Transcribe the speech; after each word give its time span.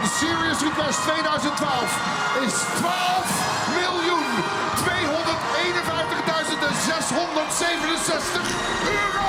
van 0.00 0.06
Serious 0.06 0.60
Request 0.60 1.02
2012 1.02 2.44
is 2.46 2.52
12 2.52 3.68
miljoen 3.78 4.26
251.667 4.76 4.86
euro. 8.84 9.26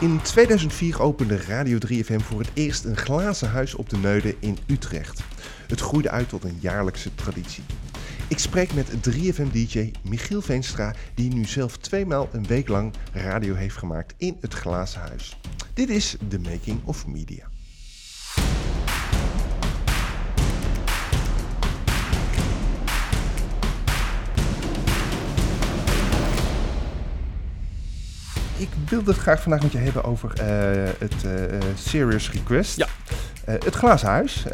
In 0.00 0.20
2004 0.22 1.00
opende 1.00 1.36
Radio 1.36 1.78
3FM 1.86 2.20
voor 2.22 2.38
het 2.38 2.50
eerst 2.54 2.84
een 2.84 2.96
glazen 2.96 3.50
huis 3.50 3.74
op 3.74 3.88
de 3.88 3.96
Neude 3.96 4.36
in 4.38 4.58
Utrecht. 4.66 5.20
Het 5.66 5.80
groeide 5.80 6.10
uit 6.10 6.28
tot 6.28 6.44
een 6.44 6.58
jaarlijkse 6.60 7.14
traditie. 7.14 7.64
Ik 8.28 8.38
spreek 8.38 8.74
met 8.74 8.88
3FM-dj 9.10 9.90
Michiel 10.02 10.42
Veenstra, 10.42 10.94
die 11.14 11.34
nu 11.34 11.44
zelf 11.44 11.76
tweemaal 11.76 12.28
een 12.32 12.46
week 12.46 12.68
lang 12.68 12.94
radio 13.12 13.54
heeft 13.54 13.76
gemaakt 13.76 14.14
in 14.16 14.36
het 14.40 14.54
glazen 14.54 15.00
huis. 15.00 15.36
Dit 15.74 15.88
is 15.88 16.16
The 16.28 16.38
Making 16.38 16.80
of 16.84 17.06
Media. 17.06 17.51
Ik 28.62 28.68
wilde 28.88 29.10
het 29.10 29.20
graag 29.20 29.42
vandaag 29.42 29.62
met 29.62 29.72
je 29.72 29.78
hebben 29.78 30.04
over 30.04 30.32
eh, 30.40 30.46
het 30.98 31.24
eh, 31.24 31.44
eh, 31.44 31.62
Serious 31.76 32.30
Request. 32.30 32.76
Ja. 32.76 32.86
Het 33.44 33.74
Glazen 33.74 34.08
Huis. 34.08 34.44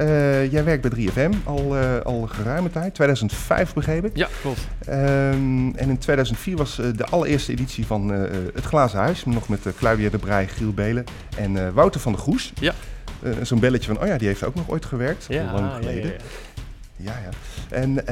Jij 0.50 0.64
werkt 0.64 0.88
bij 0.88 1.08
3FM 1.08 1.32
al, 1.44 1.76
al 2.02 2.26
geruime 2.26 2.70
tijd, 2.70 2.94
2005 2.94 3.74
begreep 3.74 4.04
ik. 4.04 4.16
Ja, 4.16 4.28
klopt. 4.40 4.68
Ehm, 4.86 5.68
en 5.74 5.88
in 5.88 5.98
2004 5.98 6.56
was 6.56 6.76
de 6.76 7.04
allereerste 7.10 7.52
editie 7.52 7.86
van 7.86 8.08
Het 8.54 8.64
Glazen 8.64 8.98
Huis. 8.98 9.24
Nog 9.24 9.48
met 9.48 9.66
Claudia 9.76 10.10
de 10.10 10.18
Brij, 10.18 10.48
Giel 10.48 10.72
Belen 10.72 11.04
en 11.36 11.74
Wouter 11.74 12.00
van 12.00 12.12
der 12.12 12.20
Goes. 12.20 12.52
Ja. 12.60 12.72
Zo'n 13.42 13.60
belletje 13.60 13.86
van, 13.94 14.02
oh 14.02 14.06
ja, 14.06 14.18
die 14.18 14.28
heeft 14.28 14.44
ook 14.44 14.54
nog 14.54 14.68
ooit 14.68 14.84
gewerkt. 14.84 15.26
Ja, 15.28 15.52
lang 15.52 15.72
geleden. 15.72 16.10
ja, 16.10 16.16
ja. 16.96 17.12
Ja, 17.12 17.12
ja. 17.12 17.76
En, 17.76 18.06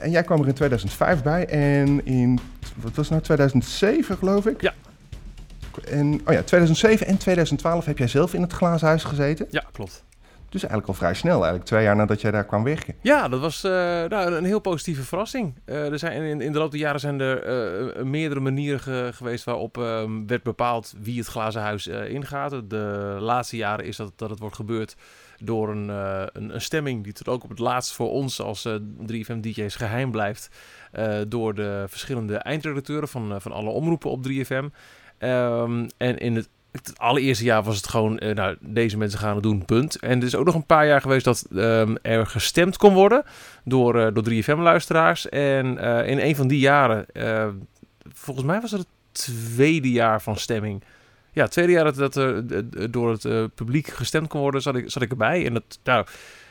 en 0.00 0.10
jij 0.10 0.22
kwam 0.22 0.40
er 0.40 0.48
in 0.48 0.54
2005 0.54 1.22
bij 1.22 1.46
en 1.46 2.06
in, 2.06 2.38
wat 2.76 2.94
was 2.94 2.96
het 2.96 3.10
nou, 3.10 3.22
2007 3.22 4.16
geloof 4.16 4.46
ik? 4.46 4.62
Ja. 4.62 4.74
En, 5.84 6.20
oh 6.26 6.32
ja, 6.32 6.42
2007 6.42 7.06
en 7.06 7.18
2012 7.18 7.84
heb 7.84 7.98
jij 7.98 8.08
zelf 8.08 8.34
in 8.34 8.42
het 8.42 8.52
glazen 8.52 8.86
huis 8.86 9.04
gezeten. 9.04 9.46
Ja, 9.50 9.64
klopt. 9.72 10.04
Dus 10.50 10.60
eigenlijk 10.62 10.90
al 10.90 10.98
vrij 10.98 11.14
snel, 11.14 11.34
eigenlijk 11.34 11.64
twee 11.64 11.82
jaar 11.82 11.96
nadat 11.96 12.20
jij 12.20 12.30
daar 12.30 12.44
kwam 12.44 12.64
werken. 12.64 12.94
Ja, 13.02 13.28
dat 13.28 13.40
was 13.40 13.64
eh, 13.64 13.70
nou, 14.04 14.34
een 14.34 14.44
heel 14.44 14.58
positieve 14.60 15.02
verrassing. 15.02 15.54
Eh, 15.64 15.92
er 15.92 15.98
zijn, 15.98 16.22
in, 16.22 16.40
in 16.40 16.52
de 16.52 16.58
loop 16.58 16.70
der 16.70 16.80
jaren 16.80 17.00
zijn 17.00 17.20
er 17.20 17.42
eh, 17.42 18.02
meerdere 18.02 18.40
manieren 18.40 18.80
ge- 18.80 19.10
geweest 19.14 19.44
waarop 19.44 19.78
ehm, 19.78 20.26
werd 20.26 20.42
bepaald 20.42 20.94
wie 21.00 21.18
het 21.18 21.26
glazen 21.26 21.60
huis 21.60 21.86
ingaat. 21.86 22.70
De 22.70 23.16
laatste 23.20 23.56
jaren 23.56 23.84
is 23.84 23.96
dat, 23.96 24.12
dat 24.16 24.30
het 24.30 24.38
wordt 24.38 24.56
gebeurd 24.56 24.96
door 25.38 25.70
een, 25.70 25.88
een, 25.88 26.54
een 26.54 26.60
stemming 26.60 27.04
die 27.04 27.12
tot 27.12 27.28
ook 27.28 27.44
op 27.44 27.50
het 27.50 27.58
laatst 27.58 27.92
voor 27.92 28.10
ons 28.10 28.40
als 28.40 28.64
eh 28.64 28.74
3FM-dj's 29.12 29.74
geheim 29.76 30.10
blijft. 30.10 30.48
door 31.28 31.54
de 31.54 31.84
verschillende 31.88 32.36
eindredacteuren 32.36 33.08
van, 33.08 33.40
van 33.40 33.52
alle 33.52 33.70
omroepen 33.70 34.10
op 34.10 34.26
3FM. 34.28 34.64
Ehm, 35.18 35.88
en 35.96 36.18
in 36.18 36.34
het, 36.34 36.48
allereerste 36.96 37.44
jaar 37.44 37.62
was 37.62 37.76
het 37.76 37.88
gewoon, 37.88 38.18
eh, 38.18 38.34
nou, 38.34 38.56
deze 38.60 38.96
mensen 38.96 39.18
gaan 39.18 39.34
het 39.34 39.42
doen, 39.42 39.64
punt. 39.64 39.96
En 39.96 40.18
er 40.18 40.26
is 40.26 40.34
ook 40.34 40.44
nog 40.44 40.54
een 40.54 40.66
paar 40.66 40.86
jaar 40.86 41.00
geweest 41.00 41.24
dat 41.24 41.46
ehm, 41.56 41.94
er 42.02 42.26
gestemd 42.26 42.76
kon 42.76 42.94
worden 42.94 43.24
door, 43.64 44.00
eh, 44.00 44.14
door 44.14 44.22
3FM-luisteraars. 44.22 45.28
En 45.28 45.78
eh, 45.78 46.08
in 46.10 46.18
een 46.18 46.36
van 46.36 46.48
die 46.48 46.58
jaren, 46.58 47.06
eh, 47.12 47.48
volgens 48.12 48.46
mij 48.46 48.60
was 48.60 48.70
het 48.70 48.80
het 48.80 48.88
tweede 49.12 49.90
jaar 49.90 50.22
van 50.22 50.36
stemming. 50.36 50.82
Ja, 51.32 51.42
het 51.42 51.52
tweede 51.52 51.72
jaar 51.72 51.92
dat, 51.92 52.12
dat 52.12 52.92
door 52.92 53.10
het 53.10 53.54
publiek 53.54 53.86
gestemd 53.86 54.28
kon 54.28 54.40
worden, 54.40 54.62
zat 54.62 54.76
ik, 54.76 54.90
zat 54.90 55.02
ik 55.02 55.10
erbij. 55.10 55.46
En 55.46 55.54
dat, 55.54 55.78
nou, 55.84 56.06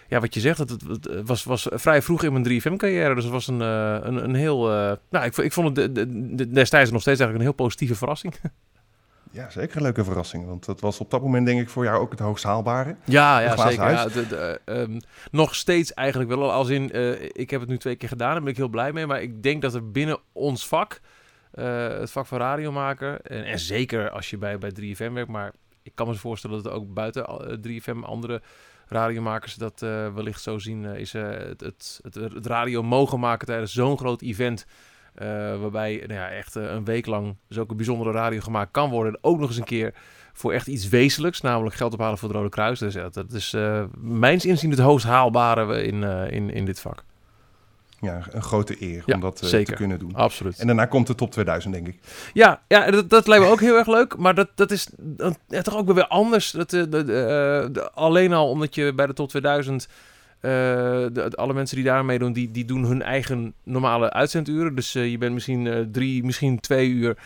ja, 0.08 0.20
wat 0.20 0.34
je 0.34 0.40
zegt, 0.40 0.58
het, 0.58 0.70
het, 0.70 1.10
was, 1.26 1.44
was 1.44 1.68
vrij 1.72 2.02
vroeg 2.02 2.24
in 2.24 2.34
mijn 2.34 2.46
3FM-carrière. 2.62 3.16
Dus 3.16 3.24
het 3.24 3.34
was 3.34 3.48
een, 3.48 3.62
eh, 3.62 3.98
een, 4.02 4.24
een 4.24 4.36
heel, 4.36 4.72
eh, 4.72 4.92
nou, 5.10 5.26
ik, 5.26 5.38
ik 5.38 5.54
vond 5.54 5.78
het 5.78 5.96
de- 5.96 6.06
de- 6.06 6.36
de- 6.36 6.50
destijds 6.52 6.92
nog 6.92 7.02
steeds 7.02 7.20
eigenlijk 7.20 7.50
een 7.50 7.56
heel 7.56 7.66
positieve 7.66 7.96
verrassing. 7.96 8.34
Ja, 9.32 9.50
zeker 9.50 9.76
een 9.78 9.82
leuke 9.84 10.04
verrassing. 10.04 10.46
Want 10.46 10.66
dat 10.66 10.80
was 10.82 11.00
op 11.00 11.12
dat 11.12 11.22
moment 11.22 11.46
denk 11.46 11.62
ik 11.62 11.70
voor 11.70 11.84
jou 11.84 12.00
ook 12.02 12.12
het 12.12 12.20
hoogst 12.20 12.44
haalbare. 12.44 12.96
Ja, 13.06 13.40
ja 13.40 13.58
zeker. 13.70 13.90
Ja, 13.90 14.08
de- 14.08 14.28
de, 14.28 14.62
ehm, 14.66 15.00
nog 15.32 15.56
steeds 15.56 15.94
eigenlijk 15.94 16.30
wel. 16.30 16.52
Als 16.52 16.70
in, 16.70 16.92
eh, 16.92 17.22
ik 17.22 17.50
heb 17.50 17.60
het 17.60 17.70
nu 17.70 17.78
twee 17.78 17.96
keer 17.96 18.10
gedaan, 18.10 18.32
daar 18.32 18.42
ben 18.42 18.52
ik 18.52 18.58
heel 18.58 18.68
blij 18.68 18.92
mee. 18.94 19.06
Maar 19.06 19.22
ik 19.22 19.44
denk 19.44 19.62
dat 19.62 19.74
er 19.74 19.92
binnen 19.92 20.20
ons 20.32 20.68
vak, 20.68 21.00
eh, 21.52 21.88
het 21.88 22.12
vak 22.12 22.26
van 22.26 22.38
radiomaker, 22.38 23.22
en, 23.22 23.44
en 23.46 23.60
zeker 23.60 24.10
als 24.10 24.30
je 24.30 24.38
bij, 24.38 24.58
bij 24.58 24.72
3FM 24.72 25.14
werkt, 25.14 25.30
maar 25.30 25.54
ik 25.84 25.92
kan 25.96 26.08
me 26.08 26.16
voorstellen 26.16 26.56
dat 26.56 26.66
het 26.66 26.74
ook 26.82 26.94
buiten 26.94 27.26
eh, 27.26 27.58
3FM 27.62 28.04
andere 28.04 28.42
radiomakers 28.90 29.56
dat 29.56 29.82
eh, 29.82 30.14
wellicht 30.14 30.42
zo 30.42 30.58
zien, 30.58 30.86
eh, 30.86 31.00
is 31.00 31.14
eh, 31.14 31.24
het, 31.24 31.62
het, 31.62 32.00
het, 32.02 32.16
het 32.16 32.46
radio 32.46 32.84
mogen 32.84 33.20
maken 33.20 33.48
tijdens 33.48 33.74
zo'n 33.74 33.98
groot 33.98 34.22
event. 34.22 34.66
waarbij 35.60 36.04
nou 36.08 36.20
ja, 36.20 36.30
echt 36.30 36.56
een 36.56 36.86
week 36.86 37.06
lang 37.06 37.36
zulke 37.48 37.76
bijzondere 37.76 38.12
radio 38.12 38.40
gemaakt 38.40 38.72
kan 38.72 38.90
worden. 38.90 39.14
En 39.14 39.20
ook 39.22 39.40
nog 39.40 39.50
eens 39.50 39.58
een 39.58 39.64
keer 39.64 39.94
voor 40.34 40.54
echt 40.54 40.68
iets 40.68 40.90
wezenlijks, 40.90 41.42
namelijk 41.42 41.76
geld 41.76 41.94
ophalen 41.94 42.18
voor 42.18 42.28
het 42.28 42.38
Rode 42.38 42.50
Kruis. 42.50 42.80
Dus 42.80 42.94
dat 42.94 43.34
is 43.34 43.54
uh, 43.54 43.84
mijns 43.98 44.46
inzien 44.46 44.70
het 44.70 44.80
hoogst 44.80 45.06
haalbare 45.06 45.84
in, 45.84 46.04
in, 46.32 46.50
in 46.50 46.66
dit 46.66 46.80
vak. 46.80 47.04
Ja, 48.00 48.22
een 48.32 48.42
grote 48.42 48.76
eer 48.80 49.04
Ja, 49.06 49.16
om 49.16 49.20
dat 49.20 49.42
uh, 49.44 49.50
zeker. 49.50 49.66
te 49.66 49.74
kunnen 49.74 50.00
doen. 50.00 50.14
Absoluut. 50.14 50.60
En 50.60 50.68
daarna 50.68 50.86
komt 50.86 51.08
de 51.08 51.16
top 51.16 51.32
2000, 51.32 51.74
denk 51.74 51.88
ik. 51.88 52.00
Ja, 52.34 52.62
ja 52.68 52.92
dat, 52.92 53.10
dat 53.10 53.28
lijkt 53.28 53.44
me 53.44 53.52
ook 53.52 53.60
heel 53.60 53.78
erg 53.78 53.88
leuk. 53.88 54.18
Maar 54.18 54.36
dat, 54.36 54.50
dat 54.56 54.72
is 54.72 54.90
ja, 55.48 55.62
toch 55.62 55.78
ook 55.78 55.92
weer 55.92 56.08
anders. 56.08 56.52
Dat, 56.52 56.74
uh, 56.74 56.84
de, 56.90 57.04
de, 57.04 57.92
alleen 57.94 58.34
al 58.34 58.50
omdat 58.50 58.76
je 58.76 58.94
bij 58.94 59.08
de 59.08 59.14
top 59.14 59.30
2000... 59.30 59.88
Uh, 60.42 60.52
de, 61.12 61.32
alle 61.36 61.54
mensen 61.54 61.76
die 61.76 61.86
daar 61.86 62.06
meedoen, 62.06 62.34
die, 62.34 62.52
die 62.52 62.66
doen 62.66 62.84
hun 62.84 63.02
eigen 63.02 63.54
normale 63.64 64.12
uitzenduren. 64.12 64.76
Dus 64.76 64.92
je 64.92 65.18
bent 65.18 65.34
misschien 65.34 65.90
drie, 65.92 66.24
misschien 66.24 66.60
twee 66.60 66.90
uur 66.90 67.18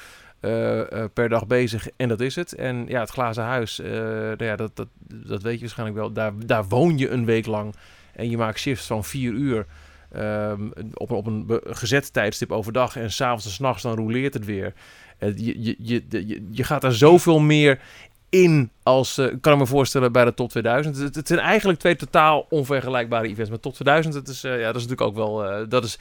per 1.13 1.29
dag 1.29 1.47
bezig 1.47 1.89
en 1.97 2.07
dat 2.07 2.19
is 2.19 2.35
het. 2.35 2.55
En 2.55 2.85
ja, 2.87 2.99
het 2.99 3.09
glazen 3.09 3.43
huis, 3.43 3.77
nou 3.77 4.43
ja, 4.43 4.55
dat, 4.55 4.75
dat, 4.75 4.87
dat 5.07 5.41
weet 5.41 5.53
je 5.53 5.59
waarschijnlijk 5.59 5.99
wel. 5.99 6.11
Daar, 6.11 6.31
daar 6.45 6.67
woon 6.67 6.97
je 6.97 7.09
een 7.09 7.25
week 7.25 7.45
lang 7.45 7.75
en 8.15 8.29
je 8.29 8.37
maakt 8.37 8.59
shifts 8.59 8.85
van 8.85 9.03
vier 9.03 9.31
uur. 9.31 9.65
Op, 10.94 11.09
een, 11.09 11.16
op 11.16 11.25
een 11.25 11.61
gezet 11.63 12.13
tijdstip 12.13 12.51
overdag 12.51 12.95
en 12.95 13.11
s'avonds 13.11 13.45
en 13.45 13.51
s'nachts 13.51 13.83
dan 13.83 13.95
roleert 13.95 14.33
het 14.33 14.45
weer. 14.45 14.73
je, 15.19 15.63
je, 15.63 15.75
je, 15.77 16.03
je, 16.09 16.47
je 16.51 16.63
gaat 16.63 16.81
daar 16.81 16.94
zoveel 16.94 17.39
meer 17.39 17.79
in 18.31 18.72
als, 18.83 19.17
uh, 19.17 19.27
kan 19.41 19.53
ik 19.53 19.59
me 19.59 19.66
voorstellen, 19.66 20.11
bij 20.11 20.25
de 20.25 20.33
top 20.33 20.49
2000. 20.49 21.16
Het, 21.16 21.27
zijn 21.27 21.39
eigenlijk 21.39 21.79
twee 21.79 21.95
totaal 21.95 22.45
onvergelijkbare 22.49 23.27
events. 23.27 23.49
Maar 23.49 23.59
top 23.59 23.73
2000, 23.73 24.13
het 24.13 24.27
is, 24.27 24.44
uh, 24.44 24.59
ja, 24.59 24.66
dat 24.66 24.75
is 24.75 24.88
natuurlijk 24.88 25.01
ook 25.01 25.16
wel, 25.16 25.61
uh, 25.61 25.67
dat 25.69 25.83
is 25.83 25.99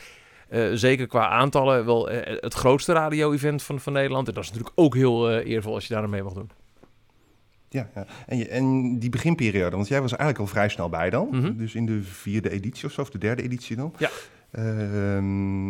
zeker 0.73 1.07
qua 1.07 1.29
aantallen 1.29 1.85
wel 1.85 2.09
het 2.41 2.55
grootste 2.55 2.93
radio-event 2.93 3.63
van, 3.63 3.81
van 3.81 3.93
Nederland. 3.93 4.29
En 4.29 4.35
dat 4.35 4.43
is 4.43 4.49
natuurlijk 4.49 4.79
ook 4.79 4.95
heel 4.95 5.39
eervol 5.39 5.75
als 5.75 5.87
je 5.87 5.95
daar 5.95 6.09
mee 6.09 6.23
mag 6.23 6.33
doen. 6.33 6.51
Ja, 7.73 7.89
ja. 7.95 8.07
En, 8.27 8.39
je, 8.39 8.49
en 8.49 8.99
die 8.99 9.11
beginperiode, 9.11 9.77
want 9.77 9.89
jij 9.89 10.01
was 10.01 10.11
eigenlijk 10.11 10.41
al 10.41 10.47
vrij 10.47 10.69
snel 10.69 10.89
bij 10.89 11.11
dan. 11.11 11.29
Mhm. 11.31 11.57
Dus 11.57 11.75
in 11.75 11.87
de 11.87 12.03
vierde 12.03 12.51
editie 12.51 12.87
of 12.87 12.93
zo, 12.93 13.01
of 13.01 13.11
de 13.11 13.19
derde 13.19 13.43
editie 13.43 13.77
dan. 13.77 13.95
Ja. 13.99 14.11
Ehm, 14.51 15.69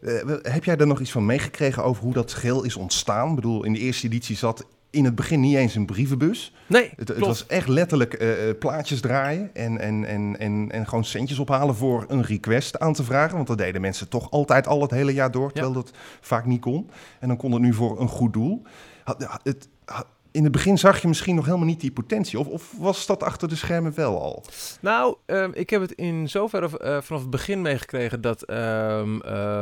eh, 0.00 0.36
heb 0.42 0.64
jij 0.64 0.76
er 0.76 0.86
nog 0.86 1.00
iets 1.00 1.10
van 1.12 1.26
meegekregen 1.26 1.84
over 1.84 2.02
hoe 2.02 2.12
dat 2.12 2.32
geheel 2.32 2.64
is 2.64 2.76
ontstaan? 2.76 3.28
Ik 3.28 3.34
bedoel, 3.34 3.64
in 3.64 3.72
de 3.72 3.78
eerste 3.78 4.06
editie 4.06 4.36
zat 4.36 4.66
in 4.90 5.04
het 5.04 5.14
begin 5.14 5.40
niet 5.40 5.56
eens 5.56 5.74
een 5.74 5.86
brievenbus. 5.86 6.54
Nee, 6.66 6.90
Het, 6.96 7.08
het 7.08 7.18
was 7.18 7.46
echt 7.46 7.68
letterlijk 7.68 8.14
eh, 8.14 8.48
eh, 8.48 8.58
plaatjes 8.58 9.00
draaien 9.00 9.50
en, 9.54 9.78
en, 9.78 10.04
en, 10.04 10.38
en, 10.38 10.68
en 10.70 10.86
gewoon 10.88 11.04
centjes 11.04 11.38
ophalen 11.38 11.74
voor 11.74 12.04
een 12.08 12.22
request 12.22 12.78
aan 12.78 12.92
te 12.92 13.04
vragen. 13.04 13.36
Want 13.36 13.46
dat 13.48 13.58
deden 13.58 13.80
mensen 13.80 14.08
toch 14.08 14.30
altijd 14.30 14.66
al 14.66 14.80
het 14.82 14.90
hele 14.90 15.12
jaar 15.12 15.30
door, 15.30 15.52
terwijl 15.52 15.74
dat 15.74 15.90
vaak 16.20 16.46
niet 16.46 16.60
kon. 16.60 16.90
En 17.20 17.28
dan 17.28 17.36
kon 17.36 17.52
het 17.52 17.62
nu 17.62 17.72
voor 17.74 18.00
een 18.00 18.08
goed 18.08 18.32
doel. 18.32 18.62
Had, 19.04 19.22
had- 19.24 19.40
het, 19.44 19.68
had- 19.84 20.06
in 20.32 20.42
het 20.42 20.52
begin 20.52 20.78
zag 20.78 21.02
je 21.02 21.08
misschien 21.08 21.34
nog 21.34 21.44
helemaal 21.44 21.66
niet 21.66 21.80
die 21.80 21.92
potentie. 21.92 22.38
Of, 22.38 22.46
of 22.46 22.74
was 22.78 23.06
dat 23.06 23.22
achter 23.22 23.48
de 23.48 23.56
schermen 23.56 23.94
wel 23.94 24.20
al? 24.20 24.44
Nou, 24.80 25.16
ehm, 25.26 25.50
ik 25.54 25.70
heb 25.70 25.80
het 25.80 25.92
in 25.92 26.28
zoverre 26.28 26.78
eh, 26.78 27.00
vanaf 27.00 27.20
het 27.20 27.30
begin 27.30 27.62
meegekregen 27.62 28.20
dat 28.20 28.42
eh, 28.42 29.02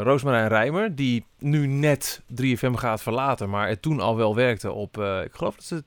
Roosmarijn 0.03 0.49
Rijmer, 0.49 0.95
die 0.95 1.25
nu 1.39 1.67
net 1.67 2.23
3FM 2.43 2.73
gaat 2.73 3.03
verlaten, 3.03 3.51
maar 3.51 3.69
er 3.69 3.81
toen 3.81 4.01
al 4.01 4.17
wel 4.17 4.35
werkte 4.35 4.73
op, 4.73 4.99
eh, 4.99 5.25
ik 5.25 5.33
geloof 5.33 5.55
dat 5.55 5.65
ze 5.65 5.85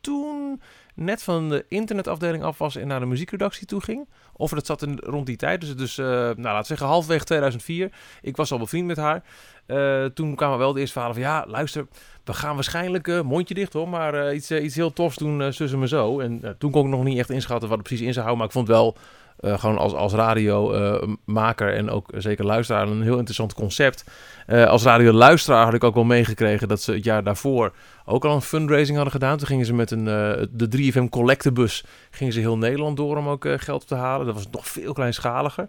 toen 0.00 0.60
net 0.98 1.22
van 1.22 1.48
de 1.48 1.64
internetafdeling 1.68 2.42
af 2.42 2.58
was 2.58 2.76
en 2.76 2.86
naar 2.86 3.00
de 3.00 3.06
muziekredactie 3.06 3.66
toe 3.66 3.80
ging. 3.80 4.08
Of 4.32 4.50
dat 4.50 4.66
zat 4.66 4.82
in, 4.82 4.98
rond 5.04 5.26
die 5.26 5.36
tijd, 5.36 5.60
dus, 5.60 5.76
dus 5.76 5.98
eh, 5.98 6.06
nou, 6.06 6.36
laten 6.36 6.60
we 6.60 6.66
zeggen 6.66 6.86
halfweg 6.86 7.24
2004. 7.24 7.92
Ik 8.22 8.36
was 8.36 8.52
al 8.52 8.58
bevriend 8.58 8.86
met 8.86 8.96
haar. 8.96 9.22
Eh, 9.66 10.04
toen 10.04 10.34
kwamen 10.34 10.58
wel 10.58 10.72
de 10.72 10.80
eerste 10.80 10.92
verhalen 10.92 11.16
van, 11.16 11.30
ja, 11.30 11.44
luister, 11.46 11.86
we 12.24 12.32
gaan 12.32 12.54
waarschijnlijk, 12.54 13.08
eh, 13.08 13.20
mondje 13.20 13.54
dicht 13.54 13.72
hoor, 13.72 13.88
maar 13.88 14.34
iets, 14.34 14.50
iets 14.50 14.74
heel 14.74 14.92
tofs 14.92 15.16
doen, 15.16 15.40
uh, 15.40 15.50
zussen 15.50 15.78
me 15.78 15.88
zo. 15.88 16.20
En 16.20 16.56
toen 16.58 16.70
kon 16.70 16.84
ik 16.84 16.90
nog 16.90 17.04
niet 17.04 17.18
echt 17.18 17.30
inschatten 17.30 17.68
wat 17.68 17.78
het 17.78 17.86
precies 17.86 18.06
in 18.06 18.12
zou 18.12 18.26
houden, 18.26 18.36
maar 18.36 18.46
ik 18.46 18.52
vond 18.52 18.68
wel 18.68 18.96
eh, 19.40 19.58
gewoon 19.58 19.78
als, 19.78 19.92
als 19.92 20.12
radiomaker 20.12 21.74
en 21.74 21.90
ook 21.90 22.10
zeker 22.16 22.44
luisteraar 22.44 22.88
een 22.88 23.02
heel 23.02 23.16
interessant 23.16 23.54
concept. 23.54 24.04
Uh, 24.46 24.66
als 24.66 24.82
radioluisteraar 24.82 25.64
had 25.64 25.74
ik 25.74 25.84
ook 25.84 25.94
wel 25.94 26.04
meegekregen 26.04 26.68
dat 26.68 26.82
ze 26.82 26.92
het 26.92 27.04
jaar 27.04 27.22
daarvoor 27.22 27.72
ook 28.04 28.24
al 28.24 28.34
een 28.34 28.42
fundraising 28.42 28.96
hadden 28.96 29.14
gedaan. 29.14 29.38
Toen 29.38 29.46
gingen 29.46 29.66
ze 29.66 29.74
met 29.74 29.90
een, 29.90 30.06
uh, 30.06 30.46
de 30.50 30.92
3FM 30.92 31.08
collectebus 31.08 31.84
gingen 32.10 32.32
ze 32.32 32.40
heel 32.40 32.58
Nederland 32.58 32.96
door 32.96 33.16
om 33.16 33.28
ook 33.28 33.48
geld 33.56 33.88
te 33.88 33.94
halen. 33.94 34.26
Dat 34.26 34.34
was 34.34 34.50
nog 34.50 34.68
veel 34.68 34.92
kleinschaliger. 34.92 35.68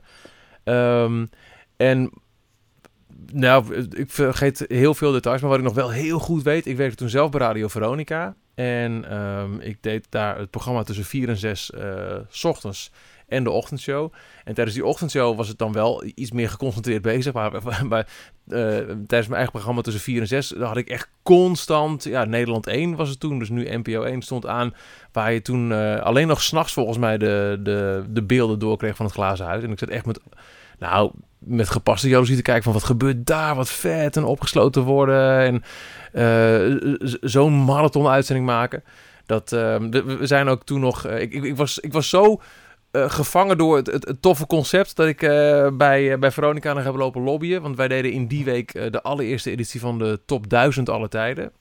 Um, 0.64 1.30
en 1.78 2.12
nou, 3.32 3.76
ik 3.90 4.12
vergeet 4.12 4.66
heel 4.68 4.94
veel 4.94 5.12
details, 5.12 5.42
maar 5.42 5.50
wat 5.50 5.60
ik 5.60 5.66
nog 5.66 5.74
wel 5.74 5.90
heel 5.90 6.20
goed 6.20 6.44
weet, 6.44 6.66
ik 6.66 6.78
werkte 6.78 6.96
toen 6.96 7.10
zelf 7.10 7.32
bij 7.32 7.40
Radio 7.40 7.68
Veronica. 7.68 8.36
En 8.56 9.18
um, 9.18 9.60
ik 9.60 9.78
deed 9.82 10.06
daar 10.10 10.38
het 10.38 10.50
programma 10.50 10.84
tussen 10.84 11.06
4 11.06 11.30
en 11.30 11.38
6 11.38 11.72
uh, 11.76 12.16
s 12.30 12.44
ochtends 12.44 12.92
en 13.30 13.44
de 13.44 13.50
ochtendshow. 13.50 14.14
En 14.44 14.54
tijdens 14.54 14.76
die 14.76 14.86
ochtendshow 14.86 15.38
was 15.38 15.48
het 15.48 15.58
dan 15.58 15.72
wel 15.72 16.04
iets 16.16 16.32
meer 16.32 16.50
geconcentreerd 16.50 17.02
bezig. 17.02 17.34
Maar, 17.34 17.52
maar 17.90 18.08
uh, 18.48 18.58
tijdens 18.86 19.08
mijn 19.10 19.34
eigen 19.34 19.52
programma 19.52 19.82
tussen 19.82 20.02
4 20.02 20.22
en 20.22 20.28
6 20.28 20.54
had 20.60 20.78
ik 20.78 20.90
echt 20.90 21.10
constant... 21.24 22.04
Ja, 22.04 22.26
Nederland 22.26 22.68
1 22.68 22.96
was 22.96 23.10
het 23.10 23.20
toen, 23.20 23.40
dus 23.40 23.50
nu 23.50 23.78
NPO 23.78 24.04
1 24.04 24.22
stond 24.22 24.46
aan. 24.46 24.74
Waar 25.12 25.34
je 25.34 25.42
toen 25.42 25.72
uh, 25.72 26.00
alleen 26.00 26.28
nog 26.28 26.42
s'nachts 26.42 26.74
volgens 26.74 26.98
mij 26.98 27.18
de, 27.18 27.60
de, 27.64 28.04
de 28.10 28.24
beelden 28.24 28.60
doorkreeg 28.60 28.96
van 28.96 29.06
het 29.06 29.16
glazen 29.16 29.46
huis. 29.46 29.64
En 29.64 29.72
ik 29.72 29.80
zat 29.80 29.90
echt 29.90 30.06
met... 30.06 30.20
Nou, 30.80 31.12
met 31.40 31.70
gepaste 31.70 32.10
jaloezie 32.10 32.36
te 32.36 32.42
kijken 32.42 32.64
van 32.64 32.74
wat 32.74 32.84
gebeurt 32.84 33.26
daar, 33.26 33.56
wat 33.56 33.70
vet 33.70 34.18
en 34.18 34.24
opgesloten 34.24 34.84
worden 34.84 35.40
en 35.40 35.64
uh, 36.14 37.18
zo'n 37.22 37.64
marathon 37.64 38.08
uitzending 38.08 38.48
maken. 38.48 38.84
Dat, 39.26 39.52
uh, 39.52 39.76
we, 39.78 40.18
zijn 40.22 40.48
ook 40.48 40.64
toen 40.64 40.80
nog, 40.80 41.08
ik, 41.08 41.34
ik, 41.34 41.56
was, 41.56 41.80
ik 41.80 41.94
was 41.94 42.10
zo 42.10 42.42
gevangen 42.92 43.58
door 43.58 43.76
het, 43.76 43.88
het, 43.88 44.22
toffe 44.22 44.46
concept 44.46 44.96
dat 44.96 45.08
ik 45.08 45.20
bij, 45.78 46.20
bij 46.20 46.32
Veronica 46.32 46.74
nog 46.74 46.84
heb 46.84 46.96
lopen 46.96 47.22
lobbyen. 47.22 47.62
Want 47.62 47.76
wij 47.76 47.88
deden 47.88 48.12
in 48.12 48.28
die 48.28 48.44
week 48.44 48.92
de 48.92 49.02
allereerste 49.02 49.52
editie 49.52 49.80
van 49.80 50.00
de 50.00 50.20
top 50.26 50.50
1000 50.50 50.90
alle 50.90 51.08
tijden 51.08 51.52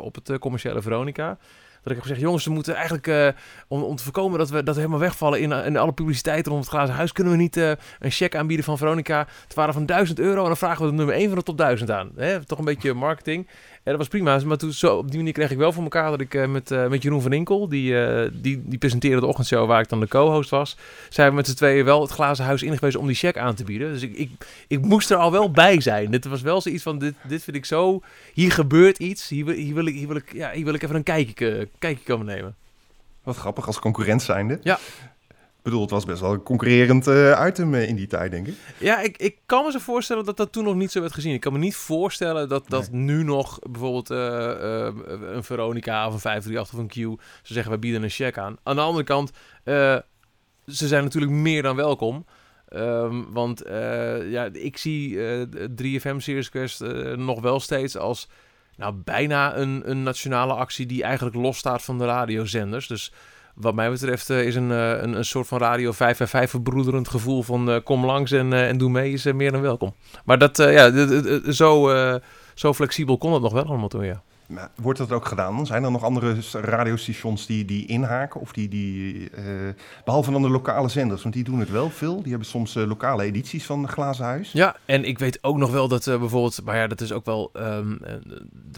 op 0.00 0.14
het 0.14 0.38
commerciële 0.38 0.82
Veronica. 0.82 1.38
Dat 1.82 1.96
ik 1.96 2.02
heb 2.02 2.02
gezegd, 2.02 2.20
jongens, 2.20 2.44
we 2.44 2.50
moeten 2.50 2.74
eigenlijk, 2.74 3.34
om, 3.68 3.82
om 3.82 3.96
te 3.96 4.02
voorkomen 4.02 4.38
dat 4.38 4.50
we, 4.50 4.62
dat 4.62 4.76
helemaal 4.76 4.98
wegvallen 4.98 5.40
in, 5.40 5.52
in 5.52 5.76
alle 5.76 5.92
publiciteit 5.92 6.46
rond 6.46 6.60
het 6.60 6.68
glazen 6.68 6.94
huis, 6.94 7.12
kunnen 7.12 7.32
we 7.32 7.38
niet 7.38 7.56
een 7.56 7.76
cheque 8.00 8.38
aanbieden 8.38 8.64
van 8.64 8.78
Veronica. 8.78 9.26
Het 9.42 9.54
waren 9.54 9.74
van 9.74 9.86
1000 9.86 10.18
euro 10.18 10.40
en 10.40 10.46
dan 10.46 10.56
vragen 10.56 10.84
we 10.84 10.90
de 10.90 10.96
nummer 10.96 11.14
1 11.14 11.28
van 11.28 11.38
de 11.38 11.44
top 11.44 11.58
1000 11.58 11.90
aan. 11.90 12.10
Hè? 12.16 12.44
Toch 12.44 12.58
een 12.58 12.64
beetje 12.64 12.94
marketing. 12.94 13.48
Dat 13.88 13.98
was 13.98 14.08
prima. 14.08 14.40
Maar 14.44 14.56
toen, 14.56 14.72
zo, 14.72 14.96
op 14.96 15.08
die 15.08 15.16
manier 15.16 15.32
kreeg 15.32 15.50
ik 15.50 15.56
wel 15.56 15.72
voor 15.72 15.82
elkaar 15.82 16.10
dat 16.10 16.20
ik 16.20 16.34
uh, 16.34 16.46
met, 16.46 16.70
uh, 16.70 16.86
met 16.86 17.02
Jeroen 17.02 17.22
van 17.22 17.32
Inkel, 17.32 17.68
die, 17.68 17.92
uh, 17.92 18.28
die, 18.32 18.62
die 18.64 18.78
presenteerde 18.78 19.20
de 19.20 19.26
ochtendshow 19.26 19.66
waar 19.66 19.80
ik 19.80 19.88
dan 19.88 20.00
de 20.00 20.08
co-host 20.08 20.50
was, 20.50 20.76
zijn 21.08 21.28
we 21.28 21.34
met 21.34 21.46
z'n 21.46 21.54
tweeën 21.54 21.84
wel 21.84 22.00
het 22.00 22.10
glazen 22.10 22.44
huis 22.44 22.62
ingewezen 22.62 23.00
om 23.00 23.06
die 23.06 23.16
check 23.16 23.36
aan 23.38 23.54
te 23.54 23.64
bieden. 23.64 23.92
Dus 23.92 24.02
ik, 24.02 24.16
ik, 24.16 24.30
ik 24.68 24.80
moest 24.80 25.10
er 25.10 25.16
al 25.16 25.32
wel 25.32 25.50
bij 25.50 25.80
zijn. 25.80 26.10
Dit 26.10 26.24
was 26.24 26.42
wel 26.42 26.60
zoiets 26.60 26.82
van, 26.82 26.98
dit, 26.98 27.14
dit 27.22 27.42
vind 27.42 27.56
ik 27.56 27.64
zo, 27.64 28.02
hier 28.32 28.52
gebeurt 28.52 28.98
iets, 28.98 29.28
hier, 29.28 29.48
hier, 29.48 29.74
wil, 29.74 29.86
ik, 29.86 29.94
hier, 29.94 30.06
wil, 30.06 30.16
ik, 30.16 30.32
ja, 30.32 30.50
hier 30.50 30.64
wil 30.64 30.74
ik 30.74 30.82
even 30.82 30.96
een 30.96 31.02
kijkje, 31.02 31.68
kijkje 31.78 32.04
komen 32.04 32.26
nemen. 32.26 32.54
Wat 33.22 33.36
grappig, 33.36 33.66
als 33.66 33.78
concurrent 33.78 34.22
zijnde. 34.22 34.58
Ja. 34.62 34.78
Bedoel, 35.68 35.82
het 35.82 35.92
was 35.92 36.04
best 36.04 36.20
wel 36.20 36.32
een 36.32 36.42
concurrerend 36.42 37.06
uh, 37.06 37.44
item 37.46 37.74
uh, 37.74 37.88
in 37.88 37.96
die 37.96 38.06
tijd, 38.06 38.30
denk 38.30 38.46
ik. 38.46 38.54
Ja, 38.78 39.00
ik, 39.00 39.16
ik 39.16 39.38
kan 39.46 39.64
me 39.64 39.70
zo 39.70 39.78
voorstellen 39.78 40.24
dat 40.24 40.36
dat 40.36 40.52
toen 40.52 40.64
nog 40.64 40.74
niet 40.74 40.90
zo 40.90 41.00
werd 41.00 41.12
gezien. 41.12 41.32
Ik 41.32 41.40
kan 41.40 41.52
me 41.52 41.58
niet 41.58 41.76
voorstellen 41.76 42.48
dat, 42.48 42.68
dat 42.68 42.90
nee. 42.90 43.00
nu 43.00 43.24
nog 43.24 43.58
bijvoorbeeld 43.70 44.10
uh, 44.10 44.88
een 45.34 45.44
Veronica 45.44 46.06
of 46.06 46.12
een 46.12 46.20
538 46.20 46.74
of 46.74 46.80
een 46.80 47.16
Q... 47.16 47.20
ze 47.42 47.52
zeggen, 47.52 47.72
we 47.72 47.78
bieden 47.78 48.02
een 48.02 48.10
check 48.10 48.38
aan. 48.38 48.56
Aan 48.62 48.76
de 48.76 48.82
andere 48.82 49.04
kant, 49.04 49.30
ze 49.64 50.02
zijn 50.66 51.02
natuurlijk 51.02 51.32
meer 51.32 51.62
dan 51.62 51.76
welkom... 51.76 52.24
Um, 52.72 53.32
want 53.32 53.62
ja, 54.30 54.48
ik 54.52 54.76
zie 54.76 55.18
3FM 55.82 56.16
Series 56.16 56.48
Quest 56.48 56.80
nog 57.16 57.40
wel 57.40 57.60
steeds 57.60 57.96
als 57.96 58.28
nou, 58.76 58.94
bijna 58.94 59.56
een, 59.56 59.90
een 59.90 60.02
nationale 60.02 60.52
actie 60.52 60.86
die 60.86 61.02
eigenlijk 61.02 61.36
losstaat 61.36 61.82
van 61.82 61.98
de 61.98 62.04
radiozenders. 62.04 62.86
Dus 62.86 63.12
wat 63.60 63.74
mij 63.74 63.90
betreft 63.90 64.30
uh, 64.30 64.42
is 64.42 64.54
een, 64.54 64.70
uh, 64.70 64.90
een, 64.90 65.12
een, 65.12 65.24
soort 65.24 65.46
van 65.46 65.58
radio 65.58 65.92
5 65.92 66.20
en 66.20 66.28
5 66.28 66.50
verbroederend 66.50 67.08
gevoel 67.08 67.42
van 67.42 67.70
uh, 67.70 67.76
kom 67.84 68.04
langs 68.04 68.30
en, 68.30 68.52
en 68.52 68.78
doe 68.78 68.90
mee 68.90 69.12
is 69.12 69.24
meer 69.24 69.52
dan 69.52 69.60
welkom. 69.60 69.94
Maar 70.24 70.38
dat, 70.38 70.56
ja, 70.56 70.90
zo, 71.52 71.90
zo 72.54 72.74
flexibel 72.74 73.18
kon 73.18 73.32
het 73.32 73.42
nog 73.42 73.52
wel 73.52 73.64
allemaal 73.64 73.88
toen, 73.88 74.04
ja. 74.04 74.22
Maar 74.48 74.70
wordt 74.74 74.98
dat 74.98 75.12
ook 75.12 75.26
gedaan? 75.26 75.66
Zijn 75.66 75.84
er 75.84 75.90
nog 75.90 76.02
andere 76.02 76.36
radiostations 76.52 77.46
die, 77.46 77.64
die 77.64 77.86
inhaken? 77.86 78.40
Of 78.40 78.52
die, 78.52 78.68
die 78.68 79.14
uh, 79.14 79.28
behalve 80.04 80.30
dan 80.30 80.42
de 80.42 80.48
lokale 80.48 80.88
zenders, 80.88 81.22
want 81.22 81.34
die 81.34 81.44
doen 81.44 81.58
het 81.58 81.70
wel 81.70 81.90
veel. 81.90 82.22
Die 82.22 82.30
hebben 82.30 82.48
soms 82.48 82.74
uh, 82.74 82.86
lokale 82.86 83.22
edities 83.22 83.66
van 83.66 83.88
Glazen 83.88 84.24
Huis. 84.24 84.52
Ja, 84.52 84.76
en 84.84 85.04
ik 85.04 85.18
weet 85.18 85.38
ook 85.42 85.56
nog 85.56 85.70
wel 85.70 85.88
dat 85.88 86.06
uh, 86.06 86.18
bijvoorbeeld, 86.18 86.60
maar 86.64 86.76
ja, 86.76 86.86
dat 86.86 87.00
is 87.00 87.12
ook 87.12 87.24
wel 87.24 87.50
um, 87.56 87.98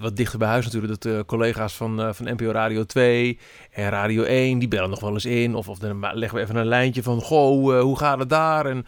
wat 0.01 0.17
dichter 0.17 0.39
bij 0.39 0.49
huis 0.49 0.65
natuurlijk, 0.65 1.03
dat 1.03 1.27
collega's 1.27 1.77
van, 1.77 2.15
van 2.15 2.33
NPO 2.33 2.51
Radio 2.51 2.85
2 2.85 3.39
en 3.71 3.89
Radio 3.89 4.23
1, 4.23 4.59
die 4.59 4.69
bellen 4.69 4.91
nog 4.91 5.01
wel 5.01 5.13
eens 5.13 5.25
in. 5.25 5.55
Of, 5.55 5.69
of 5.69 5.79
dan 5.79 6.01
leggen 6.13 6.39
we 6.39 6.45
even 6.45 6.57
een 6.57 6.67
lijntje 6.67 7.03
van, 7.03 7.21
goh, 7.21 7.81
hoe 7.81 7.99
gaat 7.99 8.19
het 8.19 8.29
daar? 8.29 8.67
En 8.67 8.87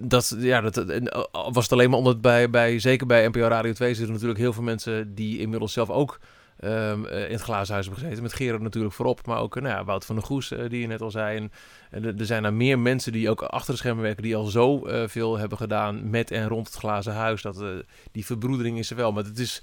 dat, 0.00 0.36
ja, 0.38 0.60
dat, 0.60 0.84
was 1.30 1.62
het 1.62 1.72
alleen 1.72 1.90
maar 1.90 1.98
omdat 1.98 2.20
bij, 2.20 2.50
bij, 2.50 2.78
zeker 2.78 3.06
bij 3.06 3.28
NPO 3.28 3.40
Radio 3.40 3.72
2 3.72 3.94
zitten 3.94 4.12
natuurlijk 4.12 4.40
heel 4.40 4.52
veel 4.52 4.62
mensen 4.62 5.14
die 5.14 5.38
inmiddels 5.38 5.72
zelf 5.72 5.90
ook 5.90 6.18
um, 6.64 7.06
in 7.06 7.32
het 7.32 7.40
glazen 7.40 7.72
huis 7.72 7.86
hebben 7.86 8.02
gezeten. 8.02 8.22
Met 8.22 8.32
Gerard 8.32 8.62
natuurlijk 8.62 8.94
voorop, 8.94 9.26
maar 9.26 9.38
ook 9.38 9.54
nou 9.54 9.68
ja, 9.68 9.84
Wout 9.84 10.04
van 10.04 10.14
der 10.14 10.24
Goes, 10.24 10.48
die 10.48 10.80
je 10.80 10.86
net 10.86 11.02
al 11.02 11.10
zei. 11.10 11.48
En, 11.90 12.18
er 12.18 12.26
zijn 12.26 12.44
er 12.44 12.54
meer 12.54 12.78
mensen 12.78 13.12
die 13.12 13.30
ook 13.30 13.42
achter 13.42 13.72
de 13.72 13.78
schermen 13.78 14.02
werken, 14.02 14.22
die 14.22 14.36
al 14.36 14.44
zo 14.44 14.82
veel 15.06 15.38
hebben 15.38 15.58
gedaan 15.58 16.10
met 16.10 16.30
en 16.30 16.48
rond 16.48 16.66
het 16.66 16.76
glazen 16.76 17.12
huis. 17.12 17.42
Dat, 17.42 17.64
die 18.12 18.26
verbroedering 18.26 18.78
is 18.78 18.90
er 18.90 18.96
wel, 18.96 19.12
maar 19.12 19.24
het 19.24 19.38
is, 19.38 19.62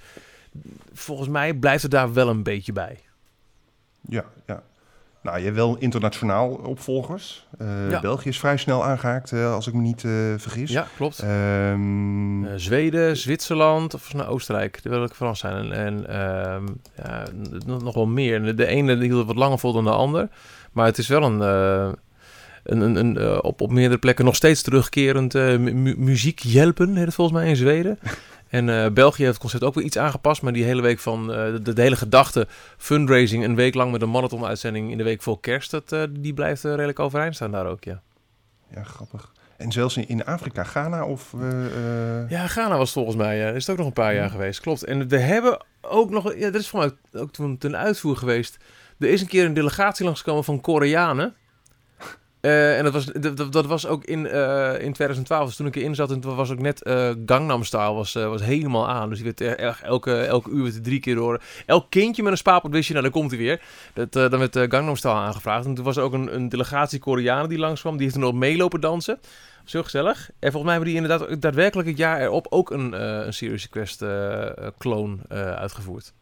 volgens 0.94 1.30
mij 1.30 1.54
blijft 1.54 1.82
het 1.82 1.92
daar 1.92 2.14
wel 2.14 2.30
een 2.30 2.44
beetje 2.44 2.74
bij. 2.74 3.00
Ja, 4.10 4.26
ja. 4.46 4.64
Nou, 5.26 5.38
je 5.38 5.44
hebt 5.44 5.56
wel 5.56 5.78
internationaal 5.78 6.50
opvolgers. 6.50 7.48
Uh, 7.62 7.90
ja. 7.90 8.00
België 8.00 8.30
is 8.30 8.40
vrij 8.40 8.58
snel 8.58 8.86
aangehaakt, 8.86 9.32
uh, 9.32 9.54
als 9.54 9.68
ik 9.68 9.74
me 9.74 9.82
niet 9.82 10.04
uh, 10.04 10.12
vergis. 10.38 10.72
Ja, 10.72 10.88
klopt. 10.96 11.24
Um... 11.24 12.48
Zweden, 12.56 13.18
Zwitserland 13.18 13.94
of 13.94 14.14
nou, 14.14 14.30
Oostenrijk, 14.30 14.84
daar 14.84 14.94
wil 14.94 15.04
ik 15.04 15.14
Frans 15.14 15.40
zijn. 15.40 15.72
En, 15.72 16.08
en 16.08 16.64
ja, 17.04 17.24
nog 17.66 17.94
wel 17.94 18.06
meer. 18.06 18.56
De 18.56 18.66
ene 18.66 18.98
hield 18.98 19.18
het 19.18 19.28
wat 19.28 19.36
langer 19.36 19.60
vol 19.60 19.74
dan 19.74 19.84
de 19.84 19.90
ander. 19.90 20.30
Maar 20.72 20.86
het 20.86 20.98
is 20.98 21.08
wel 21.08 21.24
een, 21.24 21.40
een, 22.64 22.82
een, 22.82 22.96
een 22.96 23.44
op, 23.44 23.62
op 23.62 23.72
meerdere 23.72 24.00
plekken 24.00 24.26
nog 24.26 24.36
steeds 24.36 24.62
terugkerend 24.62 25.34
mu 25.34 25.96
muziek 25.98 26.40
helpen, 26.40 26.96
heet 26.96 27.06
het 27.06 27.16
volgens 27.16 27.38
mij 27.38 27.50
in 27.50 27.56
Zweden. 27.56 28.00
En 28.56 28.68
uh, 28.68 28.88
België 28.90 29.22
heeft 29.22 29.34
het 29.34 29.42
concept 29.42 29.64
ook 29.64 29.74
weer 29.74 29.84
iets 29.84 29.98
aangepast. 29.98 30.42
Maar 30.42 30.54
die 30.54 30.64
hele 30.64 30.82
week 30.82 31.00
van 31.00 31.22
uh, 31.22 31.36
de, 31.64 31.74
de, 31.74 31.82
hele 31.82 31.96
gedachte 31.96 32.48
fundraising 32.78 33.44
een 33.44 33.56
week 33.56 33.74
lang 33.74 33.92
met 33.92 34.02
een 34.02 34.10
marathon-uitzending 34.10 34.92
in 34.92 34.98
de 34.98 35.04
week 35.04 35.22
voor 35.22 35.40
kerst. 35.40 35.72
Dat, 35.72 35.92
uh, 35.92 36.04
die 36.10 36.34
blijft 36.34 36.64
redelijk 36.64 37.00
overeind 37.00 37.36
staan 37.36 37.52
daar 37.52 37.66
ook, 37.66 37.84
ja. 37.84 38.02
Ja, 38.74 38.84
grappig. 38.84 39.32
En 39.58 39.72
zelfs 39.72 39.98
in, 39.98 40.26
Afrika, 40.26 40.64
Ghana 40.64 41.06
of... 41.06 41.34
Ja, 42.28 42.48
Ghana 42.48 42.78
was 42.78 42.92
volgens 42.92 43.16
mij. 43.16 43.54
Is 43.54 43.62
het 43.62 43.70
ook 43.70 43.78
nog 43.78 43.88
een 43.88 43.94
paar 43.94 44.16
jaar 44.16 44.30
geweest, 44.30 44.60
klopt. 44.60 44.84
En 44.84 45.08
we 45.08 45.18
hebben 45.18 45.66
ook 45.82 46.10
nog... 46.10 46.36
Ja, 46.36 46.50
dat 46.52 46.62
is 46.62 46.68
voor 46.68 46.80
mij 46.80 47.22
ook 47.22 47.32
toen 47.32 47.58
ten 47.58 47.78
uitvoer 47.78 48.18
geweest. 48.18 48.58
Er 49.00 49.10
is 49.10 49.22
een 49.22 49.28
keer 49.28 49.46
een 49.46 49.54
delegatie 49.54 50.06
langsgekomen 50.06 50.44
van 50.44 50.62
Koreanen. 50.62 51.36
Uh, 52.46 52.78
en 52.78 52.84
dat 52.84 52.94
was, 52.94 53.06
dat, 53.50 53.66
was 53.66 53.88
ook 53.88 54.04
in, 54.04 54.26
uh, 54.26 54.74
in 54.74 54.94
2012, 54.94 55.46
dus 55.46 55.56
toen 55.56 55.68
ik 55.68 55.76
erin 55.76 55.96
zat, 55.96 56.12
en 56.12 56.20
toen 56.20 56.36
was 56.36 56.52
ook 56.52 56.60
net 56.60 56.88
uh, 56.88 57.10
Gangnam 57.26 57.64
Style 57.64 57.94
was, 57.94 58.14
was 58.14 58.42
helemaal 58.42 58.90
aan. 58.90 59.10
Dus 59.10 59.22
die 59.22 59.34
werd 59.38 59.82
elke, 59.82 60.22
elke 60.22 60.50
uur 60.50 60.64
werd 60.64 60.84
drie 60.84 61.00
keer 61.00 61.16
door. 61.16 61.42
Elk 61.66 61.86
kindje 61.90 62.24
met 62.24 62.32
een 62.32 62.38
spaarpot 62.38 62.72
wist 62.72 62.88
je, 62.88 62.94
nou 62.94 63.06
dan 63.06 63.22
komt 63.22 63.32
hij 63.32 63.40
weer. 63.40 63.62
Dat, 63.94 64.14
dan 64.14 64.40
werd 64.40 64.58
Gangnam 64.58 64.96
Style 64.96 65.14
aangevraagd. 65.14 65.66
En 65.66 65.74
toen 65.74 65.84
was 65.84 65.98
er 65.98 66.04
ook 66.04 66.14
een, 66.14 66.36
een 66.36 66.50
delegatie 66.50 67.00
Koreanen 67.00 67.50
die 67.50 67.58
langskwam. 67.58 67.94
Die 67.94 68.02
heeft 68.02 68.14
toen 68.14 68.26
ook 68.26 68.34
meelopen 68.34 68.82
dansen. 68.82 69.20
Zo 69.64 69.84
gezellig. 69.84 70.30
En 70.40 70.52
volgens 70.52 70.64
mij 70.64 70.74
hebben 70.74 70.90
die 70.90 71.02
inderdaad 71.02 71.42
daadwerkelijk 71.42 71.88
het 71.88 71.98
jaar 71.98 72.22
erop 72.22 72.48
ook 72.50 72.72
een, 72.72 73.02
een 73.26 73.34
Serious 73.34 73.70
Quest 73.70 74.04
clone 74.78 75.18
uitgevoerd. 75.56 76.14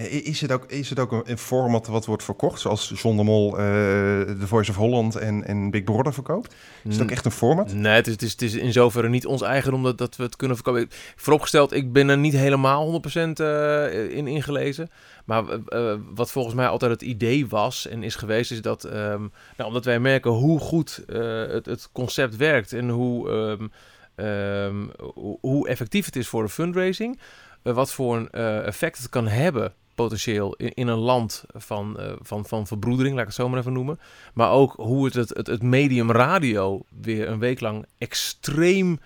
Ja. 0.00 0.06
Is 0.08 0.40
het 0.40 0.52
ook, 0.52 0.64
is 0.64 0.90
het 0.90 0.98
ook 0.98 1.28
een 1.28 1.38
format 1.38 1.86
wat 1.86 2.06
wordt 2.06 2.24
verkocht, 2.24 2.60
zoals 2.60 2.92
John 2.94 3.16
de 3.16 3.22
Mol 3.22 3.50
uh, 3.50 3.58
The 3.58 4.46
Voice 4.46 4.70
of 4.70 4.76
Holland 4.76 5.16
en, 5.16 5.44
en 5.44 5.70
Big 5.70 5.84
Brother 5.84 6.14
verkoopt? 6.14 6.54
Is 6.84 6.94
het 6.94 7.02
ook 7.02 7.10
echt 7.10 7.24
een 7.24 7.30
format? 7.30 7.72
Nee, 7.72 7.92
het 7.92 8.06
is, 8.06 8.12
het 8.12 8.22
is, 8.22 8.32
het 8.32 8.42
is 8.42 8.54
in 8.54 8.72
zoverre 8.72 9.08
niet 9.08 9.26
ons 9.26 9.42
eigen 9.42 9.72
omdat 9.72 9.98
dat 9.98 10.16
we 10.16 10.22
het 10.22 10.36
kunnen 10.36 10.56
verkopen. 10.56 10.88
Vooropgesteld, 11.16 11.72
ik 11.72 11.92
ben 11.92 12.08
er 12.08 12.18
niet 12.18 12.32
helemaal 12.32 13.02
100% 13.06 13.16
uh, 13.16 14.16
in 14.16 14.26
ingelezen. 14.26 14.90
Maar 15.24 15.44
uh, 15.68 15.94
wat 16.14 16.30
volgens 16.30 16.54
mij 16.54 16.68
altijd 16.68 16.90
het 16.90 17.02
idee 17.02 17.48
was 17.48 17.88
en 17.88 18.02
is 18.02 18.14
geweest, 18.14 18.50
is 18.50 18.62
dat, 18.62 18.84
um, 18.84 19.32
nou, 19.56 19.68
omdat 19.68 19.84
wij 19.84 20.00
merken 20.00 20.30
hoe 20.30 20.58
goed 20.58 21.02
het, 21.06 21.66
het, 21.66 21.88
concept 21.92 22.36
werkt 22.36 22.72
en 22.72 22.88
hoe, 22.88 23.28
um, 23.28 23.70
um, 24.26 24.90
hoe 25.40 25.68
effectief 25.68 26.04
het 26.04 26.16
is 26.16 26.28
voor 26.28 26.42
de 26.42 26.48
fundraising, 26.48 27.18
wat 27.62 27.92
voor 27.92 28.16
een 28.16 28.30
effect 28.64 28.98
het 28.98 29.08
kan 29.08 29.26
hebben 29.26 29.74
potentieel 30.02 30.54
in, 30.54 30.74
in 30.74 30.88
een 30.88 30.98
land 30.98 31.44
van, 31.54 31.96
uh, 31.98 32.12
van, 32.20 32.46
van 32.46 32.66
verbroedering, 32.66 33.14
laat 33.14 33.22
ik 33.22 33.28
het 33.28 33.36
zo 33.36 33.48
maar 33.48 33.58
even 33.58 33.72
noemen. 33.72 34.00
Maar 34.34 34.50
ook 34.50 34.72
hoe 34.76 35.04
het, 35.04 35.14
het, 35.14 35.46
het, 35.46 35.62
medium 35.62 36.10
radio 36.10 36.82
weer 37.00 37.28
een 37.28 37.38
week 37.38 37.60
lang 37.60 37.86
extreem 37.98 38.98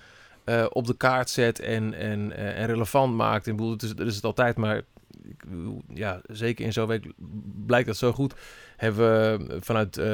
uh, 0.44 0.66
op 0.68 0.86
de 0.86 0.96
kaart 0.96 1.30
zet 1.30 1.60
en, 1.60 1.94
en, 1.94 2.30
uh, 2.30 2.60
en 2.60 2.66
relevant 2.66 3.14
maakt. 3.14 3.46
Ik 3.46 3.56
bedoel, 3.56 3.72
het 3.72 3.82
is, 3.82 3.88
het 3.88 4.00
is 4.00 4.14
het 4.14 4.24
altijd, 4.24 4.56
maar 4.56 4.82
ja, 5.94 6.20
zeker 6.26 6.64
in 6.64 6.72
zo'n 6.72 6.86
week 6.86 7.12
blijkt 7.66 7.86
dat 7.86 7.96
zo 7.96 8.12
goed. 8.12 8.34
Hebben 8.76 9.38
we 9.38 9.56
vanuit 9.60 9.98
uh, 9.98 10.04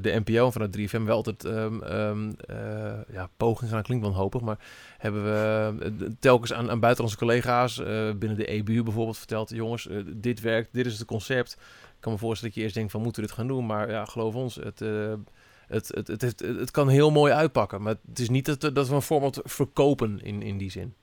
de 0.00 0.22
NPO 0.24 0.46
en 0.46 0.52
vanuit 0.52 0.78
3FM 0.78 1.02
wel 1.02 1.16
altijd 1.16 1.44
um, 1.44 1.82
um, 1.82 2.36
uh, 2.50 2.92
ja, 3.12 3.30
poging 3.36 3.70
gaan, 3.70 3.82
klinkt 3.82 4.04
wel 4.04 4.14
hopig, 4.14 4.40
maar 4.40 4.58
hebben 4.98 5.24
we 5.24 5.74
uh, 6.00 6.08
telkens 6.18 6.52
aan, 6.52 6.70
aan 6.70 6.80
buitenlandse 6.80 7.18
collega's 7.18 7.76
binnen 8.18 8.36
de 8.36 8.46
EBU 8.46 8.82
bijvoorbeeld 8.82 9.18
verteld, 9.18 9.50
jongens, 9.50 9.88
dit 10.14 10.40
werkt, 10.40 10.68
dit 10.72 10.86
is 10.86 10.98
het 10.98 11.06
concept. 11.06 11.52
Ik 11.52 12.08
kan 12.08 12.12
me 12.12 12.18
voorstellen 12.18 12.48
dat 12.48 12.58
je 12.58 12.62
eerst 12.62 12.74
denkt 12.74 12.90
van 12.90 13.02
moeten 13.02 13.22
we 13.22 13.28
dit 13.28 13.36
gaan 13.36 13.46
doen, 13.46 13.66
maar 13.66 13.90
ja, 13.90 14.04
geloof 14.04 14.34
ons, 14.34 14.54
het, 14.54 14.78
het, 14.78 15.88
het, 15.94 16.08
het, 16.08 16.20
het, 16.20 16.40
het 16.40 16.70
kan 16.70 16.88
heel 16.88 17.10
mooi 17.10 17.32
uitpakken. 17.32 17.82
Maar 17.82 17.94
het 18.08 18.18
is 18.18 18.28
niet 18.28 18.44
dat, 18.44 18.74
dat 18.74 18.88
we 18.88 18.94
een 18.94 19.02
format 19.02 19.40
verkopen 19.44 20.20
in, 20.22 20.42
in 20.42 20.58
die 20.58 20.70
zin. 20.70 20.94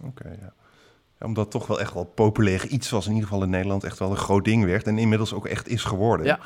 Oké, 0.00 0.28
ja 0.28 0.52
omdat 1.24 1.50
toch 1.50 1.66
wel 1.66 1.80
echt 1.80 1.94
wel 1.94 2.04
populair 2.04 2.66
iets 2.66 2.90
was, 2.90 3.06
in 3.06 3.12
ieder 3.12 3.28
geval 3.28 3.42
in 3.42 3.50
Nederland, 3.50 3.84
echt 3.84 3.98
wel 3.98 4.10
een 4.10 4.16
groot 4.16 4.44
ding 4.44 4.64
werd. 4.64 4.86
En 4.86 4.98
inmiddels 4.98 5.34
ook 5.34 5.46
echt 5.46 5.68
is 5.68 5.84
geworden. 5.84 6.26
Ja. 6.26 6.38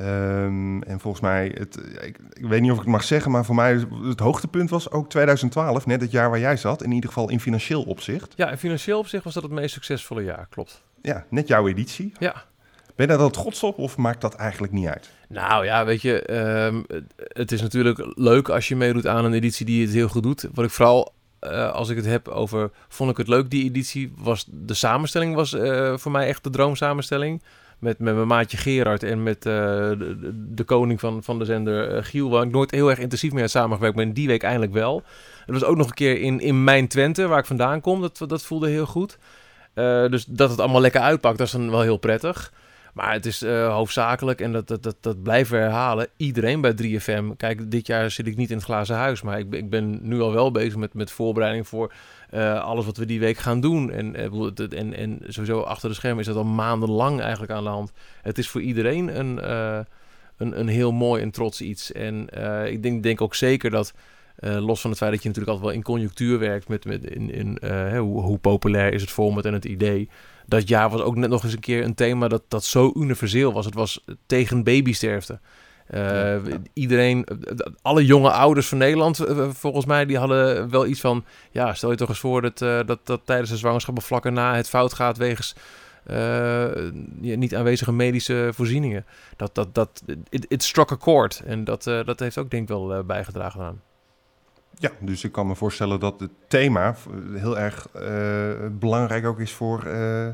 Um, 0.00 0.82
en 0.82 1.00
volgens 1.00 1.22
mij, 1.22 1.54
het, 1.58 1.76
ik, 2.00 2.18
ik, 2.32 2.46
weet 2.46 2.60
niet 2.60 2.70
of 2.70 2.76
ik 2.76 2.82
het 2.82 2.92
mag 2.92 3.04
zeggen, 3.04 3.30
maar 3.30 3.44
voor 3.44 3.54
mij 3.54 3.86
het 4.02 4.20
hoogtepunt 4.20 4.70
was 4.70 4.90
ook 4.90 5.08
2012, 5.08 5.86
net 5.86 6.00
het 6.00 6.10
jaar 6.10 6.30
waar 6.30 6.38
jij 6.38 6.56
zat. 6.56 6.82
In 6.82 6.92
ieder 6.92 7.08
geval 7.08 7.30
in 7.30 7.40
financieel 7.40 7.82
opzicht. 7.82 8.32
Ja, 8.36 8.50
in 8.50 8.58
financieel 8.58 8.98
opzicht 8.98 9.24
was 9.24 9.34
dat 9.34 9.42
het 9.42 9.52
meest 9.52 9.74
succesvolle 9.74 10.22
jaar, 10.22 10.46
klopt. 10.50 10.82
Ja, 11.02 11.24
net 11.30 11.48
jouw 11.48 11.68
editie. 11.68 12.12
Ja. 12.18 12.44
Ben 12.94 13.06
je 13.06 13.06
daar 13.06 13.18
dan 13.18 13.30
trots 13.30 13.62
op 13.62 13.78
of 13.78 13.96
maakt 13.96 14.20
dat 14.20 14.34
eigenlijk 14.34 14.72
niet 14.72 14.86
uit? 14.86 15.10
Nou 15.28 15.64
ja, 15.64 15.84
weet 15.84 16.02
je, 16.02 16.34
um, 16.66 16.84
het 17.16 17.52
is 17.52 17.62
natuurlijk 17.62 18.12
leuk 18.14 18.48
als 18.48 18.68
je 18.68 18.76
meedoet 18.76 19.06
aan 19.06 19.24
een 19.24 19.32
editie 19.32 19.66
die 19.66 19.84
het 19.84 19.94
heel 19.94 20.08
goed 20.08 20.22
doet. 20.22 20.48
Wat 20.54 20.64
ik 20.64 20.70
vooral 20.70 21.12
uh, 21.42 21.72
als 21.72 21.88
ik 21.88 21.96
het 21.96 22.06
heb 22.06 22.28
over, 22.28 22.70
vond 22.88 23.10
ik 23.10 23.16
het 23.16 23.28
leuk 23.28 23.50
die 23.50 23.64
editie, 23.64 24.12
was 24.16 24.46
de 24.50 24.74
samenstelling 24.74 25.34
was 25.34 25.52
uh, 25.52 25.96
voor 25.96 26.12
mij 26.12 26.26
echt 26.26 26.44
de 26.44 26.50
droomsamenstelling. 26.50 27.42
Met, 27.78 27.98
met 27.98 28.14
mijn 28.14 28.26
maatje 28.26 28.56
Gerard 28.56 29.02
en 29.02 29.22
met 29.22 29.36
uh, 29.36 29.52
de, 30.32 30.64
koning 30.64 31.00
van, 31.00 31.22
van 31.22 31.38
de 31.38 31.44
zender 31.44 32.04
Giel, 32.04 32.30
waar 32.30 32.42
ik 32.42 32.50
nooit 32.50 32.70
heel 32.70 32.90
erg 32.90 32.98
intensief 32.98 33.32
mee 33.32 33.48
samengewerkt, 33.48 33.98
in 33.98 34.12
die 34.12 34.26
week 34.26 34.42
eindelijk 34.42 34.72
wel. 34.72 35.02
Het 35.46 35.54
was 35.54 35.64
ook 35.64 35.76
nog 35.76 35.86
een 35.86 35.94
keer 35.94 36.20
in, 36.20 36.40
in 36.40 36.64
mijn 36.64 36.88
Twente, 36.88 37.26
waar 37.26 37.38
ik 37.38 37.46
vandaan 37.46 37.80
kom, 37.80 38.00
dat, 38.00 38.24
dat 38.26 38.42
voelde 38.42 38.68
heel 38.68 38.86
goed. 38.86 39.18
dus 40.10 40.24
dat 40.24 40.50
het 40.50 40.60
allemaal 40.60 40.80
lekker 40.80 41.00
uitpakt, 41.00 41.38
dat 41.38 41.46
is 41.46 41.52
dan 41.52 41.70
wel 41.70 41.80
heel 41.80 41.96
prettig. 41.96 42.52
Maar 42.92 43.12
het 43.12 43.26
is 43.26 43.42
uh, 43.42 43.74
hoofdzakelijk, 43.74 44.40
en 44.40 44.52
dat, 44.52 44.68
dat, 44.68 44.82
dat, 44.82 44.96
dat 45.00 45.22
blijven 45.22 45.56
we 45.56 45.62
herhalen, 45.62 46.08
iedereen 46.16 46.60
bij 46.60 46.72
3FM. 46.82 47.36
Kijk, 47.36 47.70
dit 47.70 47.86
jaar 47.86 48.10
zit 48.10 48.26
ik 48.26 48.36
niet 48.36 48.50
in 48.50 48.56
het 48.56 48.64
glazen 48.64 48.96
huis, 48.96 49.22
maar 49.22 49.38
ik, 49.38 49.54
ik 49.54 49.70
ben 49.70 49.98
nu 50.02 50.20
al 50.20 50.32
wel 50.32 50.50
bezig 50.50 50.76
met, 50.76 50.94
met 50.94 51.10
voorbereiding 51.10 51.68
voor 51.68 51.92
uh, 52.30 52.62
alles 52.62 52.84
wat 52.84 52.96
we 52.96 53.06
die 53.06 53.20
week 53.20 53.38
gaan 53.38 53.60
doen. 53.60 53.90
En, 53.90 54.16
uh, 54.16 54.78
en, 54.78 54.94
en 54.94 55.20
sowieso 55.26 55.60
achter 55.60 55.88
de 55.88 55.94
schermen 55.94 56.20
is 56.20 56.26
dat 56.26 56.36
al 56.36 56.44
maandenlang 56.44 57.20
eigenlijk 57.20 57.52
aan 57.52 57.64
de 57.64 57.70
hand. 57.70 57.92
Het 58.22 58.38
is 58.38 58.48
voor 58.48 58.60
iedereen 58.60 59.18
een, 59.18 59.50
een, 60.36 60.58
een 60.58 60.68
heel 60.68 60.92
mooi 60.92 61.22
en 61.22 61.30
trots 61.30 61.60
iets. 61.60 61.92
En 61.92 62.28
ik 62.66 62.82
denk, 62.82 63.02
denk 63.02 63.20
ook 63.20 63.34
zeker 63.34 63.70
dat... 63.70 63.94
los 64.36 64.80
van 64.80 64.90
het 64.90 64.98
feit 64.98 65.12
dat 65.12 65.22
je 65.22 65.28
natuurlijk 65.28 65.56
altijd 65.56 65.60
wel 65.60 65.78
in 65.78 65.82
conjunctuur 65.82 66.38
werkt 66.38 66.68
met, 66.68 66.84
met 66.84 67.04
in, 67.04 67.30
in, 67.30 67.58
hoe, 67.96 68.20
hoe 68.20 68.38
populair 68.38 68.92
is 68.92 69.00
het 69.00 69.10
format 69.10 69.44
en 69.44 69.52
het 69.52 69.64
idee 69.64 70.08
dat 70.46 70.68
jaar 70.68 70.90
was 70.90 71.00
ook 71.00 71.16
net 71.16 71.30
nog 71.30 71.44
eens 71.44 71.52
een 71.52 71.60
keer 71.60 71.84
een 71.84 71.94
thema 71.94 72.28
dat, 72.28 72.42
dat 72.48 72.64
zo 72.64 72.92
universeel 72.96 73.52
was. 73.52 73.64
Het 73.64 73.74
was 73.74 74.04
tegen 74.26 74.64
babysterfte. 74.64 75.40
Uh, 75.94 76.36
Iedereen, 76.72 77.26
alle 77.82 78.04
jonge 78.04 78.30
ouders 78.30 78.68
van 78.68 78.78
Nederland, 78.78 79.28
uh, 79.28 79.48
volgens 79.50 79.84
mij, 79.84 80.06
die 80.06 80.18
hadden 80.18 80.70
wel 80.70 80.86
iets 80.86 81.00
van... 81.00 81.24
Ja, 81.50 81.74
stel 81.74 81.90
je 81.90 81.96
toch 81.96 82.08
eens 82.08 82.18
voor 82.18 82.42
dat, 82.42 82.60
uh, 82.60 82.80
dat, 82.86 82.98
dat 83.04 83.20
tijdens 83.24 83.50
de 83.50 83.56
zwangerschap 83.56 83.96
of 83.96 84.04
vlak 84.04 84.24
erna 84.24 84.54
het 84.54 84.68
fout 84.68 84.92
gaat 84.92 85.16
wegens 85.16 85.54
ja, 87.20 87.36
niet 87.36 87.54
aanwezige 87.54 87.92
medische 87.92 88.50
voorzieningen. 88.54 89.04
Dat, 89.36 89.54
dat, 89.54 89.74
dat, 89.74 90.02
it, 90.28 90.44
it 90.48 90.62
struck 90.62 90.92
a 90.92 90.96
chord. 91.00 91.42
En 91.46 91.64
dat, 91.64 91.84
dat 91.84 92.20
heeft 92.20 92.38
ook 92.38 92.50
denk 92.50 92.62
ik 92.62 92.68
wel 92.68 93.04
bijgedragen 93.04 93.60
aan. 93.60 93.80
Ja, 94.78 94.90
dus 95.00 95.24
ik 95.24 95.32
kan 95.32 95.46
me 95.46 95.54
voorstellen 95.54 96.00
dat 96.00 96.20
het 96.20 96.30
thema 96.48 96.94
heel 97.34 97.58
erg 97.58 97.88
uh, 97.96 98.68
belangrijk 98.70 99.26
ook 99.26 99.40
is 99.40 99.52
voor, 99.52 99.86
uh, 99.86 100.26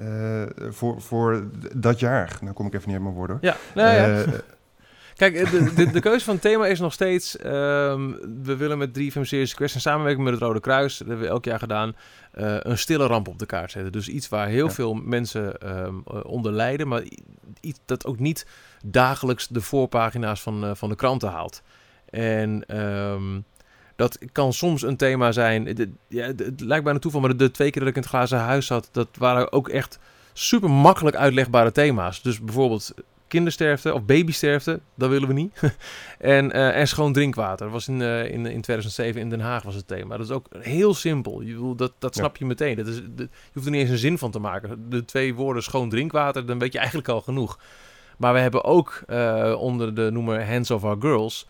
uh, 0.00 0.42
voor, 0.70 1.00
voor 1.00 1.46
dat 1.74 2.00
jaar. 2.00 2.38
Nou 2.40 2.54
kom 2.54 2.66
ik 2.66 2.74
even 2.74 2.86
niet 2.86 2.96
uit 2.96 3.04
mijn 3.04 3.16
woorden. 3.16 3.38
Ja, 3.40 3.56
nou 3.74 3.94
ja. 3.94 4.24
Kijk, 5.16 5.50
de, 5.50 5.74
de, 5.74 5.90
de, 5.90 6.00
keuze 6.00 6.24
van 6.24 6.34
het 6.34 6.42
thema 6.42 6.66
is 6.66 6.80
nog 6.80 6.92
steeds... 6.92 7.44
Um, 7.44 8.18
we 8.42 8.56
willen 8.56 8.78
met 8.78 8.98
3FM 8.98 9.20
Series 9.20 9.54
Quest 9.54 9.74
in 9.74 9.80
samenwerking 9.80 10.24
met 10.24 10.32
het 10.34 10.42
Rode 10.42 10.60
Kruis... 10.60 10.98
dat 10.98 11.08
hebben 11.08 11.26
we 11.26 11.32
elk 11.32 11.44
jaar 11.44 11.58
gedaan... 11.58 11.96
een 12.32 12.78
stille 12.78 13.06
ramp 13.06 13.28
op 13.28 13.38
de 13.38 13.46
kaart 13.46 13.70
zetten. 13.70 13.92
Dus 13.92 14.08
iets 14.08 14.28
waar 14.28 14.48
heel 14.48 14.66
ja. 14.66 14.72
veel 14.72 14.94
mensen 14.94 15.76
um, 15.84 16.02
onder 16.22 16.52
lijden... 16.52 16.88
maar 16.88 17.02
iets 17.60 17.80
dat 17.84 18.06
ook 18.06 18.18
niet 18.18 18.46
dagelijks 18.84 19.48
de 19.48 19.60
voorpagina's 19.60 20.42
van, 20.42 20.76
van 20.76 20.88
de 20.88 20.96
kranten 20.96 21.28
haalt. 21.28 21.62
En... 22.10 22.78
Um, 22.80 23.44
dat 23.96 24.18
kan 24.32 24.52
soms 24.52 24.82
een 24.82 24.96
thema 24.96 25.32
zijn. 25.32 25.94
ja, 26.08 26.26
het 26.26 26.60
lijkt 26.60 26.84
bijna 26.84 26.98
toeval, 26.98 27.20
maar 27.20 27.36
de, 27.36 27.50
twee 27.50 27.70
keer 27.70 27.80
dat 27.80 27.90
ik 27.90 27.96
in 27.96 28.02
het 28.02 28.10
glazen 28.10 28.38
huis 28.38 28.66
zat, 28.66 28.88
dat 28.92 29.08
waren 29.18 29.52
ook 29.52 29.68
echt 29.68 29.98
super 30.32 30.70
makkelijk 30.70 31.16
uitlegbare 31.16 31.72
thema's. 31.72 32.22
Dus 32.22 32.40
bijvoorbeeld 32.40 32.94
kindersterfte 33.28 33.94
of 33.94 34.04
babysterfte, 34.04 34.80
dat 34.94 35.10
willen 35.10 35.28
we 35.28 35.34
niet. 35.34 35.60
en, 36.18 36.56
uh, 36.56 36.76
en 36.76 36.88
schoon 36.88 37.12
drinkwater. 37.12 37.64
Dat 37.64 37.72
was 37.72 37.88
in, 37.88 38.00
uh, 38.00 38.24
in, 38.24 38.46
in 38.46 38.60
2007 38.60 39.20
in 39.20 39.30
Den 39.30 39.40
Haag 39.40 39.62
was 39.62 39.74
het 39.74 39.86
thema. 39.86 40.16
Dat 40.16 40.26
is 40.26 40.32
ook 40.32 40.46
heel 40.58 40.94
simpel. 40.94 41.40
Je, 41.40 41.72
dat, 41.76 41.92
dat 41.98 42.14
snap 42.14 42.32
ja. 42.32 42.36
je 42.38 42.46
meteen. 42.46 42.76
Dat 42.76 42.86
is, 42.86 42.94
dat, 42.94 43.28
je 43.30 43.50
hoeft 43.52 43.66
er 43.66 43.72
niet 43.72 43.80
eens 43.80 43.90
een 43.90 43.98
zin 43.98 44.18
van 44.18 44.30
te 44.30 44.38
maken. 44.38 44.90
De 44.90 45.04
twee 45.04 45.34
woorden 45.34 45.62
schoon 45.62 45.88
drinkwater, 45.88 46.46
dan 46.46 46.58
weet 46.58 46.72
je 46.72 46.78
eigenlijk 46.78 47.08
al 47.08 47.20
genoeg. 47.20 47.58
Maar 48.18 48.32
we 48.32 48.38
hebben 48.38 48.64
ook 48.64 49.02
uh, 49.06 49.56
onder 49.58 49.94
de 49.94 50.10
noemer 50.12 50.48
Hands 50.48 50.70
of 50.70 50.84
Our 50.84 50.96
Girls 51.00 51.46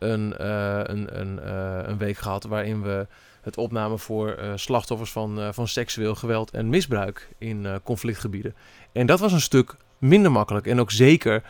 een, 0.00 0.34
uh, 0.40 0.80
een, 0.82 1.20
een, 1.20 1.40
uh, 1.44 1.78
een 1.82 1.98
week 1.98 2.18
gehad 2.18 2.44
waarin 2.44 2.82
we 2.82 3.06
het 3.40 3.56
opnamen 3.56 3.98
voor 3.98 4.38
uh, 4.38 4.52
slachtoffers 4.54 5.12
van, 5.12 5.54
van 5.54 5.68
seksueel 5.68 6.14
geweld 6.14 6.50
en 6.50 6.68
misbruik 6.68 7.28
in 7.38 7.66
conflictgebieden. 7.82 8.54
En 8.92 9.06
dat 9.06 9.20
was 9.20 9.32
een 9.32 9.40
stuk 9.40 9.74
minder 9.98 10.32
makkelijk. 10.32 10.66
En 10.66 10.80
ook 10.80 10.90
zeker 10.90 11.42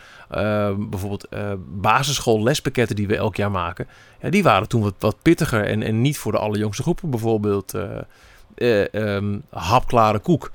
bijvoorbeeld 0.79 1.29
basisschool 1.81 2.43
lespakketten 2.43 2.97
die 2.97 3.07
we 3.07 3.17
elk 3.17 3.37
jaar 3.37 3.51
maken. 3.51 3.87
Ja, 4.21 4.31
die 4.31 4.43
waren 4.43 4.69
toen 4.69 4.83
wat, 4.83 4.95
wat 4.99 5.23
pittiger 5.23 5.65
en, 5.65 5.83
en 5.83 6.01
niet 6.01 6.19
voor 6.19 6.33
de 6.33 6.39
allerjongste 6.39 6.83
groepen. 6.83 7.11
Bijvoorbeeld 7.11 7.75
um, 8.93 9.43
hapklare 9.49 10.19
koek 10.19 10.51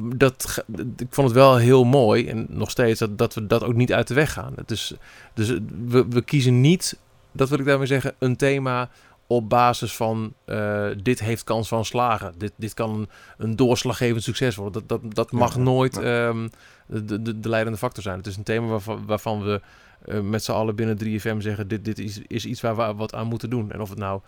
dat, 0.00 0.64
ik 0.96 1.06
vond 1.10 1.28
het 1.28 1.36
wel 1.36 1.56
heel 1.56 1.84
mooi 1.84 2.28
en 2.28 2.46
nog 2.48 2.70
steeds 2.70 2.98
dat, 2.98 3.18
dat 3.18 3.34
we 3.34 3.46
dat 3.46 3.64
ook 3.64 3.74
niet 3.74 3.92
uit 3.92 4.08
de 4.08 4.14
weg 4.14 4.32
gaan. 4.32 4.54
Dus, 4.66 4.94
dus 5.34 5.48
we, 5.86 6.06
we 6.08 6.22
kiezen 6.22 6.60
niet 6.60 6.98
dat 7.38 7.48
wil 7.48 7.58
ik 7.58 7.64
daarmee 7.64 7.86
zeggen, 7.86 8.14
een 8.18 8.36
thema 8.36 8.88
op 9.26 9.48
basis 9.48 9.96
van 9.96 10.32
uh, 10.46 10.86
dit 11.02 11.20
heeft 11.20 11.44
kans 11.44 11.68
van 11.68 11.84
slagen. 11.84 12.34
Dit, 12.38 12.52
dit 12.56 12.74
kan 12.74 12.90
een, 12.90 13.08
een 13.38 13.56
doorslaggevend 13.56 14.22
succes 14.22 14.56
worden. 14.56 14.82
Dat, 14.86 15.02
dat, 15.02 15.14
dat 15.14 15.32
mag 15.32 15.54
ja, 15.54 15.60
nooit 15.60 15.96
um, 15.96 16.50
de, 16.86 17.22
de, 17.22 17.40
de, 17.40 17.48
leidende 17.48 17.78
factor 17.78 18.02
zijn. 18.02 18.16
Het 18.16 18.26
is 18.26 18.36
een 18.36 18.42
thema 18.42 18.66
waarvan, 18.66 19.06
waarvan 19.06 19.42
we 19.42 19.60
uh, 20.06 20.20
met 20.20 20.44
z'n 20.44 20.52
allen 20.52 20.74
binnen 20.74 20.98
3FM 21.04 21.38
zeggen... 21.38 21.68
dit, 21.68 21.84
dit 21.84 21.98
is, 21.98 22.20
is 22.26 22.46
iets 22.46 22.60
waar 22.60 22.76
we 22.76 22.94
wat 22.94 23.14
aan 23.14 23.26
moeten 23.26 23.50
doen. 23.50 23.72
En 23.72 23.80
of 23.80 23.88
het 23.88 23.98
nou 23.98 24.20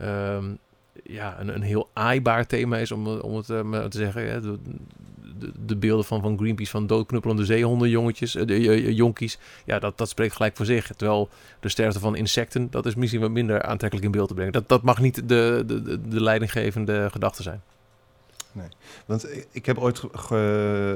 um, 0.00 0.58
ja, 1.04 1.40
een, 1.40 1.54
een 1.54 1.62
heel 1.62 1.90
aaibaar 1.92 2.46
thema 2.46 2.76
is, 2.76 2.92
om, 2.92 3.06
om 3.06 3.36
het 3.36 3.48
uh, 3.48 3.84
te 3.84 3.98
zeggen... 3.98 4.22
Ja, 4.22 4.40
de, 5.42 5.52
de, 5.52 5.64
de, 5.64 5.76
beelden 5.76 6.04
van, 6.04 6.20
van 6.20 6.38
Greenpeace 6.38 6.70
van 6.70 6.86
doodknuppelende 6.86 7.44
zeehondenjongetjes, 7.44 8.36
uh, 8.36 8.46
de, 8.46 8.94
jonkies, 8.94 9.38
ja, 9.64 9.78
dat, 9.78 9.98
dat 9.98 10.08
spreekt 10.08 10.36
gelijk 10.36 10.56
voor 10.56 10.66
zich. 10.66 10.86
Terwijl 10.96 11.28
de 11.60 11.68
sterfte 11.68 12.00
van 12.00 12.16
insecten, 12.16 12.70
dat 12.70 12.86
is 12.86 12.94
misschien 12.94 13.20
wat 13.20 13.30
minder 13.30 13.62
aantrekkelijk 13.62 14.06
in 14.06 14.12
beeld 14.12 14.28
te 14.28 14.34
brengen. 14.34 14.52
Dat, 14.52 14.68
dat 14.68 14.82
mag 14.82 15.00
niet 15.00 15.28
de, 15.28 15.62
de, 15.66 16.08
de 16.08 16.22
leidinggevende 16.22 17.08
gedachte 17.10 17.42
zijn. 17.42 17.62
Nee, 18.52 18.68
want 19.06 19.28
ik 19.50 19.66
heb 19.66 19.78
ooit 19.78 20.00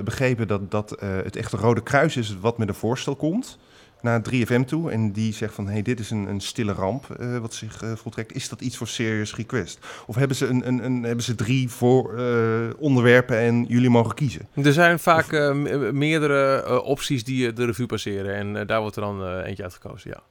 begrepen 0.04 0.48
dat, 0.48 0.70
dat 0.70 1.02
uh, 1.02 1.16
het 1.16 1.36
echte 1.36 1.56
Rode 1.56 1.82
Kruis 1.82 2.16
is 2.16 2.38
wat 2.40 2.58
met 2.58 2.68
een 2.68 2.74
voorstel 2.74 3.16
komt 3.16 3.58
naar 4.00 4.22
3FM 4.30 4.64
toe 4.66 4.90
en 4.90 5.12
die 5.12 5.32
zegt 5.32 5.54
van 5.54 5.68
hey, 5.68 5.82
dit 5.82 6.00
is 6.00 6.10
een, 6.10 6.26
een 6.26 6.40
stille 6.40 6.72
ramp 6.72 7.16
uh, 7.20 7.38
wat 7.38 7.54
zich 7.54 7.82
uh, 7.82 7.92
voltrekt. 7.96 8.34
Is 8.34 8.48
dat 8.48 8.60
iets 8.60 8.76
voor 8.76 8.88
Serious 8.88 9.34
Request? 9.34 9.86
Of 10.06 10.14
hebben 10.14 10.36
ze, 10.36 10.46
een, 10.46 10.68
een, 10.68 10.84
een 10.84 11.02
hebben 11.02 11.24
ze 11.24 11.34
drie 11.34 11.70
voor 11.70 12.18
uh, 12.18 12.70
onderwerpen 12.78 13.38
en 13.38 13.64
jullie 13.64 13.90
mogen 13.90 14.14
kiezen? 14.14 14.48
Er 14.54 14.72
zijn 14.72 14.98
vaak 14.98 15.32
of... 15.32 15.92
meerdere 15.92 16.82
opties 16.82 17.24
die 17.24 17.52
de 17.52 17.64
revue 17.64 17.86
passeren 17.86 18.34
en 18.34 18.66
daar 18.66 18.80
wordt 18.80 18.96
er 18.96 19.02
dan 19.02 19.42
eentje 19.42 19.62
uitgekozen, 19.62 20.10
ja. 20.10 20.22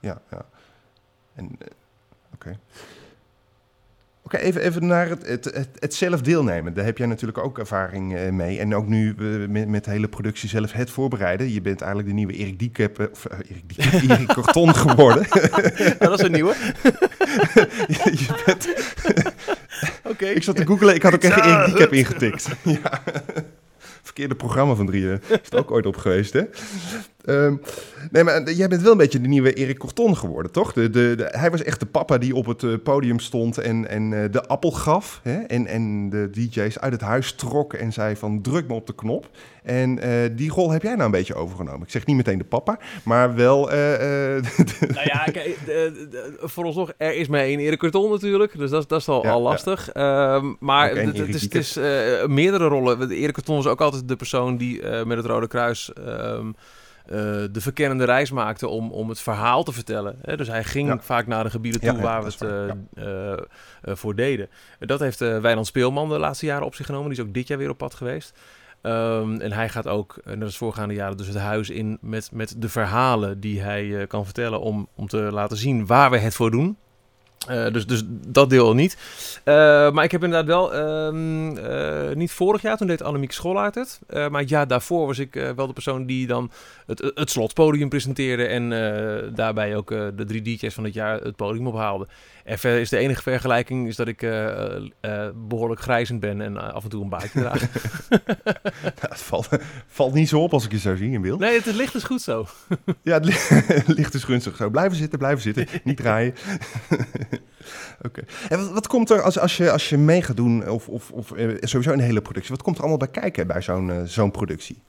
Ja, 0.00 0.20
ja. 0.30 0.46
En 1.34 1.44
oké. 1.44 1.66
Okay. 2.34 2.58
Oké, 4.28 4.36
even, 4.36 4.62
even 4.62 4.86
naar 4.86 5.08
het, 5.08 5.26
het, 5.26 5.44
het, 5.44 5.68
het 5.78 5.94
zelf 5.94 6.20
deelnemen. 6.20 6.74
Daar 6.74 6.84
heb 6.84 6.98
jij 6.98 7.06
natuurlijk 7.06 7.38
ook 7.38 7.58
ervaring 7.58 8.16
eh, 8.16 8.30
mee. 8.30 8.58
En 8.58 8.74
ook 8.74 8.86
nu 8.86 9.14
uh, 9.18 9.48
met, 9.48 9.68
met 9.68 9.84
de 9.84 9.90
hele 9.90 10.08
productie 10.08 10.48
zelf 10.48 10.72
het 10.72 10.90
voorbereiden. 10.90 11.52
Je 11.52 11.60
bent 11.60 11.80
eigenlijk 11.80 12.10
de 12.10 12.14
nieuwe 12.14 12.32
Erik 12.32 12.58
Diekep, 12.58 13.08
of 13.12 13.26
uh, 13.32 13.38
Erik, 13.50 13.68
Diekep, 13.68 14.10
Erik 14.10 14.26
Corton 14.26 14.74
geworden. 14.74 15.26
dat 15.98 16.18
is 16.18 16.24
een 16.24 16.32
nieuwe. 16.32 16.54
je, 17.94 18.12
je 18.12 18.42
bent... 18.46 18.68
Oké. 20.12 20.26
Ik 20.26 20.42
zat 20.42 20.56
te 20.56 20.66
googlen, 20.66 20.94
ik 20.94 21.02
had 21.02 21.14
ook 21.14 21.22
echt 21.22 21.44
Erik 21.44 21.66
Diekep 21.66 21.92
ingetikt. 21.92 22.48
ja 22.62 23.02
verkeerde 24.18 24.34
programma 24.34 24.74
van 24.74 24.86
drieën. 24.86 25.20
Is 25.28 25.38
het 25.42 25.54
ook 25.54 25.70
ooit 25.70 25.86
op 25.86 25.96
geweest, 25.96 26.32
hè? 26.32 26.42
Um, 27.28 27.60
nee, 28.10 28.24
maar 28.24 28.50
jij 28.50 28.68
bent 28.68 28.82
wel 28.82 28.92
een 28.92 28.98
beetje 28.98 29.20
de 29.20 29.28
nieuwe 29.28 29.52
Erik 29.52 29.78
Corton 29.78 30.16
geworden, 30.16 30.52
toch? 30.52 30.72
De, 30.72 30.90
de, 30.90 31.14
de, 31.16 31.28
hij 31.30 31.50
was 31.50 31.62
echt 31.62 31.80
de 31.80 31.86
papa 31.86 32.18
die 32.18 32.34
op 32.34 32.46
het 32.46 32.62
uh, 32.62 32.74
podium 32.82 33.18
stond 33.18 33.58
en, 33.58 33.88
en 33.88 34.10
uh, 34.10 34.24
de 34.30 34.46
appel 34.46 34.70
gaf. 34.70 35.20
Hè? 35.22 35.38
En, 35.38 35.66
en 35.66 36.10
de 36.10 36.30
DJ's 36.30 36.78
uit 36.78 36.92
het 36.92 37.00
huis 37.00 37.32
trok 37.32 37.72
en 37.72 37.92
zei 37.92 38.16
van 38.16 38.42
druk 38.42 38.68
me 38.68 38.74
op 38.74 38.86
de 38.86 38.94
knop. 38.94 39.28
En 39.62 40.06
uh, 40.06 40.30
die 40.32 40.50
rol 40.50 40.70
heb 40.70 40.82
jij 40.82 40.92
nou 40.92 41.04
een 41.04 41.10
beetje 41.10 41.34
overgenomen. 41.34 41.82
Ik 41.82 41.90
zeg 41.90 42.06
niet 42.06 42.16
meteen 42.16 42.38
de 42.38 42.44
papa, 42.44 42.78
maar 43.04 43.34
wel... 43.34 43.66
nou 43.66 44.42
ja, 45.04 45.24
kijk, 45.32 45.56
voor 46.40 46.64
ons 46.64 46.76
nog, 46.76 46.92
er 46.96 47.14
is 47.14 47.28
maar 47.28 47.40
één 47.40 47.58
Erik 47.58 47.78
Corton 47.78 48.10
natuurlijk. 48.10 48.58
Dus 48.58 48.70
dat, 48.70 48.88
dat 48.88 49.00
is 49.00 49.08
al, 49.08 49.22
ja, 49.22 49.30
al 49.30 49.40
lastig. 49.42 49.90
Ja. 49.92 50.34
Ehm, 50.34 50.54
maar 50.60 50.96
het, 50.96 51.34
is, 51.34 51.42
het 51.42 51.54
is 51.54 51.74
meerdere 52.26 52.66
rollen. 52.66 53.10
Erik 53.10 53.34
Corton 53.34 53.56
was 53.56 53.66
ook 53.66 53.80
altijd 53.80 54.08
de 54.08 54.16
persoon 54.16 54.56
die 54.56 54.82
met 55.04 55.16
het 55.16 55.26
Rode 55.26 55.46
Kruis... 55.46 55.90
Um, 56.06 56.54
uh, 57.10 57.16
de 57.52 57.60
verkennende 57.60 58.04
reis 58.04 58.30
maakte 58.30 58.68
om, 58.68 58.90
om 58.92 59.08
het 59.08 59.20
verhaal 59.20 59.62
te 59.62 59.72
vertellen. 59.72 60.18
Hè? 60.22 60.36
Dus 60.36 60.48
hij 60.48 60.64
ging 60.64 60.88
ja. 60.88 60.98
vaak 60.98 61.26
naar 61.26 61.44
de 61.44 61.50
gebieden 61.50 61.80
toe 61.80 61.92
ja, 61.92 62.00
waar 62.00 62.24
we 62.24 62.30
het 62.30 62.42
uh, 62.98 63.34
uh, 63.34 63.94
voor 63.96 64.14
deden. 64.14 64.48
Dat 64.78 65.00
heeft 65.00 65.18
Wijnand 65.18 65.66
Speelman 65.66 66.08
de 66.08 66.18
laatste 66.18 66.46
jaren 66.46 66.66
op 66.66 66.74
zich 66.74 66.86
genomen. 66.86 67.10
Die 67.10 67.18
is 67.18 67.24
ook 67.24 67.34
dit 67.34 67.48
jaar 67.48 67.58
weer 67.58 67.70
op 67.70 67.78
pad 67.78 67.94
geweest. 67.94 68.38
Um, 68.82 69.40
en 69.40 69.52
hij 69.52 69.68
gaat 69.68 69.88
ook, 69.88 70.20
net 70.24 70.42
als 70.42 70.56
voorgaande 70.56 70.94
jaren, 70.94 71.16
dus 71.16 71.26
het 71.26 71.36
huis 71.36 71.70
in 71.70 71.98
met, 72.00 72.30
met 72.32 72.54
de 72.58 72.68
verhalen 72.68 73.40
die 73.40 73.60
hij 73.60 74.06
kan 74.06 74.24
vertellen 74.24 74.60
om, 74.60 74.88
om 74.94 75.06
te 75.06 75.16
laten 75.16 75.56
zien 75.56 75.86
waar 75.86 76.10
we 76.10 76.18
het 76.18 76.34
voor 76.34 76.50
doen. 76.50 76.76
Uh, 77.50 77.72
dus, 77.72 77.86
dus 77.86 78.02
dat 78.06 78.50
deel 78.50 78.74
niet. 78.74 78.96
Uh, 79.44 79.54
maar 79.90 80.04
ik 80.04 80.10
heb 80.10 80.24
inderdaad 80.24 80.46
wel, 80.46 80.74
um, 80.74 81.56
uh, 81.56 82.14
niet 82.14 82.32
vorig 82.32 82.62
jaar, 82.62 82.76
toen 82.76 82.86
deed 82.86 83.02
Annemiek 83.02 83.32
Schollaert 83.32 83.74
het. 83.74 84.00
maar 84.30 84.42
ja, 84.46 84.64
daarvoor 84.64 85.06
was 85.06 85.18
ik 85.18 85.34
wel 85.56 85.66
de 85.66 85.72
persoon 85.72 86.06
die 86.06 86.26
dan 86.26 86.50
het, 86.86 87.12
het 87.14 87.30
slotpodium 87.30 87.88
presenteerde. 87.88 88.46
En 88.46 88.70
daarbij 89.34 89.76
ook 89.76 89.88
de 89.88 90.24
drie 90.26 90.42
DJ's 90.42 90.74
van 90.74 90.84
het 90.84 90.94
jaar 90.94 91.20
het 91.20 91.36
podium 91.36 91.66
ophaalde. 91.66 92.06
En 92.44 92.58
verder 92.58 92.80
is 92.80 92.88
de 92.88 92.96
enige 92.96 93.22
vergelijking 93.22 93.88
is 93.88 93.96
dat 93.96 94.08
ik 94.08 94.26
behoorlijk 95.48 95.80
grijzend 95.80 96.20
ben 96.20 96.40
en 96.40 96.74
af 96.74 96.84
en 96.84 96.90
toe 96.90 97.02
een 97.02 97.08
baardje 97.08 97.40
draag. 97.40 97.60
het 99.08 99.20
valt, 99.20 99.48
valt 99.86 100.14
niet 100.14 100.28
zo 100.28 100.40
op 100.40 100.52
als 100.52 100.64
ik 100.64 100.70
je 100.70 100.78
zo 100.78 100.96
zie 100.96 101.10
in 101.10 101.22
beeld. 101.22 101.40
Nee, 101.40 101.54
het, 101.54 101.64
het 101.64 101.74
licht 101.74 101.94
is 101.94 102.04
goed 102.04 102.22
zo. 102.22 102.46
ja, 103.02 103.20
het 103.22 103.88
licht 103.88 104.14
is 104.14 104.24
gunstig 104.24 104.56
zo. 104.56 104.70
Blijven 104.70 104.96
zitten, 104.96 105.18
blijven 105.18 105.42
zitten. 105.42 105.66
Niet 105.84 105.96
draaien. 105.96 106.34
Oké. 108.02 108.22
En 108.48 108.58
wat, 108.58 108.70
wat, 108.70 108.86
komt 108.86 109.10
er 109.10 109.22
als, 109.22 109.38
als, 109.38 109.56
je, 109.56 109.70
als 109.70 109.88
je 109.88 109.96
mee 109.96 110.22
gaat 110.22 110.36
doen, 110.36 110.68
of, 110.68 110.88
of, 110.88 111.10
of 111.10 111.32
sowieso 111.60 111.92
een 111.92 112.00
hele 112.00 112.22
productie, 112.22 112.54
wat 112.54 112.62
komt 112.62 112.76
er 112.76 112.82
allemaal 112.82 112.98
bij 112.98 113.22
kijken 113.22 113.46
bij 113.46 113.62
zo'n 113.62 113.88
uh, 113.88 114.02
zo'n 114.04 114.30
productie? 114.30 114.82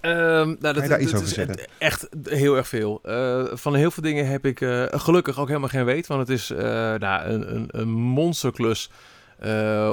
Um, 0.00 0.10
nou, 0.12 0.56
dat, 0.60 0.82
je 0.82 0.88
daar 0.88 1.00
iets 1.00 1.14
over 1.14 1.28
zeggen? 1.28 1.56
Echt 1.78 2.08
heel 2.22 2.56
erg 2.56 2.68
veel. 2.68 3.00
Uh, 3.04 3.44
van 3.52 3.74
heel 3.74 3.90
veel 3.90 4.02
dingen 4.02 4.26
heb 4.26 4.46
ik 4.46 4.60
uh, 4.60 4.84
gelukkig 4.90 5.38
ook 5.38 5.48
helemaal 5.48 5.68
geen 5.68 5.84
weet. 5.84 6.06
Want 6.06 6.20
het 6.20 6.38
is 6.38 6.48
nou, 6.98 7.24
een, 7.24 7.54
een, 7.54 7.68
een 7.70 7.88
monsterklus 7.88 8.90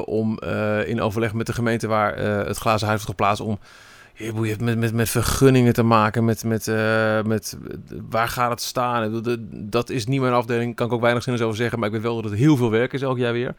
om 0.06 0.40
in 0.86 1.02
overleg 1.02 1.34
met 1.34 1.46
de 1.46 1.54
gemeente 1.54 1.88
waar 1.88 2.18
het 2.18 2.58
glazen 2.58 2.88
huis 2.88 3.04
wordt 3.04 3.20
geplaatst... 3.20 3.42
om 3.42 3.60
je 4.22 4.48
hebt 4.48 4.62
met, 4.62 4.78
met, 4.78 4.94
met 4.94 5.10
vergunningen 5.10 5.74
te 5.74 5.84
maken, 5.84 6.26
met, 6.26 6.44
met, 6.44 6.68
uh, 6.68 7.22
met 7.22 7.58
waar 8.10 8.28
gaat 8.28 8.50
het 8.50 8.62
staan. 8.62 9.22
Dat 9.52 9.90
is 9.90 10.06
niet 10.06 10.22
mijn 10.22 10.34
afdeling, 10.34 10.76
kan 10.76 10.88
ik 10.88 10.94
ook 10.94 11.02
weinig 11.02 11.24
zin 11.24 11.42
over 11.42 11.56
zeggen. 11.56 11.80
Maar 11.80 11.88
ik 11.88 11.94
weet 11.94 12.04
wel 12.04 12.22
dat 12.22 12.32
het 12.32 12.40
heel 12.40 12.58
veel 12.58 12.72
werk 12.72 12.94
is 12.94 13.02
elk 13.02 13.18
jaar 13.18 13.34
weer. 13.34 13.56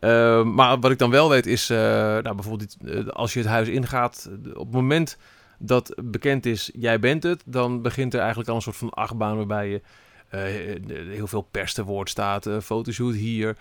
Uh, 0.00 0.44
maar 0.44 0.78
wat 0.78 0.90
ik 0.90 0.98
dan 0.98 1.10
wel 1.10 1.28
weet 1.28 1.46
is, 1.46 1.70
uh, 1.70 1.78
nou, 1.78 2.34
bijvoorbeeld 2.34 2.76
als 3.12 3.32
je 3.32 3.38
het 3.38 3.48
huis 3.48 3.68
ingaat, 3.68 4.30
op 4.54 4.66
het 4.66 4.74
moment 4.74 5.16
dat 5.58 5.94
bekend 6.04 6.46
is, 6.46 6.70
jij 6.74 6.98
bent 6.98 7.22
het, 7.22 7.42
dan 7.46 7.82
begint 7.82 8.14
er 8.14 8.20
eigenlijk 8.20 8.48
al 8.48 8.56
een 8.56 8.62
soort 8.62 8.76
van 8.76 8.90
achtbaan 8.90 9.36
waarbij 9.36 9.68
je 9.68 9.80
heel 10.30 11.26
veel 11.26 11.48
pers 11.50 11.74
te 11.74 11.84
woord 11.84 12.08
staat, 12.08 12.46
uh, 12.46 12.58
fotoshoot 12.58 13.14
hier. 13.14 13.56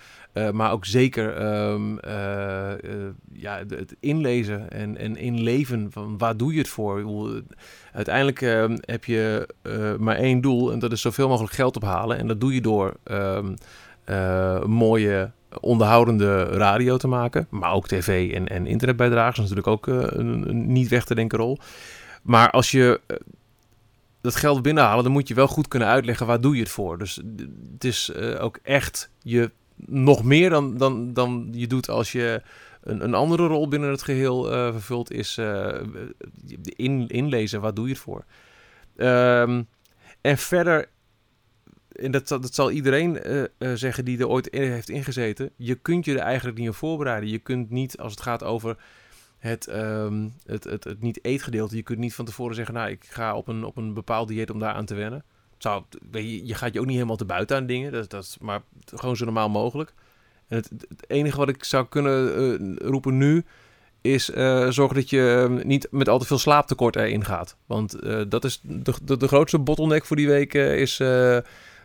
Maar 0.52 0.72
ook 0.72 0.86
zeker 0.86 1.42
um, 1.72 2.00
ja, 3.34 3.58
het 3.68 3.96
inlezen 4.00 4.72
en, 4.72 4.98
en 4.98 5.18
inleven 5.18 5.88
van 5.92 6.18
waar 6.18 6.38
doe 6.38 6.54
je 6.54 6.60
het 6.60 6.68
voor? 6.68 7.04
Uiteindelijk 7.94 8.42
ehm, 8.42 8.78
heb 8.82 9.06
je 9.06 9.50
maar 10.00 10.16
één 10.16 10.42
doel 10.42 10.72
en 10.72 10.80
dat 10.80 10.92
is 10.92 11.02
zoveel 11.02 11.28
mogelijk 11.28 11.54
geld 11.54 11.76
ophalen. 11.76 12.18
En 12.18 12.28
dat 12.28 12.42
doe 12.42 12.54
je 12.54 12.62
door 12.62 12.94
um, 13.04 13.56
mooie 14.66 15.32
onderhoudende 15.60 16.44
radio 16.44 16.98
te 16.98 17.08
maken. 17.08 17.48
Maar 17.50 17.74
ook 17.74 17.88
tv 17.88 18.34
en, 18.34 18.48
en 18.48 18.68
is 18.68 18.82
natuurlijk 19.36 19.68
ook 19.68 19.88
een, 19.88 20.50
een 20.50 20.72
niet 20.72 20.88
weg 20.88 21.06
te 21.06 21.16
denken 21.16 21.38
rol. 21.38 21.58
Maar 22.22 22.50
als 22.50 22.72
je 22.72 23.02
dat 24.30 24.40
geld 24.40 24.62
binnenhalen, 24.62 25.04
dan 25.04 25.14
moet 25.14 25.28
je 25.28 25.34
wel 25.34 25.48
goed 25.48 25.68
kunnen 25.68 25.88
uitleggen 25.88 26.28
waar 26.28 26.42
doe 26.42 26.56
je 26.56 26.62
het 26.62 26.72
voor. 26.72 26.98
Dus 26.98 27.22
het 27.74 27.84
is 27.84 28.12
uh, 28.16 28.44
ook 28.44 28.60
echt 28.64 29.10
je 29.22 29.52
nog 29.86 30.24
meer 30.24 30.50
dan, 30.50 30.78
dan, 30.78 31.14
dan 31.14 31.50
je 31.52 31.68
doet 31.68 31.90
als 31.90 32.12
je 32.12 32.42
een, 32.82 33.04
een 33.04 33.14
andere 33.14 33.48
rol 33.48 33.68
binnen 33.68 33.90
het 33.90 34.02
geheel 34.02 34.54
uh, 34.54 34.72
vervult, 34.72 35.12
is 35.12 35.38
uh, 35.38 35.82
in, 36.62 37.08
inlezen 37.08 37.62
waar 37.62 37.74
doe 37.74 37.86
je 37.88 37.94
het 37.94 38.02
voor. 38.02 38.24
Um, 38.98 39.68
en 40.22 40.38
verder, 40.38 40.90
en 41.92 42.12
dat, 42.12 42.28
dat 42.28 42.56
zal 42.56 42.72
iedereen 42.72 43.20
zeggen 43.74 44.06
die 44.06 44.20
er 44.20 44.28
ooit 44.28 44.48
in 44.48 44.62
heeft 44.62 44.90
ingezeten, 44.90 45.50
je 45.56 45.76
kunt 45.76 46.06
je 46.06 46.14
er 46.14 46.20
eigenlijk 46.20 46.58
niet 46.58 46.70
op 46.70 46.76
voorbereiden. 46.76 47.30
Je 47.30 47.40
kunt 47.40 47.70
niet, 47.70 47.98
als 47.98 48.12
het 48.12 48.22
gaat 48.22 48.44
over 48.44 48.78
het, 49.40 49.68
um, 49.76 50.34
het, 50.46 50.64
het, 50.64 50.84
het 50.84 51.02
niet-eetgedeelte. 51.02 51.76
Je 51.76 51.84
kunt 51.84 52.00
niet 52.00 52.16
van 52.16 52.26
tevoren 52.26 52.56
zeggen, 52.56 52.74
nou, 52.74 52.90
ik 52.90 53.06
ga 53.10 53.36
op 53.36 53.48
een, 53.48 53.64
op 53.64 53.78
een 53.78 53.94
bepaald 53.94 54.28
dieet 54.28 54.52
om 54.52 54.60
daar 54.60 54.74
aan 54.74 54.86
te 54.86 54.96
wennen. 54.96 55.24
Zou, 55.58 55.84
je, 56.12 56.46
je 56.46 56.54
gaat 56.54 56.74
je 56.74 56.80
ook 56.80 56.86
niet 56.86 56.96
helemaal 56.96 57.16
te 57.16 57.26
buiten 57.26 57.58
aan 57.58 57.66
dingen, 57.66 57.92
dat, 57.92 58.10
dat 58.10 58.38
maar 58.42 58.62
gewoon 58.86 59.18
zo 59.18 59.26
normaal 59.26 59.50
mogelijk. 59.50 59.94
Het, 60.48 60.70
het 60.70 61.10
enige 61.10 61.38
wat 61.38 61.50
ik 61.50 61.64
zou 61.64 61.86
kunnen 61.88 62.42
uh, 62.62 62.76
roepen 62.78 63.18
nu, 63.18 63.46
is 64.02 64.30
uh, 64.30 64.70
zorgen 64.70 64.96
dat 64.96 65.10
je 65.10 65.48
uh, 65.50 65.64
niet 65.64 65.88
met 65.92 66.10
al 66.10 66.20
te 66.20 66.26
veel 66.26 66.38
slaaptekort 66.38 66.96
erin 66.96 67.26
gaat. 67.26 67.56
Want 67.66 68.04
uh, 68.04 68.22
dat 68.28 68.46
is 68.46 68.60
de, 68.64 68.94
de, 69.04 69.18
de, 69.18 69.28
grootste 69.28 69.60
bottleneck 69.60 70.06
voor 70.06 70.16
die 70.16 70.28
week 70.28 70.54
is 70.54 70.98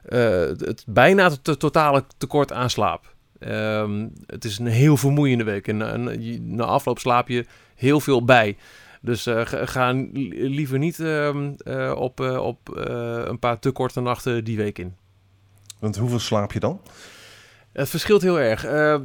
het 0.02 0.84
bijna 0.86 1.30
het 1.30 1.58
totale 1.58 2.04
tekort 2.16 2.52
aan 2.52 2.70
slaap. 2.70 3.13
Um, 3.48 4.12
het 4.26 4.44
is 4.44 4.58
een 4.58 4.66
heel 4.66 4.96
vermoeiende 4.96 5.44
week. 5.44 5.68
En, 5.68 5.82
en 5.82 6.54
na 6.56 6.64
afloop 6.64 6.98
slaap 6.98 7.28
je 7.28 7.46
heel 7.74 8.00
veel 8.00 8.24
bij. 8.24 8.56
Dus 9.00 9.26
uh, 9.26 9.40
ga 9.44 9.92
liever 10.32 10.78
niet 10.78 10.98
uh, 10.98 11.28
uh, 11.64 11.92
op, 11.96 12.20
op 12.20 12.58
een 13.28 13.38
paar 13.38 13.58
te 13.58 13.70
korte 13.70 14.00
nachten 14.00 14.44
die 14.44 14.56
week 14.56 14.78
in. 14.78 14.96
Want 15.78 15.96
hoeveel 15.96 16.18
slaap 16.18 16.52
je 16.52 16.60
dan? 16.60 16.80
Het 17.72 17.88
verschilt 17.88 18.22
heel 18.22 18.40
erg. 18.40 18.64
Ehm, 18.64 19.02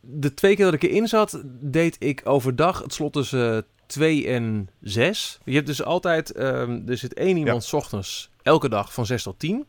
de 0.00 0.34
twee 0.34 0.56
keer 0.56 0.64
dat 0.64 0.74
ik 0.74 0.82
erin 0.82 1.08
zat, 1.08 1.42
deed 1.60 1.96
ik 1.98 2.20
overdag 2.24 2.82
het 2.82 2.92
slot 2.92 3.12
tussen 3.12 3.64
2 3.86 4.26
en 4.26 4.68
6. 4.80 5.38
Je 5.44 5.54
hebt 5.54 5.66
dus 5.66 5.82
altijd, 5.82 6.36
er 6.36 6.96
zit 6.98 7.14
één 7.14 7.36
iemand 7.36 7.62
ja. 7.62 7.68
s 7.68 7.72
ochtends 7.72 8.30
elke 8.42 8.68
dag 8.68 8.92
van 8.92 9.06
6 9.06 9.22
tot 9.22 9.38
10. 9.38 9.66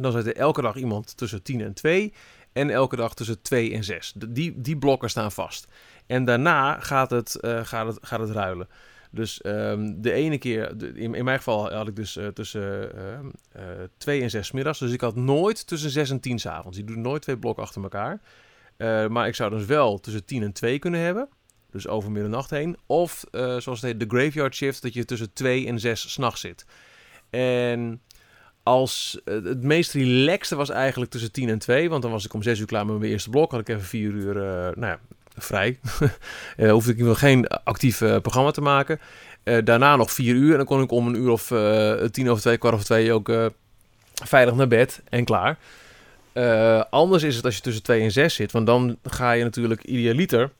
Dan 0.00 0.12
zit 0.12 0.26
er 0.26 0.36
elke 0.36 0.62
dag 0.62 0.76
iemand 0.76 1.16
tussen 1.16 1.42
10 1.42 1.60
en 1.60 1.74
2. 1.74 2.12
En 2.52 2.70
elke 2.70 2.96
dag 2.96 3.14
tussen 3.14 3.42
2 3.42 3.72
en 3.72 3.84
6. 3.84 4.12
Die, 4.28 4.60
die 4.60 4.78
blokken 4.78 5.10
staan 5.10 5.32
vast. 5.32 5.66
En 6.06 6.24
daarna 6.24 6.80
gaat 6.80 7.10
het, 7.10 7.38
uh, 7.40 7.64
gaat 7.64 7.86
het, 7.86 7.98
gaat 8.02 8.20
het 8.20 8.30
ruilen. 8.30 8.68
Dus 9.10 9.40
um, 9.46 10.02
de 10.02 10.12
ene 10.12 10.38
keer, 10.38 10.96
in, 10.96 11.14
in, 11.14 11.24
mijn 11.24 11.36
geval 11.36 11.72
had 11.72 11.88
ik 11.88 11.96
dus 11.96 12.16
uh, 12.16 12.26
tussen 12.26 12.90
2 13.96 14.18
uh, 14.18 14.24
en 14.24 14.30
6 14.30 14.50
middags. 14.50 14.78
Dus 14.78 14.92
ik 14.92 15.00
had 15.00 15.16
nooit 15.16 15.66
tussen 15.66 15.90
6 15.90 16.10
en 16.10 16.20
10 16.20 16.38
s 16.38 16.46
avonds. 16.46 16.78
Ik 16.78 16.86
doe 16.86 16.96
nooit 16.96 17.22
twee 17.22 17.38
blokken 17.38 17.62
achter 17.62 17.82
elkaar. 17.82 18.20
Maar 19.10 19.26
ik 19.26 19.34
zou 19.34 19.50
dus 19.50 19.64
wel 19.64 20.00
tussen 20.00 20.24
10 20.24 20.42
en 20.42 20.52
2 20.52 20.78
kunnen 20.78 21.00
hebben. 21.00 21.28
Dus 21.70 21.88
over 21.88 22.10
middernacht 22.10 22.50
heen. 22.50 22.76
Of 22.86 23.24
zoals 23.30 23.66
het 23.66 23.82
heet, 23.82 24.00
de 24.00 24.16
graveyard 24.16 24.54
shift, 24.54 24.82
dat 24.82 24.94
je 24.94 25.04
tussen 25.04 25.32
2 25.32 25.66
en 25.66 25.80
6 25.80 26.12
s'nachts 26.12 26.40
zit. 26.40 26.66
En 27.30 28.00
als 28.62 29.20
uh, 29.24 29.44
het 29.44 29.62
meest 29.62 29.92
relaxte 29.92 30.56
was 30.56 30.70
eigenlijk 30.70 31.10
tussen 31.10 31.32
10 31.32 31.48
en 31.48 31.58
2. 31.58 31.90
Want 31.90 32.02
dan 32.02 32.10
was 32.10 32.24
ik 32.24 32.34
om 32.34 32.42
6 32.42 32.58
uur 32.58 32.66
klaar 32.66 32.86
met 32.86 32.98
mijn 32.98 33.10
eerste 33.10 33.30
blok. 33.30 33.50
Had 33.50 33.60
ik 33.60 33.68
even 33.68 33.84
4 33.84 34.10
uur 34.10 34.36
uh, 34.36 34.42
nou 34.42 34.86
ja, 34.86 34.98
vrij. 35.36 35.78
uh, 36.56 36.70
hoefde 36.76 36.92
ik 36.92 36.98
nog 36.98 37.18
geen 37.18 37.46
actief 37.46 37.98
programma 37.98 38.50
te 38.50 38.60
maken. 38.60 39.00
daarna 39.64 39.96
nog 39.96 40.12
4 40.12 40.34
uur. 40.34 40.50
En 40.50 40.56
dan 40.56 40.66
kon 40.66 40.82
ik 40.82 40.90
om 40.90 41.06
een 41.06 41.16
uur 41.16 41.30
of 41.30 41.46
10 42.10 42.30
over 42.30 42.42
2, 42.42 42.58
kwart 42.58 42.74
over 42.74 42.86
2 42.86 43.12
ook 43.12 43.50
veilig 44.24 44.54
naar 44.54 44.68
bed 44.68 45.02
en 45.08 45.24
klaar. 45.24 45.58
Eh, 46.32 46.82
anders 46.90 47.22
is 47.22 47.36
het 47.36 47.44
als 47.44 47.56
je 47.56 47.62
tussen 47.62 47.82
2 47.82 48.02
en 48.02 48.12
6 48.12 48.34
zit. 48.34 48.52
Want 48.52 48.66
dan 48.66 48.98
ga 49.04 49.32
je 49.32 49.44
natuurlijk 49.44 49.82
idealiter 49.84 50.50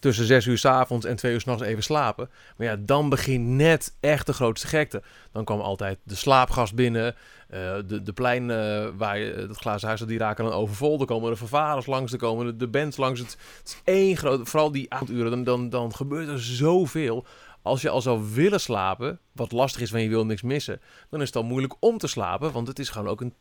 tussen 0.00 0.24
6 0.24 0.46
uur 0.46 0.58
s 0.58 0.64
avonds 0.64 1.06
en 1.06 1.16
2 1.16 1.32
uur 1.32 1.40
s'nachts 1.40 1.62
even 1.62 1.82
slapen. 1.82 2.30
Maar 2.56 2.66
ja, 2.66 2.76
dan 2.78 3.08
begint 3.08 3.46
net 3.46 3.96
echt 4.00 4.26
de 4.26 4.32
grootste 4.32 4.66
gekte. 4.66 5.02
Dan 5.32 5.44
kwam 5.44 5.60
altijd 5.60 5.98
de 6.02 6.14
slaapgast 6.14 6.74
binnen. 6.74 7.14
Uh, 7.54 7.74
de, 7.86 8.02
de 8.02 8.12
plein 8.12 8.42
uh, 8.42 8.88
waar 8.96 9.18
je 9.18 9.32
het 9.32 9.56
glazen 9.56 9.88
huis 9.88 10.00
die 10.00 10.18
raken 10.18 10.44
dan 10.44 10.52
overvol. 10.52 11.00
Er 11.00 11.06
komen 11.06 11.30
de 11.30 11.36
vervarers 11.36 11.86
langs, 11.86 12.12
er 12.12 12.18
komen 12.18 12.46
de, 12.46 12.56
de 12.56 12.68
bands 12.68 12.96
langs. 12.96 13.20
Het, 13.20 13.36
het 13.58 13.68
is 13.68 13.80
één 13.84 14.16
groot, 14.16 14.48
vooral 14.48 14.72
die 14.72 14.92
avonduren, 14.92 15.30
dan, 15.30 15.44
dan, 15.44 15.68
dan 15.68 15.94
gebeurt 15.94 16.28
er 16.28 16.42
zoveel. 16.42 17.26
Als 17.62 17.82
je 17.82 17.88
al 17.88 18.00
zou 18.00 18.34
willen 18.34 18.60
slapen, 18.60 19.18
wat 19.32 19.52
lastig 19.52 19.80
is, 19.80 19.90
want 19.90 20.02
je 20.02 20.08
wil 20.08 20.26
niks 20.26 20.42
missen, 20.42 20.80
dan 21.08 21.20
is 21.20 21.26
het 21.26 21.36
al 21.36 21.42
moeilijk 21.42 21.74
om 21.78 21.98
te 21.98 22.06
slapen, 22.06 22.52
want 22.52 22.66
het 22.66 22.78
is 22.78 22.88
gewoon 22.88 23.08
ook 23.08 23.20
een, 23.20 23.34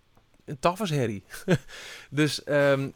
een 0.46 0.60
tafelsherrie. 0.60 1.24
dus 2.10 2.42
um, 2.46 2.94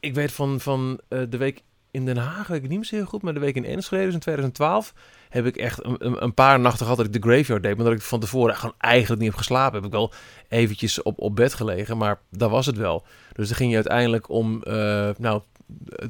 ik 0.00 0.14
weet 0.14 0.32
van, 0.32 0.60
van 0.60 1.00
uh, 1.08 1.22
de 1.28 1.36
week 1.36 1.62
in 1.90 2.04
Den 2.04 2.16
Haag, 2.16 2.46
weet 2.46 2.62
ik 2.62 2.68
niet 2.68 2.78
meer 2.78 2.86
zo 2.86 2.96
heel 2.96 3.04
goed, 3.04 3.22
maar 3.22 3.34
de 3.34 3.40
week 3.40 3.54
in 3.54 3.64
Enschede, 3.64 4.04
dus 4.04 4.14
in 4.14 4.20
2012, 4.20 4.94
heb 5.28 5.46
ik 5.46 5.56
echt 5.56 5.84
een, 5.84 6.22
een, 6.22 6.34
paar 6.34 6.60
nachten 6.60 6.82
gehad 6.82 6.96
dat 6.96 7.06
ik 7.06 7.22
de 7.22 7.28
graveyard 7.28 7.62
deed. 7.62 7.76
Maar 7.76 7.84
dat 7.84 7.94
ik 7.94 8.02
van 8.02 8.20
tevoren 8.20 8.56
gewoon 8.56 8.74
eigenlijk 8.78 9.20
niet 9.20 9.30
heb 9.30 9.38
geslapen. 9.38 9.74
Heb 9.74 9.84
ik 9.84 9.92
wel 9.92 10.12
eventjes 10.48 11.02
op, 11.02 11.18
op 11.18 11.36
bed 11.36 11.54
gelegen, 11.54 11.96
maar 11.96 12.18
dat 12.30 12.50
was 12.50 12.66
het 12.66 12.76
wel. 12.76 13.04
Dus 13.32 13.48
dan 13.48 13.56
ging 13.56 13.70
je 13.70 13.76
uiteindelijk 13.76 14.28
om, 14.28 14.62
uh, 14.64 15.08
nou, 15.18 15.42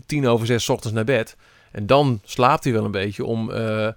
tien 0.07 0.27
over 0.27 0.47
zes 0.47 0.69
ochtends 0.69 0.97
naar 0.97 1.05
bed. 1.05 1.37
En 1.71 1.87
dan 1.87 2.21
slaapt 2.25 2.65
hij 2.65 2.73
wel 2.73 2.85
een 2.85 2.91
beetje 2.91 3.25
om 3.25 3.51
uh, 3.51 3.89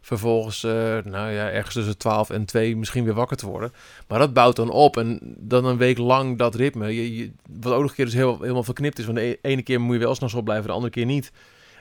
vervolgens, 0.00 0.64
uh, 0.64 0.72
nou 1.04 1.30
ja, 1.30 1.50
ergens 1.50 1.74
tussen 1.74 1.98
12 1.98 2.30
en 2.30 2.44
2 2.44 2.76
misschien 2.76 3.04
weer 3.04 3.14
wakker 3.14 3.36
te 3.36 3.46
worden. 3.46 3.72
Maar 4.08 4.18
dat 4.18 4.32
bouwt 4.32 4.56
dan 4.56 4.70
op 4.70 4.96
en 4.96 5.20
dan 5.38 5.64
een 5.64 5.76
week 5.76 5.98
lang 5.98 6.38
dat 6.38 6.54
ritme. 6.54 7.14
Je, 7.16 7.30
wat 7.60 7.72
ook 7.72 7.80
nog 7.80 7.90
een 7.90 7.96
keer 7.96 8.04
dus 8.04 8.14
heel, 8.14 8.40
helemaal 8.40 8.62
verknipt 8.62 8.98
is. 8.98 9.04
Want 9.04 9.16
de 9.16 9.24
e-, 9.24 9.38
ene 9.42 9.62
keer 9.62 9.80
moet 9.80 9.94
je 9.94 10.00
wel 10.00 10.14
s'nachts 10.14 10.34
opblijven, 10.34 10.66
de 10.66 10.72
andere 10.72 10.92
keer 10.92 11.04
niet. 11.04 11.32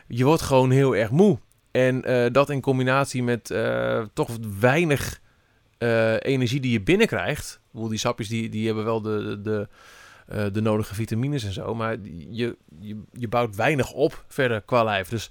Je 0.08 0.26
wordt 0.26 0.42
gewoon 0.42 0.72
heel 0.72 0.96
erg 0.96 1.12
moe. 1.12 1.40
En 1.72 2.10
uh, 2.10 2.26
dat 2.32 2.50
in 2.50 2.62
combinatie 2.62 3.24
met 3.24 3.50
uh, 3.50 4.06
toch 4.14 4.38
weinig 4.60 5.22
energie 6.20 6.60
die 6.60 6.72
je 6.72 6.82
binnenkrijgt. 6.82 7.60
Die 7.72 7.98
sapjes 7.98 8.28
die, 8.28 8.50
die 8.50 8.66
hebben 8.66 8.86
wel 8.86 9.02
de, 9.02 9.42
de, 9.42 9.68
de 10.52 10.62
nodige 10.62 10.96
vitamines 10.96 11.44
en 11.44 11.54
zo. 11.54 11.76
Maar 11.76 11.98
je, 12.30 12.58
je, 12.80 12.98
je 13.14 13.28
bouwt 13.28 13.56
weinig 13.56 13.92
op 13.92 14.26
verder 14.28 14.62
qua 14.62 14.84
lijf. 14.84 15.10
Dus 15.10 15.30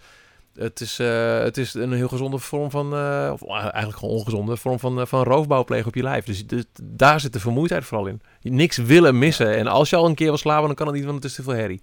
het 0.59 0.81
is, 0.81 1.01
uh, 1.01 1.39
het 1.39 1.57
is 1.57 1.75
een 1.75 1.93
heel 1.93 2.09
gezonde 2.09 2.39
vorm 2.39 2.71
van, 2.71 2.95
uh, 2.95 3.31
of 3.33 3.49
eigenlijk 3.49 3.99
gewoon 3.99 4.15
ongezonde 4.15 4.57
vorm 4.57 4.79
van, 4.79 4.99
uh, 4.99 5.07
van 5.07 5.23
roofbouw 5.23 5.65
plegen 5.65 5.87
op 5.87 5.95
je 5.95 6.03
lijf. 6.03 6.25
Dus, 6.25 6.47
dus, 6.47 6.65
daar 6.83 7.21
zit 7.21 7.33
de 7.33 7.41
vermoeidheid 7.41 7.85
vooral 7.85 8.07
in. 8.07 8.21
Je 8.41 8.51
niks 8.51 8.77
willen 8.77 9.19
missen. 9.19 9.57
En 9.57 9.67
als 9.67 9.91
je 9.91 9.97
al 9.97 10.07
een 10.07 10.15
keer 10.15 10.27
wil 10.27 10.37
slapen, 10.37 10.67
dan 10.67 10.75
kan 10.75 10.87
het 10.87 10.97
niet, 10.97 11.05
want 11.05 11.17
het 11.17 11.25
is 11.25 11.35
te 11.35 11.43
veel 11.43 11.53
herrie. 11.53 11.83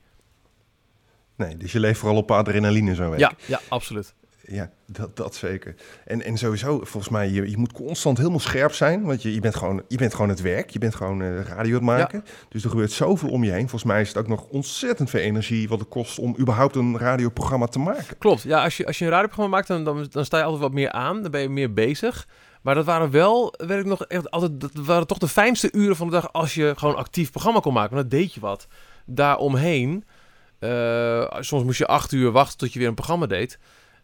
Nee, 1.36 1.58
dus 1.58 1.72
je 1.72 1.80
leeft 1.80 2.00
vooral 2.00 2.18
op 2.18 2.32
adrenaline 2.32 2.96
zo'n 2.96 3.10
week. 3.10 3.20
Ja, 3.20 3.32
ja 3.46 3.60
absoluut 3.68 4.14
ja, 4.46 4.70
dat, 4.86 5.16
dat 5.16 5.36
zeker. 5.36 5.76
En, 6.06 6.24
en 6.24 6.38
sowieso, 6.38 6.78
volgens 6.78 7.10
mij, 7.10 7.30
je, 7.30 7.50
je 7.50 7.58
moet 7.58 7.74
constant 7.74 8.18
helemaal 8.18 8.40
scherp 8.40 8.74
zijn. 8.74 9.04
Want 9.04 9.22
je, 9.22 9.34
je, 9.34 9.40
bent, 9.40 9.56
gewoon, 9.56 9.84
je 9.88 9.98
bent 9.98 10.14
gewoon 10.14 10.30
het 10.30 10.42
werk. 10.42 10.70
Je 10.70 10.80
bent 10.80 10.96
gewoon 10.96 11.22
uh, 11.22 11.42
radio 11.42 11.74
het 11.74 11.84
maken. 11.84 12.24
Dus 12.50 12.64
er 12.64 12.70
gebeurt 12.70 12.92
zoveel 12.92 13.30
om 13.30 13.44
je 13.44 13.52
heen. 13.52 13.70
Volgens 13.70 13.84
mij 13.84 14.02
is 14.02 14.08
het 14.08 14.18
ook 14.18 14.28
nog 14.28 14.44
ontzettend 14.44 15.10
veel 15.10 15.20
energie 15.20 15.68
wat 15.68 15.80
het 15.80 15.90
kost 15.90 16.20
om 16.20 16.36
überhaupt 16.40 16.76
een 16.76 16.98
radioprogramma 16.98 17.66
te 17.66 17.80
maken. 17.80 18.18
Klopt. 18.18 18.42
Ja, 18.42 18.64
als 18.64 18.78
je, 18.78 18.86
als 18.86 19.00
je 19.00 19.06
een 19.06 19.12
radioprogramma 19.12 19.56
maakt, 19.56 19.68
dan, 19.68 19.84
dan, 19.84 20.08
dan 20.10 20.26
sta 20.26 20.38
je 20.38 20.44
altijd 20.44 20.62
wat 20.62 20.74
meer 20.74 20.92
aan. 20.92 21.22
Dan 21.22 21.32
ben 21.32 21.42
je 21.42 21.50
meer 21.50 21.74
bezig. 21.74 22.28
Maar 22.62 22.76
dat 22.76 22.86
waren 22.86 23.12
wel, 23.12 23.54
weet 23.58 23.80
ik 23.80 23.86
nog, 23.86 24.06
echt 24.06 24.32
altijd, 24.32 24.60
dat 24.60 24.72
waren 24.74 25.08
toch 25.08 25.18
de 25.18 25.28
fijnste 25.28 25.70
uren 25.72 25.96
van 25.96 26.08
de 26.08 26.14
dag 26.14 26.34
als 26.34 26.54
je 26.54 26.74
gewoon 26.78 26.96
actief 26.96 27.32
programma 27.32 27.60
kon 27.60 27.74
maken. 27.74 27.96
Want 27.96 28.10
dan 28.10 28.20
deed 28.20 28.34
je 28.34 28.40
wat. 28.40 28.68
Daaromheen, 29.06 30.04
uh, 30.60 31.32
soms 31.40 31.64
moest 31.64 31.78
je 31.78 31.88
acht 31.88 32.12
uur 32.12 32.32
wachten 32.32 32.58
tot 32.58 32.74
je 32.74 32.80
weer 32.80 32.88
een 32.88 32.94
programma 32.94 33.26
deed. 33.26 33.60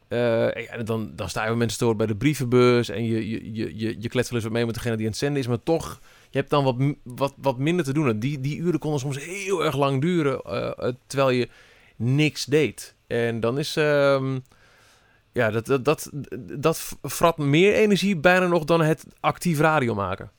En 0.09 0.85
dan, 0.85 1.11
dan 1.15 1.29
sta 1.29 1.45
je 1.45 1.55
mensen 1.55 1.79
horen 1.79 1.97
bij 1.97 2.07
de 2.07 2.15
brievenbus 2.15 2.89
en 2.89 3.05
je, 3.05 3.29
je, 3.29 3.53
je, 3.53 3.77
je, 3.77 3.95
je 3.99 4.09
wel 4.11 4.23
eens 4.29 4.43
wat 4.43 4.51
mee 4.51 4.65
met 4.65 4.75
degene 4.75 4.95
die 4.95 5.05
aan 5.05 5.11
het 5.11 5.19
zenden 5.19 5.41
is, 5.41 5.47
maar 5.47 5.63
toch, 5.63 5.99
je 6.29 6.37
hebt 6.37 6.49
dan 6.49 6.63
wat, 6.63 6.75
wat, 7.03 7.33
wat 7.37 7.57
minder 7.57 7.85
te 7.85 7.93
doen. 7.93 8.19
Die, 8.19 8.39
die 8.39 8.57
uren 8.57 8.79
konden 8.79 8.99
soms 8.99 9.25
heel 9.25 9.65
erg 9.65 9.77
lang 9.77 10.01
duren, 10.01 10.41
uh, 10.47 10.91
terwijl 11.07 11.29
je 11.29 11.49
niks 11.95 12.45
deed. 12.45 12.95
En 13.07 13.39
dan 13.39 13.59
is, 13.59 13.77
uh, 13.77 14.35
ja, 15.31 15.51
dat, 15.51 15.65
dat, 15.65 15.85
dat, 15.85 16.09
dat 16.57 16.97
vrat 17.01 17.37
meer 17.37 17.73
energie 17.73 18.17
bijna 18.17 18.47
nog 18.47 18.63
dan 18.65 18.81
het 18.81 19.05
actief 19.19 19.59
radio 19.59 19.95
maken. 19.95 20.31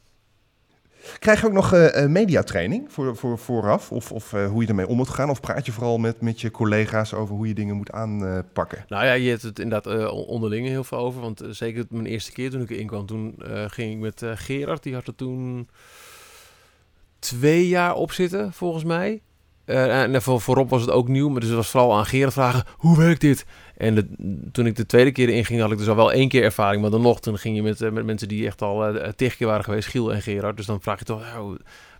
Krijg 1.18 1.40
je 1.40 1.46
ook 1.46 1.52
nog 1.52 1.74
uh, 1.74 2.06
mediatraining 2.06 2.92
voor, 2.92 3.16
voor, 3.16 3.38
vooraf? 3.38 3.92
Of, 3.92 4.12
of 4.12 4.32
uh, 4.32 4.46
hoe 4.46 4.62
je 4.62 4.68
ermee 4.68 4.88
om 4.88 4.96
moet 4.96 5.08
gaan? 5.08 5.30
Of 5.30 5.40
praat 5.40 5.66
je 5.66 5.72
vooral 5.72 5.98
met, 5.98 6.20
met 6.20 6.40
je 6.40 6.50
collega's 6.50 7.12
over 7.12 7.34
hoe 7.34 7.48
je 7.48 7.54
dingen 7.54 7.76
moet 7.76 7.92
aanpakken? 7.92 8.84
nou 8.88 9.04
ja, 9.04 9.12
je 9.12 9.30
hebt 9.30 9.42
het 9.42 9.58
inderdaad 9.58 10.10
onderling 10.10 10.66
heel 10.66 10.84
veel 10.84 10.98
over. 10.98 11.20
Want 11.20 11.42
zeker 11.50 11.84
mijn 11.88 12.06
eerste 12.06 12.32
keer 12.32 12.50
toen 12.50 12.62
ik 12.62 12.70
erin 12.70 12.86
kwam, 12.86 13.06
toen 13.06 13.34
ging 13.66 13.92
ik 13.92 13.98
met 13.98 14.38
Gerard. 14.38 14.82
Die 14.82 14.94
had 14.94 15.06
er 15.06 15.14
toen 15.14 15.68
twee 17.18 17.68
jaar 17.68 17.94
op 17.94 18.12
zitten, 18.12 18.52
volgens 18.52 18.84
mij. 18.84 19.22
En 19.70 20.22
voor, 20.22 20.40
voorop 20.40 20.70
was 20.70 20.80
het 20.80 20.90
ook 20.90 21.08
nieuw, 21.08 21.28
maar 21.28 21.40
dus 21.40 21.48
het 21.48 21.58
was 21.58 21.68
vooral 21.68 21.96
aan 21.96 22.06
Gerard 22.06 22.32
vragen, 22.32 22.64
hoe 22.76 22.96
werkt 22.96 23.20
dit? 23.20 23.46
En 23.76 24.16
toen 24.52 24.66
ik 24.66 24.76
de 24.76 24.86
tweede 24.86 25.12
keer 25.12 25.28
in 25.28 25.44
ging, 25.44 25.60
had 25.60 25.72
ik 25.72 25.78
dus 25.78 25.88
al 25.88 25.96
wel 25.96 26.12
één 26.12 26.28
keer 26.28 26.42
ervaring. 26.42 26.82
Maar 26.82 26.90
dan 26.90 27.00
nog, 27.00 27.20
toen 27.20 27.38
ging 27.38 27.56
je 27.56 27.62
met, 27.62 27.92
met 27.92 28.04
mensen 28.04 28.28
die 28.28 28.46
echt 28.46 28.62
al 28.62 28.96
uh, 28.96 29.08
keer 29.16 29.46
waren 29.46 29.64
geweest, 29.64 29.88
Giel 29.88 30.12
en 30.12 30.22
Gerard. 30.22 30.56
Dus 30.56 30.66
dan 30.66 30.80
vraag 30.80 30.98
je 30.98 31.04
toch, 31.04 31.20
oh, 31.38 31.54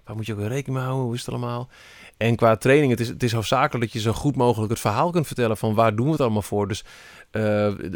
waar 0.04 0.16
moet 0.16 0.26
je 0.26 0.33
ook 0.33 0.38
rekening 0.38 0.66
mee 0.66 0.83
houden? 0.83 1.04
Hoe 1.04 1.14
is 1.14 1.20
het 1.20 1.28
allemaal? 1.28 1.68
En 2.16 2.37
qua 2.37 2.56
training, 2.56 2.90
het 2.90 3.00
is, 3.00 3.09
het 3.09 3.22
is 3.22 3.33
hoofdzakelijk 3.33 3.85
dat 3.85 3.92
je 3.92 4.00
zo 4.00 4.12
goed 4.12 4.37
mogelijk 4.37 4.70
het 4.70 4.80
verhaal 4.80 5.11
kunt 5.11 5.26
vertellen 5.26 5.56
van 5.56 5.74
waar 5.74 5.96
doen 5.96 6.06
we 6.06 6.12
het 6.12 6.20
allemaal 6.20 6.42
voor. 6.42 6.68
Dus 6.68 6.85
uh, 6.85 6.88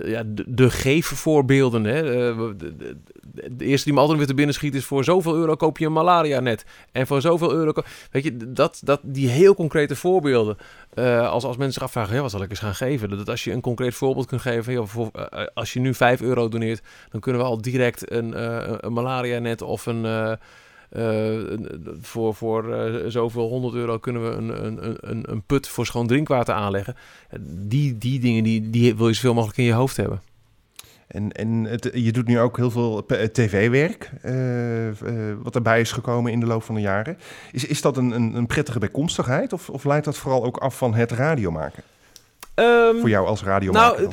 ja, 0.05 0.23
de, 0.27 0.45
de 0.47 0.71
geefvoorbeelden. 0.71 1.85
Hè? 1.85 2.29
Uh, 2.31 2.51
de, 2.57 2.97
de, 3.33 3.65
eerste 3.65 3.85
die 3.85 3.93
me 3.93 4.01
altijd 4.01 4.19
weer 4.19 4.27
te 4.27 4.35
binnen 4.35 4.55
schiet 4.55 4.75
is 4.75 4.85
voor 4.85 5.05
zoveel 5.05 5.35
euro 5.35 5.55
koop 5.55 5.79
je 5.79 5.87
een 5.87 5.93
malaria 5.93 6.41
net. 6.41 6.65
En 6.93 7.07
voor 7.07 7.21
zoveel 7.21 7.53
euro... 7.53 7.73
Weet 8.11 8.25
je, 8.25 8.53
dat, 8.53 8.81
dat, 8.85 9.01
die 9.03 9.29
heel 9.29 9.55
concrete 9.55 9.97
voorbeelden. 9.97 10.57
Uh, 10.95 11.31
als, 11.31 11.45
als 11.45 11.57
mensen 11.57 11.75
zich 11.75 11.83
afvragen, 11.83 12.15
ja, 12.15 12.21
wat 12.21 12.31
zal 12.31 12.43
ik 12.43 12.51
eens 12.51 12.59
gaan 12.59 12.75
geven? 12.75 13.11
Dat 13.11 13.29
als 13.29 13.45
je 13.45 13.53
een 13.53 13.61
concreet 13.61 13.95
voorbeeld 13.95 14.27
kunt 14.27 14.41
geven. 14.41 14.89
Voor, 14.89 15.11
als 15.55 15.73
je 15.73 15.81
nu 15.81 15.95
5 15.95 16.21
euro 16.21 16.49
doneert, 16.49 16.83
dan 17.11 17.21
kunnen 17.21 17.41
we 17.41 17.47
al 17.47 17.61
direct 17.61 18.11
een, 18.11 18.45
een 18.87 18.93
malaria 18.93 19.39
net 19.39 19.63
of 19.63 19.87
een... 19.87 20.39
Uh, 20.97 21.59
voor 22.01 22.35
voor 22.35 22.69
uh, 22.69 23.05
zoveel 23.07 23.49
100 23.49 23.75
euro 23.75 23.99
kunnen 23.99 24.31
we 24.31 24.37
een, 24.37 24.65
een, 24.65 24.97
een, 25.01 25.31
een 25.31 25.43
put 25.43 25.69
voor 25.69 25.87
schoon 25.87 26.07
drinkwater 26.07 26.55
aanleggen. 26.55 26.97
Die, 27.41 27.99
die 27.99 28.21
dingen 28.21 28.45
die, 28.45 28.71
die 28.71 28.95
wil 28.95 29.09
je 29.09 29.15
zoveel 29.15 29.35
mogelijk 29.35 29.59
in 29.59 29.65
je 29.65 29.73
hoofd 29.73 29.97
hebben. 29.97 30.23
En, 31.07 31.33
en 31.33 31.65
het, 31.65 31.91
je 31.93 32.13
doet 32.13 32.27
nu 32.27 32.41
ook 32.41 32.57
heel 32.57 32.71
veel 32.71 33.07
tv-werk, 33.33 34.11
uh, 34.25 35.35
wat 35.43 35.55
erbij 35.55 35.81
is 35.81 35.93
gekomen 35.93 36.33
in 36.33 36.41
de 36.41 36.47
loop 36.47 36.63
van 36.63 36.75
de 36.75 36.81
jaren. 36.81 37.19
Is, 37.53 37.67
is 37.67 37.81
dat 37.81 37.97
een, 37.97 38.11
een, 38.11 38.35
een 38.35 38.47
prettige 38.47 38.79
bijkomstigheid 38.79 39.53
of, 39.53 39.71
of 39.71 39.85
leidt 39.85 40.05
dat 40.05 40.17
vooral 40.17 40.45
ook 40.45 40.57
af 40.57 40.77
van 40.77 40.95
het 40.95 41.13
radiomaken? 41.13 41.83
Um, 42.55 43.01
voor 43.01 43.09
jou 43.09 43.27
als 43.27 43.43
radiomaker? 43.43 44.09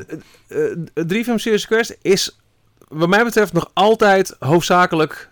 Nou, 0.47 0.87
3FM 0.99 1.35
Serious 1.35 1.65
Quest 1.65 1.97
is 2.01 2.39
wat 2.87 3.09
mij 3.09 3.23
betreft 3.23 3.53
nog 3.53 3.71
altijd 3.73 4.35
hoofdzakelijk 4.39 5.29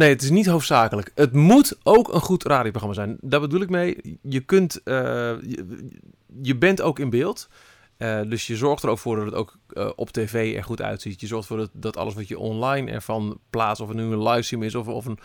Nee, 0.00 0.08
het 0.08 0.22
is 0.22 0.30
niet 0.30 0.46
hoofdzakelijk. 0.46 1.10
Het 1.14 1.32
moet 1.32 1.78
ook 1.82 2.12
een 2.12 2.20
goed 2.20 2.42
radioprogramma 2.42 2.94
zijn. 2.94 3.16
Daar 3.20 3.40
bedoel 3.40 3.60
ik 3.60 3.70
mee. 3.70 4.18
Je 4.22 4.40
kunt, 4.40 4.80
uh, 4.84 4.94
je, 4.94 5.88
je, 6.42 6.56
bent 6.56 6.80
ook 6.80 6.98
in 6.98 7.10
beeld. 7.10 7.48
Uh, 7.98 8.20
dus 8.26 8.46
je 8.46 8.56
zorgt 8.56 8.82
er 8.82 8.88
ook 8.88 8.98
voor 8.98 9.16
dat 9.16 9.24
het 9.24 9.34
ook 9.34 9.58
uh, 9.72 9.90
op 9.96 10.10
tv 10.10 10.56
er 10.56 10.64
goed 10.64 10.82
uitziet. 10.82 11.20
Je 11.20 11.26
zorgt 11.26 11.48
ervoor 11.48 11.64
dat, 11.64 11.70
dat 11.72 11.96
alles 11.96 12.14
wat 12.14 12.28
je 12.28 12.38
online 12.38 12.90
ervan 12.90 13.38
plaatst, 13.50 13.82
of 13.82 13.88
het 13.88 13.96
nu 13.96 14.02
een 14.02 14.22
livestream 14.22 14.62
is 14.62 14.74
of, 14.74 14.88
of 14.88 15.04
een, 15.04 15.18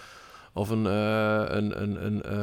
of 0.53 0.69
een, 0.69 0.85
een, 0.85 1.81
een, 1.81 2.05
een, 2.05 2.33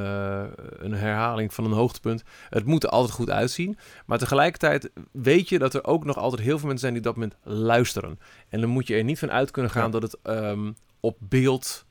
een 0.84 0.94
herhaling 0.94 1.54
van 1.54 1.64
een 1.64 1.72
hoogtepunt. 1.72 2.22
Het 2.48 2.66
moet 2.66 2.84
er 2.84 2.90
altijd 2.90 3.12
goed 3.12 3.30
uitzien. 3.30 3.78
Maar 4.06 4.18
tegelijkertijd 4.18 4.90
weet 5.10 5.48
je 5.48 5.58
dat 5.58 5.74
er 5.74 5.84
ook 5.84 6.04
nog 6.04 6.16
altijd 6.16 6.42
heel 6.42 6.58
veel 6.58 6.68
mensen 6.68 6.90
zijn 6.90 7.02
die 7.02 7.10
op 7.10 7.14
dat 7.14 7.24
moment 7.24 7.60
luisteren. 7.66 8.18
En 8.48 8.60
dan 8.60 8.70
moet 8.70 8.86
je 8.86 8.94
er 8.94 9.04
niet 9.04 9.18
van 9.18 9.30
uit 9.30 9.50
kunnen 9.50 9.70
gaan 9.70 9.90
ja. 9.90 9.98
dat 9.98 10.02
het 10.02 10.16
um, 10.22 10.76
op 11.00 11.16
beeld 11.20 11.84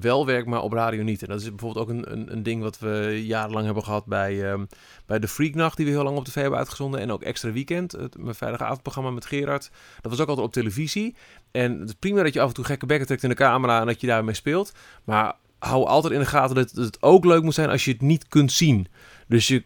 wel 0.00 0.26
werkt, 0.26 0.46
maar 0.46 0.62
op 0.62 0.72
radio 0.72 1.02
niet. 1.02 1.22
En 1.22 1.28
dat 1.28 1.40
is 1.40 1.48
bijvoorbeeld 1.48 1.88
ook 1.88 1.94
een, 1.94 2.12
een, 2.12 2.32
een 2.32 2.42
ding 2.42 2.62
wat 2.62 2.78
we 2.78 3.22
jarenlang 3.24 3.64
hebben 3.64 3.84
gehad 3.84 4.06
bij, 4.06 4.52
um, 4.52 4.68
bij 5.06 5.18
de 5.18 5.28
Freaknacht, 5.28 5.76
die 5.76 5.86
we 5.86 5.92
heel 5.92 6.02
lang 6.02 6.16
op 6.16 6.24
tv 6.24 6.34
hebben 6.34 6.58
uitgezonden. 6.58 7.00
En 7.00 7.12
ook 7.12 7.22
Extra 7.22 7.52
Weekend, 7.52 7.92
het, 7.92 8.18
mijn 8.18 8.34
veilige 8.34 8.64
avondprogramma 8.64 9.10
met 9.10 9.26
Gerard. 9.26 9.70
Dat 10.00 10.10
was 10.10 10.20
ook 10.20 10.28
altijd 10.28 10.46
op 10.46 10.52
televisie. 10.52 11.14
En 11.50 11.80
het 11.80 11.88
is 11.88 11.94
prima 11.98 12.22
dat 12.22 12.34
je 12.34 12.40
af 12.40 12.48
en 12.48 12.54
toe 12.54 12.64
gekke 12.64 12.86
bekken 12.86 13.06
trekt 13.06 13.22
in 13.22 13.28
de 13.28 13.34
camera 13.34 13.80
en 13.80 13.86
dat 13.86 14.00
je 14.00 14.06
daarmee 14.06 14.34
speelt. 14.34 14.72
Maar 15.04 15.34
hou 15.58 15.86
altijd 15.86 16.12
in 16.12 16.18
de 16.18 16.26
gaten 16.26 16.54
dat 16.54 16.70
het 16.70 17.02
ook 17.02 17.24
leuk 17.24 17.42
moet 17.42 17.54
zijn 17.54 17.70
als 17.70 17.84
je 17.84 17.92
het 17.92 18.00
niet 18.00 18.28
kunt 18.28 18.52
zien. 18.52 18.86
Dus 19.30 19.60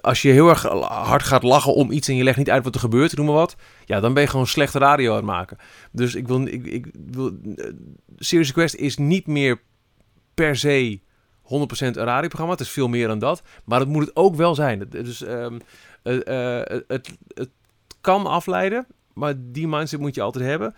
als 0.00 0.22
je 0.22 0.30
heel 0.30 0.48
erg 0.48 0.62
hard 0.82 1.22
gaat 1.22 1.42
lachen 1.42 1.74
om 1.74 1.90
iets 1.90 2.08
en 2.08 2.16
je 2.16 2.22
legt 2.22 2.38
niet 2.38 2.50
uit 2.50 2.64
wat 2.64 2.74
er 2.74 2.80
gebeurt, 2.80 3.16
noem 3.16 3.26
maar 3.26 3.34
wat. 3.34 3.56
Ja, 3.84 4.00
dan 4.00 4.14
ben 4.14 4.22
je 4.22 4.28
gewoon 4.28 4.46
slechte 4.46 4.78
radio 4.78 5.10
aan 5.10 5.16
het 5.16 5.24
maken. 5.24 5.56
Dus 5.92 6.14
ik 6.14 6.28
wil, 6.28 6.46
ik, 6.46 6.66
ik 6.66 6.86
wil, 7.10 7.38
Serious 8.16 8.52
Quest 8.52 8.74
is 8.74 8.96
niet 8.96 9.26
meer 9.26 9.60
per 10.34 10.56
se 10.56 11.00
een 11.48 11.92
radioprogramma. 11.94 12.52
Het 12.52 12.60
is 12.60 12.70
veel 12.70 12.88
meer 12.88 13.08
dan 13.08 13.18
dat. 13.18 13.42
Maar 13.64 13.80
het 13.80 13.88
moet 13.88 14.06
het 14.06 14.16
ook 14.16 14.34
wel 14.34 14.54
zijn. 14.54 14.86
Dus 14.88 15.22
eh, 15.22 15.46
eh, 16.02 16.82
het, 16.86 17.16
het 17.34 17.50
kan 18.00 18.26
afleiden, 18.26 18.86
maar 19.14 19.34
die 19.36 19.68
mindset 19.68 20.00
moet 20.00 20.14
je 20.14 20.22
altijd 20.22 20.44
hebben. 20.44 20.74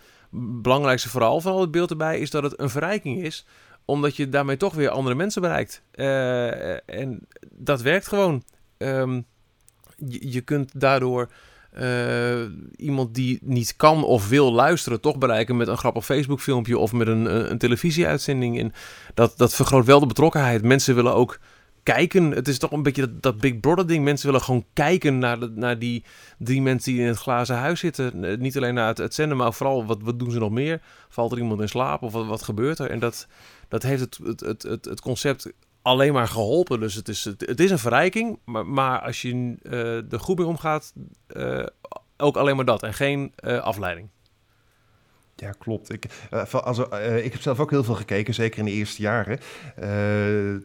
Belangrijkste 0.61 1.09
vooral 1.09 1.41
van 1.41 1.51
al 1.51 1.61
het 1.61 1.71
beeld 1.71 1.89
erbij 1.89 2.19
is 2.19 2.29
dat 2.29 2.43
het 2.43 2.59
een 2.59 2.69
verrijking 2.69 3.23
is 3.23 3.45
omdat 3.87 4.15
je 4.15 4.29
daarmee 4.29 4.57
toch 4.57 4.73
weer 4.73 4.89
andere 4.89 5.15
mensen 5.15 5.41
bereikt. 5.41 5.81
Uh, 5.95 6.89
en 6.89 7.27
dat 7.51 7.81
werkt 7.81 8.07
gewoon. 8.07 8.43
Um, 8.77 9.25
je, 9.95 10.31
je, 10.31 10.41
kunt 10.41 10.79
daardoor 10.79 11.31
uh, 11.79 12.41
iemand 12.75 13.15
die 13.15 13.39
niet 13.41 13.75
kan 13.75 14.03
of 14.03 14.29
wil 14.29 14.53
luisteren, 14.53 15.01
toch 15.01 15.17
bereiken 15.17 15.57
met 15.57 15.67
een 15.67 15.77
grappig 15.77 16.05
Facebook 16.05 16.39
filmpje 16.41 16.77
of 16.77 16.91
met 16.93 17.07
een, 17.07 17.51
een 17.51 17.57
televisieuitzending. 17.57 18.59
En 18.59 18.73
dat, 19.13 19.37
dat 19.37 19.53
vergroot 19.53 19.85
wel 19.85 19.99
de 19.99 20.05
betrokkenheid. 20.05 20.63
Mensen 20.63 20.95
willen 20.95 21.13
ook 21.13 21.39
kijken. 21.93 22.31
Het 22.31 22.47
is 22.47 22.57
toch 22.57 22.71
een 22.71 22.83
beetje 22.83 23.19
dat, 23.19 23.37
Big 23.37 23.59
Brother 23.59 23.87
ding. 23.87 24.03
Mensen 24.03 24.25
willen 24.25 24.41
gewoon 24.41 24.65
kijken 24.73 25.19
naar, 25.19 25.51
naar 25.51 25.79
die 25.79 26.03
drie 26.37 26.61
mensen 26.61 26.91
die 26.91 27.01
in 27.01 27.07
het 27.07 27.17
glazen 27.17 27.55
huis 27.55 27.79
zitten. 27.79 28.23
Eh, 28.23 28.37
niet 28.37 28.57
alleen 28.57 28.73
naar 28.73 28.87
het, 28.87 28.97
het 28.97 29.13
zenden, 29.13 29.37
maar 29.37 29.53
vooral 29.53 29.85
wat, 29.85 30.01
wat 30.01 30.19
doen 30.19 30.31
ze 30.31 30.39
nog 30.39 30.51
meer? 30.51 30.81
Valt 31.09 31.31
er 31.31 31.37
iemand 31.37 31.61
in 31.61 31.69
slaap 31.69 32.01
of 32.01 32.11
wat, 32.11 32.43
gebeurt 32.43 32.79
er? 32.79 32.89
En 32.89 32.99
dat, 32.99 33.27
dat 33.67 33.83
heeft 33.83 34.01
het, 34.01 34.19
het, 34.39 34.63
het, 34.63 34.85
het, 34.85 35.01
concept 35.01 35.51
alleen 35.81 36.13
maar 36.13 36.27
geholpen. 36.27 36.79
Dus 36.79 36.95
het 36.95 37.07
is, 37.07 37.23
het, 37.23 37.59
is 37.59 37.71
een 37.71 37.79
verrijking. 37.79 38.39
Maar, 38.45 38.65
maar 38.65 39.01
als 39.01 39.21
je 39.21 39.57
uh, 39.61 40.11
er 40.11 40.19
goed 40.19 40.37
mee 40.37 40.47
omgaat, 40.47 40.93
uh, 41.37 41.65
ook 42.17 42.37
alleen 42.37 42.55
maar 42.55 42.65
dat. 42.65 42.83
En 42.83 42.93
geen 42.93 43.33
afleiding. 43.61 44.09
Ja, 45.39 45.51
klopt. 45.59 45.93
Ik, 45.93 46.05
uh, 46.33 46.53
also, 46.53 46.87
uh, 46.93 47.25
ik 47.25 47.31
heb 47.31 47.41
zelf 47.41 47.59
ook 47.59 47.69
heel 47.69 47.83
veel 47.83 47.95
gekeken, 47.95 48.33
zeker 48.33 48.59
in 48.59 48.65
de 48.65 48.71
eerste 48.71 49.01
jaren. 49.01 49.39
Uh, 49.83 49.87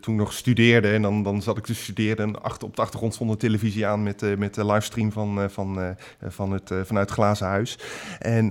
toen 0.00 0.14
ik 0.14 0.20
nog 0.20 0.32
studeerde 0.32 0.88
en 0.92 1.02
dan, 1.02 1.22
dan 1.22 1.42
zat 1.42 1.56
ik 1.56 1.64
te 1.64 1.74
studeren 1.74 2.26
en 2.26 2.42
achter, 2.42 2.68
op 2.68 2.76
de 2.76 2.82
achtergrond 2.82 3.14
stond 3.14 3.30
een 3.30 3.36
televisie 3.36 3.86
aan 3.86 4.02
met, 4.02 4.38
met 4.38 4.54
de 4.54 4.66
livestream 4.66 5.12
van, 5.12 5.50
van, 5.50 5.96
van 6.28 6.52
het, 6.52 6.70
vanuit 6.84 7.08
het 7.08 7.10
Glazen 7.10 7.46
Huis. 7.46 7.78
En 8.18 8.46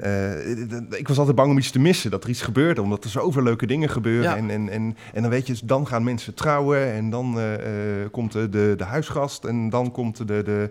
ik 0.90 1.08
was 1.08 1.18
altijd 1.18 1.36
bang 1.36 1.52
om 1.52 1.58
iets 1.58 1.72
te 1.72 1.80
missen, 1.80 2.12
dat 2.12 2.24
er 2.24 2.30
iets 2.30 2.42
gebeurde, 2.42 2.82
omdat 2.82 3.04
er 3.04 3.10
zoveel 3.10 3.44
leuke 3.44 3.68
dingen 3.68 3.90
gebeuren. 3.90 4.30
Ja. 4.30 4.38
En, 4.38 4.50
en, 4.50 4.70
en, 4.70 4.98
en 5.14 5.22
dan 5.22 5.32
weet 5.32 5.48
je, 5.48 5.56
dan 5.64 5.88
gaan 5.88 6.04
mensen 6.04 6.34
trouwen 6.34 6.94
en 6.94 7.10
dan 7.10 7.40
komt 8.12 8.32
de, 8.32 8.50
de, 8.50 8.74
de 8.78 8.84
huisgast 8.84 9.46
en 9.46 9.70
dan 9.70 9.92
komt 9.92 10.28
de, 10.28 10.44
de, 10.44 10.70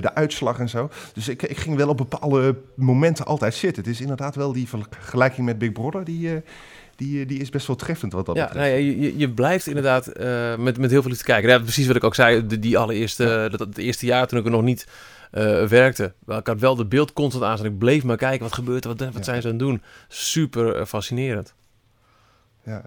de 0.00 0.14
uitslag 0.14 0.58
en 0.58 0.68
zo. 0.68 0.90
Dus 1.12 1.28
ik, 1.28 1.42
ik 1.42 1.58
ging 1.58 1.76
wel 1.76 1.88
op 1.88 1.96
bepaalde 1.96 2.56
momenten 2.74 3.24
altijd 3.24 3.54
zitten. 3.54 3.82
Het 3.82 3.92
is 3.92 4.00
inderdaad 4.00 4.34
wel 4.34 4.52
die 4.52 4.68
vergelijking 5.00 5.46
met 5.46 5.58
Big 5.58 5.72
Brother, 5.72 6.04
die, 6.04 6.28
uh, 6.28 6.40
die, 6.96 7.26
die 7.26 7.40
is 7.40 7.50
best 7.50 7.66
wel 7.66 7.76
treffend 7.76 8.12
wat 8.12 8.26
dat 8.26 8.36
ja, 8.36 8.46
betreft. 8.46 8.68
Ja, 8.68 8.76
je, 8.76 9.18
je 9.18 9.30
blijft 9.30 9.66
inderdaad 9.66 10.20
uh, 10.20 10.56
met, 10.56 10.78
met 10.78 10.90
heel 10.90 11.02
veel 11.02 11.12
te 11.12 11.24
kijken. 11.24 11.50
Ja, 11.50 11.58
precies 11.58 11.86
wat 11.86 11.96
ik 11.96 12.04
ook 12.04 12.14
zei, 12.14 12.46
de, 12.46 12.58
die 12.58 12.78
allereerste, 12.78 13.24
ja. 13.24 13.48
dat, 13.48 13.60
het 13.60 13.78
eerste 13.78 14.06
jaar 14.06 14.26
toen 14.26 14.38
ik 14.38 14.44
er 14.44 14.50
nog 14.50 14.62
niet 14.62 14.86
uh, 15.32 15.66
werkte. 15.66 16.12
Ik 16.26 16.46
had 16.46 16.60
wel 16.60 16.76
de 16.76 16.86
beeld 16.86 17.12
constant 17.12 17.44
aan, 17.44 17.64
ik 17.64 17.78
bleef 17.78 18.04
maar 18.04 18.16
kijken, 18.16 18.42
wat 18.42 18.54
gebeurt 18.54 18.84
er, 18.84 18.94
wat, 18.96 19.12
wat 19.12 19.24
zijn 19.24 19.42
ze 19.42 19.46
aan 19.48 19.54
het 19.54 19.62
doen. 19.62 19.82
Super 20.08 20.86
fascinerend 20.86 21.54
ja, 22.64 22.82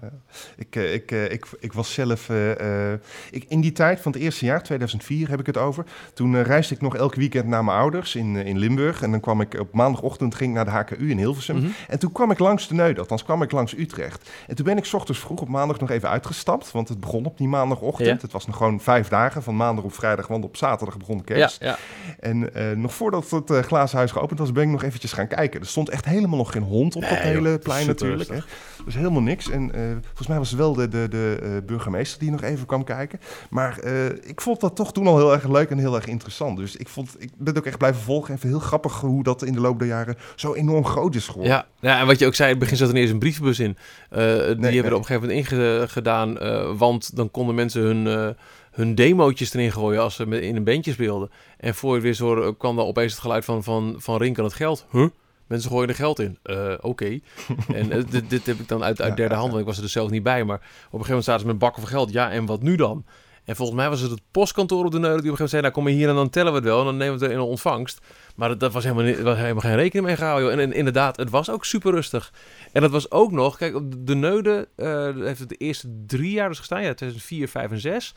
Ik, 0.56 0.76
uh, 0.76 0.94
ik, 0.94 1.10
uh, 1.10 1.24
ik, 1.32 1.46
ik 1.60 1.72
was 1.72 1.92
zelf. 1.92 2.28
Uh, 2.28 2.92
ik, 3.30 3.44
in 3.48 3.60
die 3.60 3.72
tijd 3.72 4.00
van 4.00 4.12
het 4.12 4.20
eerste 4.20 4.44
jaar, 4.44 4.62
2004 4.62 5.28
heb 5.28 5.40
ik 5.40 5.46
het 5.46 5.56
over. 5.56 5.84
Toen 6.14 6.42
reisde 6.42 6.74
ik 6.74 6.80
nog 6.80 6.96
elk 6.96 7.14
weekend 7.14 7.46
naar 7.46 7.64
mijn 7.64 7.78
ouders 7.78 8.14
in, 8.14 8.36
in 8.36 8.58
Limburg. 8.58 9.02
En 9.02 9.10
dan 9.10 9.20
kwam 9.20 9.40
ik 9.40 9.60
op 9.60 9.72
maandagochtend 9.72 10.34
ging 10.34 10.54
naar 10.54 10.64
de 10.64 10.70
HKU 10.70 11.10
in 11.10 11.18
Hilversum. 11.18 11.56
Mm 11.56 11.62
-hmm. 11.62 11.74
En 11.88 11.98
toen 11.98 12.12
kwam 12.12 12.30
ik 12.30 12.38
langs 12.38 12.68
de 12.68 12.74
Neuden, 12.74 12.98
althans 13.02 13.24
kwam 13.24 13.42
ik 13.42 13.52
langs 13.52 13.76
Utrecht. 13.76 14.30
En 14.46 14.54
toen 14.54 14.64
ben 14.64 14.76
ik 14.76 14.88
ochtends 14.92 15.20
vroeg 15.20 15.40
op 15.40 15.48
maandag 15.48 15.80
nog 15.80 15.90
even 15.90 16.08
uitgestapt. 16.08 16.70
Want 16.70 16.88
het 16.88 17.00
begon 17.00 17.24
op 17.24 17.38
die 17.38 17.48
maandagochtend. 17.48 18.08
Ja. 18.08 18.16
Het 18.20 18.32
was 18.32 18.46
nog 18.46 18.56
gewoon 18.56 18.80
vijf 18.80 19.08
dagen, 19.08 19.42
van 19.42 19.56
maandag 19.56 19.84
op 19.84 19.94
vrijdag. 19.94 20.26
Want 20.26 20.44
op 20.44 20.56
zaterdag 20.56 20.96
begon 20.96 21.18
de 21.18 21.24
kerst. 21.24 21.60
Ja, 21.60 21.66
ja. 21.66 21.78
En 22.20 22.50
nog 22.80 22.94
voordat 22.94 23.30
het 23.30 23.66
glazen 23.66 23.96
huis 23.96 24.10
geopend 24.10 24.38
was, 24.38 24.52
ben 24.52 24.62
ik 24.62 24.70
nog 24.70 24.82
eventjes 24.82 25.12
gaan 25.12 25.28
kijken. 25.28 25.60
Er 25.60 25.66
stond 25.66 25.88
echt 25.88 26.04
helemaal 26.04 26.38
nog 26.38 26.52
geen 26.52 26.62
hond 26.62 26.96
op 26.96 27.02
nee, 27.02 27.10
dat 27.10 27.18
hele 27.18 27.50
joh, 27.50 27.60
plein 27.60 27.86
natuurlijk. 27.86 28.30
Hè. 28.30 28.38
Dus 28.84 28.94
helemaal 28.94 29.22
niks. 29.22 29.50
En 29.50 29.65
uh, 29.74 29.80
volgens 30.02 30.26
mij 30.26 30.38
was 30.38 30.50
het 30.50 30.58
wel 30.58 30.74
de, 30.74 30.88
de, 30.88 31.06
de 31.10 31.38
uh, 31.42 31.48
burgemeester 31.66 32.18
die 32.18 32.30
nog 32.30 32.42
even 32.42 32.66
kwam 32.66 32.84
kijken. 32.84 33.20
Maar 33.50 33.78
uh, 33.84 34.06
ik 34.06 34.40
vond 34.40 34.60
dat 34.60 34.76
toch 34.76 34.92
toen 34.92 35.06
al 35.06 35.16
heel 35.16 35.32
erg 35.32 35.48
leuk 35.48 35.70
en 35.70 35.78
heel 35.78 35.94
erg 35.94 36.06
interessant. 36.06 36.58
Dus 36.58 36.76
ik, 36.76 36.88
vond, 36.88 37.16
ik 37.18 37.30
ben 37.36 37.46
het 37.46 37.58
ook 37.58 37.66
echt 37.66 37.78
blijven 37.78 38.02
volgen. 38.02 38.34
Even 38.34 38.48
heel 38.48 38.58
grappig 38.58 39.00
hoe 39.00 39.22
dat 39.22 39.42
in 39.42 39.52
de 39.52 39.60
loop 39.60 39.78
der 39.78 39.88
jaren 39.88 40.16
zo 40.36 40.54
enorm 40.54 40.84
groot 40.84 41.14
is 41.14 41.26
geworden. 41.26 41.52
Ja, 41.52 41.66
ja 41.80 42.00
en 42.00 42.06
wat 42.06 42.18
je 42.18 42.26
ook 42.26 42.34
zei, 42.34 42.48
in 42.48 42.54
het 42.54 42.64
begin 42.64 42.78
zat 42.78 42.88
er 42.88 42.96
eerst 42.96 43.12
een 43.12 43.18
brievenbus 43.18 43.60
in. 43.60 43.76
die 44.10 44.18
nee, 44.18 44.26
hebben 44.26 44.60
nee. 44.60 44.82
er 44.82 44.94
op 44.94 44.98
een 44.98 45.04
gegeven 45.04 45.28
moment 45.28 45.50
ingedaan. 45.50 46.38
want 46.76 47.16
dan 47.16 47.30
konden 47.30 47.54
mensen 47.54 47.82
hun 47.82 48.34
hun 48.76 48.94
demootjes 48.94 49.54
erin 49.54 49.72
gooien 49.72 50.00
als 50.02 50.14
ze 50.14 50.40
in 50.40 50.56
een 50.56 50.64
bandje 50.64 50.92
speelden. 50.92 51.30
En 51.56 51.74
voor 51.74 51.94
je 51.94 52.00
weer 52.00 52.14
zo 52.14 52.52
kwam 52.52 52.76
dan 52.76 52.86
opeens 52.86 53.12
het 53.12 53.20
geluid 53.20 53.44
van, 53.44 53.64
van, 53.64 53.94
van 53.98 54.16
Rink 54.16 54.38
aan 54.38 54.44
het 54.44 54.54
geld. 54.54 54.86
Huh? 54.90 55.06
Mensen 55.46 55.70
gooien 55.70 55.88
er 55.88 55.94
geld 55.94 56.18
in. 56.18 56.38
Uh, 56.44 56.72
Oké. 56.72 56.86
Okay. 56.86 57.22
en 57.74 57.96
uh, 57.96 58.04
dit, 58.10 58.30
dit, 58.30 58.46
heb 58.46 58.58
ik 58.58 58.68
dan 58.68 58.84
uit, 58.84 59.00
uit 59.00 59.16
derde 59.16 59.34
hand, 59.34 59.48
want 59.48 59.60
ik 59.60 59.66
was 59.66 59.76
er 59.76 59.82
dus 59.82 59.92
zelf 59.92 60.10
niet 60.10 60.22
bij. 60.22 60.44
Maar 60.44 60.56
op 60.56 60.62
een 60.62 60.88
gegeven 60.88 61.08
moment 61.08 61.24
zaten 61.24 61.40
ze 61.40 61.46
met 61.46 61.58
bakken 61.58 61.82
van 61.82 61.90
geld. 61.90 62.12
Ja, 62.12 62.30
en 62.30 62.46
wat 62.46 62.62
nu 62.62 62.76
dan? 62.76 63.04
En 63.46 63.56
volgens 63.56 63.76
mij 63.76 63.88
was 63.88 64.00
het 64.00 64.10
het 64.10 64.20
postkantoor 64.30 64.84
op 64.84 64.90
de 64.90 64.98
Neulen 64.98 65.22
die 65.22 65.30
op 65.30 65.38
een 65.38 65.46
gegeven 65.46 65.46
moment 65.46 65.50
zei... 65.50 65.62
nou, 65.62 65.74
kom 65.74 65.88
je 65.88 65.94
hier 65.94 66.08
en 66.08 66.14
dan 66.14 66.30
tellen 66.30 66.52
we 66.52 66.58
het 66.58 66.66
wel 66.66 66.78
en 66.78 66.84
dan 66.84 66.96
nemen 66.96 67.18
we 67.18 67.24
het 67.24 67.34
in 67.34 67.40
ontvangst. 67.40 68.00
Maar 68.36 68.48
dat, 68.48 68.60
dat 68.60 68.72
was, 68.72 68.84
helemaal 68.84 69.04
niet, 69.04 69.20
was 69.20 69.36
helemaal 69.36 69.60
geen 69.60 69.76
rekening 69.76 70.06
mee 70.06 70.16
gehouden. 70.16 70.52
En, 70.52 70.58
en, 70.58 70.72
inderdaad, 70.72 71.16
het 71.16 71.30
was 71.30 71.50
ook 71.50 71.64
super 71.64 71.92
rustig. 71.92 72.32
En 72.72 72.80
dat 72.80 72.90
was 72.90 73.10
ook 73.10 73.32
nog... 73.32 73.56
Kijk, 73.56 73.74
op 73.74 74.06
de 74.06 74.14
Neude 74.14 74.68
uh, 74.76 75.24
heeft 75.24 75.38
het 75.38 75.48
de 75.48 75.56
eerste 75.56 75.88
drie 76.06 76.30
jaar 76.30 76.48
dus 76.48 76.58
gestaan. 76.58 76.82
Ja, 76.82 76.94
2004, 76.94 77.48
5 77.48 77.70
en 77.70 77.80
6. 77.80 78.14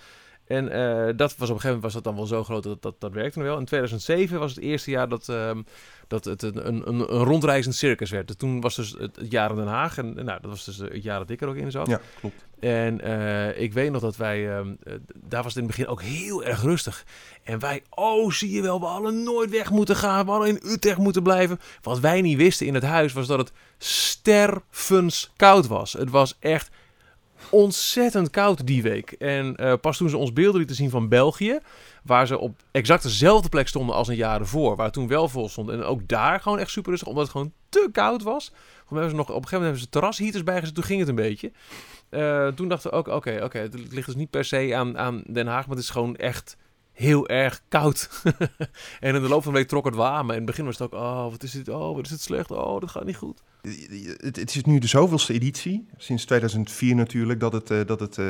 En 0.50 0.66
uh, 0.66 1.18
dat 1.18 1.36
was 1.38 1.50
op 1.50 1.56
een 1.56 1.62
gegeven 1.62 1.66
moment 1.66 1.82
was 1.82 1.94
dat 1.94 2.04
dan 2.04 2.16
wel 2.16 2.26
zo 2.26 2.44
groot 2.44 2.64
dat 2.64 2.82
dat, 2.82 2.96
dat 3.00 3.14
werkte 3.14 3.42
wel. 3.42 3.58
In 3.58 3.66
2007 3.66 4.40
was 4.40 4.56
het 4.56 4.64
eerste 4.64 4.92
jaar 4.92 5.10
dat, 5.10 5.28
uh, 5.30 5.52
dat 6.08 6.26
het 6.26 6.44
een, 6.44 6.68
een, 6.68 6.90
een, 6.90 7.04
rondreizend 7.06 7.76
circus 7.76 8.10
werd. 8.10 8.28
Dus 8.28 8.36
toen 8.36 8.62
was 8.62 8.76
dus 8.76 8.96
het, 9.00 9.16
het 9.16 9.32
jaar 9.32 9.50
in 9.50 9.56
Den 9.56 9.68
Haag. 9.68 9.98
En 9.98 10.14
nou, 10.14 10.42
dat 10.42 10.50
was 10.50 10.66
dus 10.66 10.78
het 10.78 11.04
jaar 11.04 11.20
dat 11.20 11.30
ik 11.30 11.42
er 11.42 11.48
ook 11.48 11.56
in 11.56 11.72
zat. 11.72 11.88
Ja, 11.88 12.02
klopt. 12.20 12.46
En 12.60 13.08
uh, 13.08 13.62
ik 13.62 13.74
weet 13.74 13.92
nog 13.92 14.02
dat 14.02 14.18
wij, 14.18 14.46
daar 15.16 15.44
was 15.44 15.54
het 15.54 15.64
in 15.64 15.68
het 15.68 15.76
begin 15.76 15.88
ook 15.88 16.02
heel 16.02 16.44
erg 16.44 16.62
rustig. 16.62 17.06
En 17.44 17.60
wij, 17.60 17.84
oh 17.90 18.32
zie 18.32 18.52
je 18.52 18.62
wel, 18.62 18.80
we 18.80 18.86
hadden 18.86 19.24
nooit 19.24 19.50
weg 19.50 19.70
moeten 19.70 19.96
gaan. 19.96 20.26
We 20.26 20.32
hadden 20.32 20.50
in 20.50 20.72
Utrecht 20.72 20.98
moeten 20.98 21.24
blijven. 21.24 21.60
Wat 21.82 22.00
wij 22.00 22.22
niet 22.22 22.38
wisten 22.38 22.68
in 22.68 22.74
het 22.74 22.84
huis 22.84 23.14
was 23.14 23.28
dat 23.28 23.40
het 23.40 23.52
stervens 23.78 25.32
koud 25.36 25.68
was. 25.68 25.94
Het 25.94 26.10
was 26.10 26.38
echt 26.40 26.70
ontzettend 27.50 28.30
koud 28.30 28.68
die 28.68 28.82
week. 28.82 29.12
En 29.12 29.56
uh, 29.62 29.74
pas 29.82 29.98
toen 29.98 30.10
ze 30.10 30.18
ons 30.18 30.34
beelden 30.34 30.58
lieten 30.58 30.76
zien 30.76 30.90
van 30.90 31.10
België, 31.10 31.60
waar 32.04 32.28
ze 32.28 32.38
op 32.38 32.56
exact 32.72 33.04
dezelfde 33.04 33.50
plek 33.50 33.68
stonden 33.68 33.96
als 33.96 34.08
een 34.08 34.16
jaar 34.16 34.40
ervoor, 34.40 34.76
waar 34.76 34.92
toen 34.92 35.08
wel 35.08 35.30
vol 35.30 35.50
stond. 35.50 35.70
En 35.70 35.84
ook 35.84 36.08
daar 36.08 36.40
gewoon 36.40 36.60
echt 36.60 36.70
super 36.70 36.90
rustig, 36.90 37.08
omdat 37.08 37.24
het 37.24 37.32
gewoon 37.32 37.54
te 37.70 37.90
koud 37.92 38.24
was. 38.24 38.52
Ze 38.90 38.96
nog, 38.96 39.02
op 39.02 39.18
een 39.18 39.18
gegeven 39.18 39.36
moment 39.36 39.50
hebben 39.62 39.80
ze 39.80 39.90
terrasheaters 39.90 40.44
bijgezet, 40.44 40.76
toen 40.76 40.84
ging 40.84 41.00
het 41.00 41.10
een 41.10 41.16
beetje. 41.16 41.52
Uh, 42.10 42.48
toen 42.48 42.68
dachten 42.68 42.92
we 42.92 42.98
ook, 42.98 43.08
oké, 43.08 43.40
oké, 43.44 43.60
het 43.60 43.92
ligt 43.92 44.06
dus 44.06 44.16
niet 44.16 44.30
per 44.30 44.46
se 44.46 44.76
aan, 44.76 44.98
aan 44.98 45.24
Den 45.28 45.48
Haag, 45.48 45.68
maar 45.68 45.76
het 45.76 45.86
is 45.86 45.92
gewoon 45.92 46.16
echt 46.16 46.58
heel 46.92 47.28
erg 47.28 47.62
koud. 47.68 48.10
en 49.00 49.16
in 49.16 49.22
de 49.22 49.28
loop 49.28 49.44
van 49.44 49.52
de 49.54 49.58
week 49.58 49.68
trok 49.68 49.86
het. 49.86 49.96
Maar 49.96 50.24
in 50.24 50.30
het 50.30 50.46
begin 50.46 50.66
was 50.66 50.78
het 50.78 50.94
ook, 50.94 51.02
oh, 51.02 51.30
wat 51.32 51.44
is 51.44 51.52
dit? 51.52 51.70
Oh, 51.70 51.96
wat 51.96 52.06
is 52.06 52.12
het 52.12 52.22
slecht? 52.22 52.52
Oh, 52.52 52.80
dat 52.80 52.90
gaat 52.90 53.06
niet 53.06 53.18
goed. 53.18 53.42
Het, 53.62 54.36
het 54.36 54.56
is 54.56 54.64
nu 54.64 54.80
de 54.80 54.88
zoveelste 54.88 55.34
editie, 55.34 55.88
sinds 55.98 56.26
2004 56.26 56.96
natuurlijk, 56.96 57.40
dat 57.40 57.54
het, 57.54 57.70
uh, 57.70 57.80
dat 57.86 58.00
het 58.00 58.18
uh, 58.18 58.26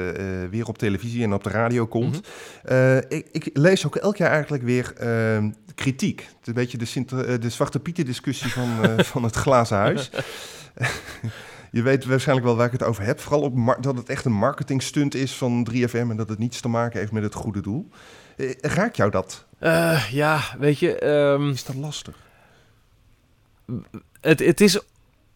weer 0.49 0.67
op 0.67 0.77
televisie 0.77 1.23
en 1.23 1.33
op 1.33 1.43
de 1.43 1.49
radio 1.49 1.87
komt. 1.87 2.15
Mm 2.15 2.21
-hmm. 2.63 2.77
uh, 2.77 2.97
ik, 2.97 3.27
ik, 3.31 3.49
lees 3.53 3.85
ook 3.85 3.95
elk 3.95 4.17
jaar 4.17 4.31
eigenlijk 4.31 4.63
weer 4.63 4.93
ehm, 4.97 5.51
kritiek. 5.75 6.19
Het 6.19 6.29
is 6.41 6.47
een 6.47 6.53
beetje 6.53 6.77
de, 6.77 6.85
Sint 6.85 7.09
de 7.09 7.49
Zwarte 7.49 7.79
Pieten 7.79 8.05
discussie 8.05 8.51
van, 8.51 8.67
van 9.13 9.23
het 9.23 9.35
glazen 9.35 9.77
huis. 9.77 10.09
je 11.71 11.81
weet 11.81 12.05
waarschijnlijk 12.05 12.47
wel 12.47 12.55
waar 12.55 12.65
ik 12.65 12.71
het 12.71 12.83
over 12.83 13.03
heb. 13.03 13.19
Vooral 13.19 13.41
op 13.41 13.77
dat 13.81 13.97
het 13.97 14.09
echt 14.09 14.25
een 14.25 14.31
marketingstunt 14.31 15.15
is 15.15 15.33
van 15.33 15.67
3FM 15.71 15.93
en 15.93 16.17
dat 16.17 16.29
het 16.29 16.39
niets 16.39 16.61
te 16.61 16.67
maken 16.67 16.99
heeft 16.99 17.11
met 17.11 17.23
het 17.23 17.33
goede 17.33 17.61
doel. 17.61 17.89
Raakt 18.61 18.95
jou 18.95 19.11
dat? 19.11 19.45
ja, 20.11 20.41
weet 20.59 20.79
je... 20.79 21.07
Um... 21.07 21.51
Is 21.51 21.63
dat 21.63 21.75
lastig? 21.75 22.15
Het, 24.21 24.39
het 24.39 24.61
is 24.61 24.79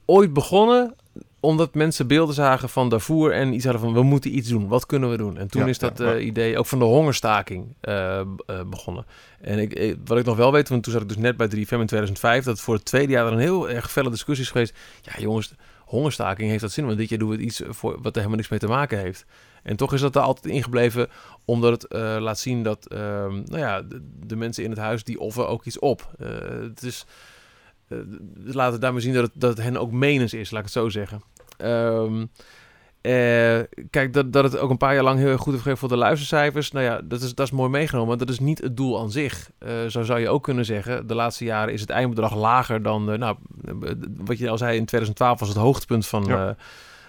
ooit 0.06 0.34
begonnen 0.34 0.96
omdat 1.44 1.76
mensen 1.76 2.08
beelden 2.08 2.36
zagen 2.36 2.70
van 2.70 2.89
Darfur 2.89 3.32
en 3.32 3.54
iets 3.54 3.63
hadden 3.63 3.82
van 3.82 3.94
we 3.94 4.04
moeten 4.04 4.38
iets 4.38 4.50
doen. 4.50 4.68
Wat 4.68 4.86
kunnen 4.86 5.10
we 5.10 5.18
doen? 5.18 5.38
En 5.38 5.48
toen 5.48 5.62
ja, 5.62 5.68
is 5.68 5.80
dat 5.80 5.98
ja, 5.98 6.16
uh, 6.16 6.26
idee 6.26 6.58
ook 6.58 6.66
van 6.66 6.80
de 6.80 6.86
hongerstaking 6.86 7.76
uh, 7.82 8.22
uh, 8.48 8.62
begonnen. 8.66 9.06
En 9.42 9.60
ik, 9.60 9.74
ik, 9.74 9.98
wat 10.06 10.18
ik 10.18 10.26
nog 10.26 10.38
wel 10.38 10.52
weet, 10.52 10.70
want 10.70 10.84
toen 10.84 10.94
zat 10.94 11.02
ik 11.02 11.08
dus 11.08 11.18
net 11.18 11.38
bij 11.38 11.48
3FM 11.48 11.54
in 11.54 11.66
2005, 11.66 12.44
dat 12.44 12.60
voor 12.60 12.74
het 12.74 12.86
tweede 12.86 13.12
jaar 13.12 13.26
er 13.26 13.32
een 13.32 13.39
heel 13.39 13.70
erg 13.70 13.92
felle 13.92 14.10
discussie 14.10 14.46
is 14.46 14.52
geweest. 14.52 14.76
Ja 15.02 15.12
jongens, 15.18 15.54
hongerstaking 15.80 16.50
heeft 16.50 16.62
dat 16.62 16.72
zin, 16.72 16.86
want 16.86 16.98
dit 16.98 17.10
jaar 17.10 17.20
doen 17.20 17.30
we 17.30 17.38
iets 17.38 17.62
voor 17.68 17.92
wat 17.92 18.06
er 18.06 18.16
helemaal 18.16 18.38
niks 18.38 18.50
mee 18.50 18.60
te 18.60 18.68
maken 18.68 18.98
heeft. 18.98 19.26
En 19.63 19.76
toch 19.76 19.94
is 19.94 20.02
dat 20.02 20.16
er 20.16 20.22
altijd 20.22 20.54
ingebleven, 20.54 21.10
omdat 21.46 21.82
het 21.82 21.94
laat 22.20 22.39
zien 22.39 22.63
dat 22.63 22.86
ehm, 22.86 23.34
nou 23.34 23.58
ja, 23.58 23.82
de, 23.82 24.02
de, 24.26 24.36
mensen 24.36 24.63
in 24.63 24.70
het 24.70 24.80
huis 24.80 25.04
die 25.04 25.20
offeren 25.20 25.50
ook 25.50 25.66
iets 25.66 25.80
op. 25.80 26.12
het 26.18 26.84
is 26.84 27.06
laten 28.43 28.79
daarmee 28.79 29.01
zien 29.01 29.13
dat 29.13 29.23
het, 29.23 29.32
dat 29.36 29.49
het 29.49 29.65
hen 29.65 29.77
ook 29.77 29.91
menens 29.91 30.34
is, 30.34 30.51
laat 30.51 30.60
ik 30.60 30.65
het 30.65 30.73
zo 30.73 30.89
zeggen. 30.89 31.21
Um, 31.58 32.29
eh, 33.01 33.60
kijk, 33.89 34.13
dat, 34.13 34.34
dat 34.34 34.43
het 34.43 34.58
ook 34.58 34.69
een 34.69 34.77
paar 34.77 34.93
jaar 34.93 35.03
lang 35.03 35.19
heel 35.19 35.27
erg 35.27 35.41
goed 35.41 35.51
heeft 35.51 35.63
gegeven 35.63 35.77
voor 35.77 35.97
de 35.97 36.03
luistercijfers. 36.03 36.71
Nou 36.71 36.86
ja, 36.86 37.01
dat 37.03 37.21
is, 37.21 37.36
dat 37.36 37.45
is 37.45 37.51
mooi 37.51 37.69
meegenomen. 37.69 38.08
Maar 38.10 38.17
dat 38.17 38.29
is 38.29 38.39
niet 38.39 38.62
het 38.62 38.77
doel 38.77 38.99
aan 38.99 39.12
zich. 39.12 39.49
Eh, 39.58 39.71
zo 39.89 40.03
zou 40.03 40.19
je 40.19 40.29
ook 40.29 40.43
kunnen 40.43 40.65
zeggen. 40.65 41.08
De 41.08 41.15
laatste 41.15 41.43
jaren 41.43 41.73
is 41.73 41.82
het 41.82 41.89
eindbedrag 41.89 42.36
lager 42.36 42.82
dan... 42.84 43.12
eh, 43.12 43.17
nou, 43.17 43.36
eh, 43.65 43.91
wat 44.17 44.38
je 44.38 44.49
al 44.49 44.58
zei, 44.58 44.77
in 44.77 44.86
2012 44.86 45.39
was 45.39 45.49
het 45.49 45.58
hoogtepunt 45.58 46.08
van, 46.08 46.23
Ja. 46.27 46.47
eh, 46.47 46.56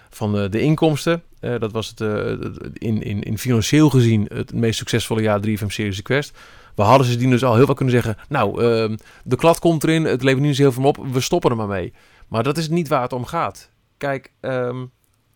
van 0.09 0.33
de, 0.33 0.49
de 0.49 0.59
inkomsten. 0.61 1.23
Eh, 1.39 1.59
dat 1.59 1.71
was 1.71 1.87
het 1.87 2.01
eh, 2.01 2.31
in, 2.73 3.01
in, 3.01 3.21
in 3.23 3.37
financieel 3.37 3.89
gezien 3.89 4.29
het 4.33 4.53
meest 4.53 4.77
succesvolle 4.77 5.21
jaar 5.21 5.39
3FM 5.47 5.65
Series 5.67 6.01
Quest. 6.01 6.37
We 6.75 6.81
hadden 6.83 7.07
ze 7.07 7.15
die 7.17 7.29
dus 7.29 7.43
al 7.43 7.55
heel 7.55 7.65
veel 7.65 7.73
kunnen 7.73 7.93
zeggen... 7.93 8.17
Nou, 8.29 8.63
ehm, 8.63 8.95
de 9.23 9.35
klad 9.35 9.59
komt 9.59 9.83
erin, 9.83 10.03
het 10.05 10.23
levert 10.23 10.41
nu 10.41 10.47
niet 10.47 10.57
heel 10.57 10.71
veel 10.71 10.83
op. 10.83 10.97
We 11.11 11.19
stoppen 11.21 11.51
er 11.51 11.57
maar 11.57 11.67
mee. 11.67 11.93
Maar 12.27 12.43
dat 12.43 12.57
is 12.57 12.69
niet 12.69 12.87
waar 12.87 13.01
het 13.01 13.13
om 13.13 13.25
gaat. 13.25 13.69
Kijk, 13.97 14.31
ehm, 14.39 14.85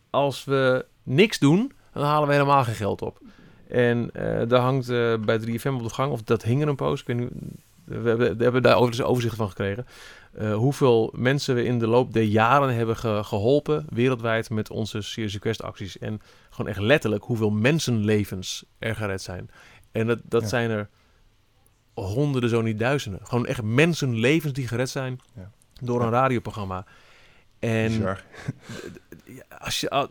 als 0.09 0.43
we 0.43 0.85
niks 1.03 1.39
doen, 1.39 1.71
dan 1.93 2.03
halen 2.03 2.27
we 2.27 2.33
helemaal 2.33 2.63
geen 2.63 2.75
geld 2.75 3.01
op. 3.01 3.19
En 3.67 4.09
eh 4.13 4.47
daar 4.47 4.59
hangt 4.61 4.89
eh, 4.89 5.13
bij 5.25 5.39
3FM 5.39 5.73
op 5.73 5.83
de 5.83 5.89
gang, 5.93 6.11
of 6.11 6.21
dat 6.23 6.43
hing 6.43 6.61
er 6.61 6.67
een 6.67 6.75
post, 6.75 7.01
ik 7.01 7.07
weet 7.07 7.17
niet, 7.17 7.29
we 7.85 7.93
hebben, 8.09 8.37
we 8.37 8.43
hebben 8.43 8.61
daar 8.61 8.75
overigens 8.75 9.07
overzicht 9.07 9.35
van 9.35 9.47
gekregen. 9.49 9.85
eh, 10.37 10.53
hoeveel 10.55 11.13
mensen 11.15 11.55
we 11.55 11.63
in 11.63 11.79
de 11.79 11.87
loop 11.87 12.13
der 12.13 12.23
jaren 12.23 12.75
hebben 12.75 12.97
ge- 12.97 13.21
geholpen 13.23 13.85
wereldwijd 13.89 14.49
met 14.49 14.69
onze 14.69 15.01
Serious 15.01 15.33
Request 15.33 15.63
acties. 15.63 15.97
En 15.97 16.21
gewoon 16.49 16.71
echt 16.71 16.79
letterlijk 16.79 17.23
hoeveel 17.23 17.49
mensenlevens 17.49 18.65
er 18.79 18.95
gered 18.95 19.21
zijn. 19.21 19.49
En 19.91 20.07
dat, 20.07 20.19
dat 20.23 20.41
Ja. 20.41 20.47
zijn 20.47 20.69
er 20.69 20.89
honderden, 22.03 22.49
zo 22.49 22.61
niet 22.61 22.79
duizenden. 22.79 23.19
Gewoon 23.23 23.45
echt 23.45 23.61
mensenlevens 23.61 24.53
die 24.53 24.67
gered 24.67 24.89
zijn 24.89 25.19
Ja. 25.35 25.51
door 25.81 26.01
een 26.01 26.09
radioprogramma. 26.09 26.85
En 27.59 27.87
Bizar. 27.87 28.23
als 29.59 29.79
je, 29.79 30.09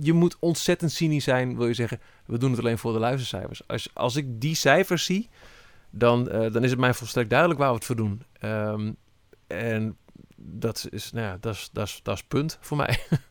je 0.00 0.12
moet 0.12 0.36
ontzettend 0.38 0.92
cynisch 0.92 1.24
zijn, 1.24 1.56
wil 1.56 1.66
je 1.66 1.74
zeggen, 1.74 2.00
we 2.26 2.38
doen 2.38 2.50
het 2.50 2.60
alleen 2.60 2.78
voor 2.78 2.92
de 2.92 2.98
luistercijfers. 2.98 3.68
Als, 3.68 3.90
als 3.94 4.16
ik 4.16 4.40
die 4.40 4.54
cijfers 4.54 5.04
zie, 5.04 5.28
dan, 5.90 6.28
eh, 6.30 6.52
dan 6.52 6.64
is 6.64 6.70
het 6.70 6.80
mij 6.80 6.94
volstrekt 6.94 7.30
duidelijk 7.30 7.60
waar 7.60 7.68
we 7.68 7.74
het 7.74 7.84
voor 7.84 7.96
doen. 7.96 8.22
Ehm, 8.40 8.92
en 9.46 9.96
dat 10.36 10.86
is, 10.90 11.12
nou 11.12 11.26
ja, 11.26 11.36
dat 11.40 11.54
is, 11.54 11.70
dat 11.72 11.86
is, 11.86 12.00
dat 12.02 12.14
is 12.16 12.22
punt 12.24 12.58
voor 12.60 12.76
mij. 12.76 12.98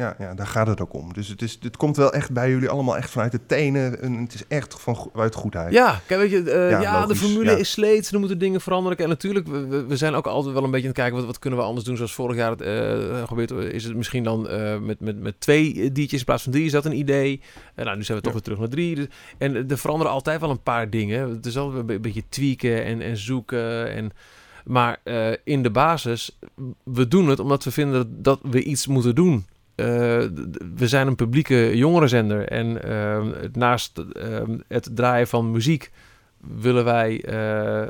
Ja, 0.00 0.14
ja, 0.18 0.34
daar 0.34 0.46
gaat 0.46 0.66
het 0.66 0.80
ook 0.80 0.92
om. 0.94 1.12
Dus 1.12 1.28
het, 1.28 1.42
is, 1.42 1.58
het 1.62 1.76
komt 1.76 1.96
wel 1.96 2.12
echt 2.12 2.32
bij 2.32 2.50
jullie 2.50 2.68
allemaal 2.68 2.96
echt 2.96 3.10
vanuit 3.10 3.32
de 3.32 3.40
tenen. 3.46 4.02
En 4.02 4.14
het 4.14 4.34
is 4.34 4.46
echt 4.48 4.80
van 4.80 5.10
uit 5.14 5.34
goedheid. 5.34 5.72
Ja, 5.72 6.00
kijk, 6.06 6.20
weet 6.20 6.30
je, 6.30 6.50
eh, 6.50 6.70
Ja, 6.70 6.80
ja, 6.80 7.06
de 7.06 7.14
formule 7.16 7.50
ja. 7.50 7.56
is 7.56 7.70
sleets, 7.70 8.12
er 8.12 8.18
moeten 8.18 8.38
dingen 8.38 8.60
veranderen. 8.60 8.98
En 8.98 9.08
natuurlijk, 9.08 9.46
we, 9.46 9.84
we- 9.88 9.96
zijn 9.96 10.14
ook 10.14 10.26
altijd 10.26 10.54
wel 10.54 10.64
een 10.64 10.70
beetje 10.70 10.86
aan 10.86 10.92
het 10.92 11.00
kijken, 11.02 11.16
wat, 11.18 11.26
wat 11.26 11.38
kunnen 11.38 11.58
we 11.58 11.64
anders 11.64 11.86
doen? 11.86 11.96
Zoals 11.96 12.14
vorig 12.14 12.36
jaar 12.36 12.50
het, 12.50 12.60
eh, 12.60 13.26
gebeurd 13.28 13.50
is 13.50 13.84
het 13.84 13.96
misschien 13.96 14.24
dan 14.24 14.48
eh, 14.48 14.78
met, 14.78 15.00
met, 15.00 15.20
met 15.20 15.40
twee 15.40 15.92
DJ's 15.92 16.12
in 16.12 16.24
plaats 16.24 16.42
van 16.42 16.52
drie. 16.52 16.64
Is 16.64 16.72
dat 16.72 16.84
een 16.84 16.96
idee? 16.98 17.40
Nou, 17.76 17.96
nu 17.96 18.02
zijn 18.04 18.18
we 18.18 18.24
toch 18.24 18.32
weer 18.32 18.42
terug 18.42 18.58
naar 18.58 18.68
drie. 18.68 18.94
Dus- 18.94 19.06
en 19.38 19.68
er 19.70 19.78
veranderen 19.78 20.12
altijd 20.12 20.40
wel 20.40 20.50
een 20.50 20.62
paar 20.62 20.90
dingen. 20.90 21.30
Het 21.30 21.46
is 21.46 21.56
altijd 21.56 21.80
een 21.80 21.86
be- 21.86 22.00
beetje 22.00 22.22
tweaken 22.28 22.84
en, 22.84 23.00
en 23.00 23.16
zoeken. 23.16 23.90
En, 23.92 24.10
maar 24.64 24.98
in 25.44 25.62
de 25.62 25.70
basis, 25.70 26.38
we 26.84 27.08
doen 27.08 27.28
het 27.28 27.38
omdat 27.38 27.64
we 27.64 27.70
vinden 27.70 28.22
dat 28.22 28.40
we 28.42 28.62
iets 28.62 28.86
moeten 28.86 29.14
doen. 29.14 29.46
Eh, 29.80 29.86
we 30.76 30.88
zijn 30.88 31.06
een 31.06 31.16
publieke 31.16 31.76
jongerenzender. 31.76 32.48
En 32.48 32.82
ehm, 32.82 33.30
naast 33.52 33.98
ehm, 33.98 34.58
het 34.68 34.90
draaien 34.94 35.28
van 35.28 35.50
muziek 35.50 35.90
willen 36.40 36.84
wij 36.84 37.24
eh, 37.24 37.86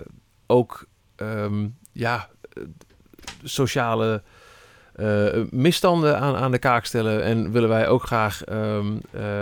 ook 0.47 0.87
ehm, 1.17 1.67
ja, 1.93 2.29
sociale 3.43 4.23
eh, 4.95 5.27
misstanden 5.51 6.19
aan, 6.19 6.37
aan 6.37 6.51
de 6.51 6.59
kaak 6.59 6.85
stellen. 6.85 7.23
En 7.23 7.53
willen 7.53 7.69
wij 7.69 7.89
ook 7.89 8.03
graag 8.03 8.43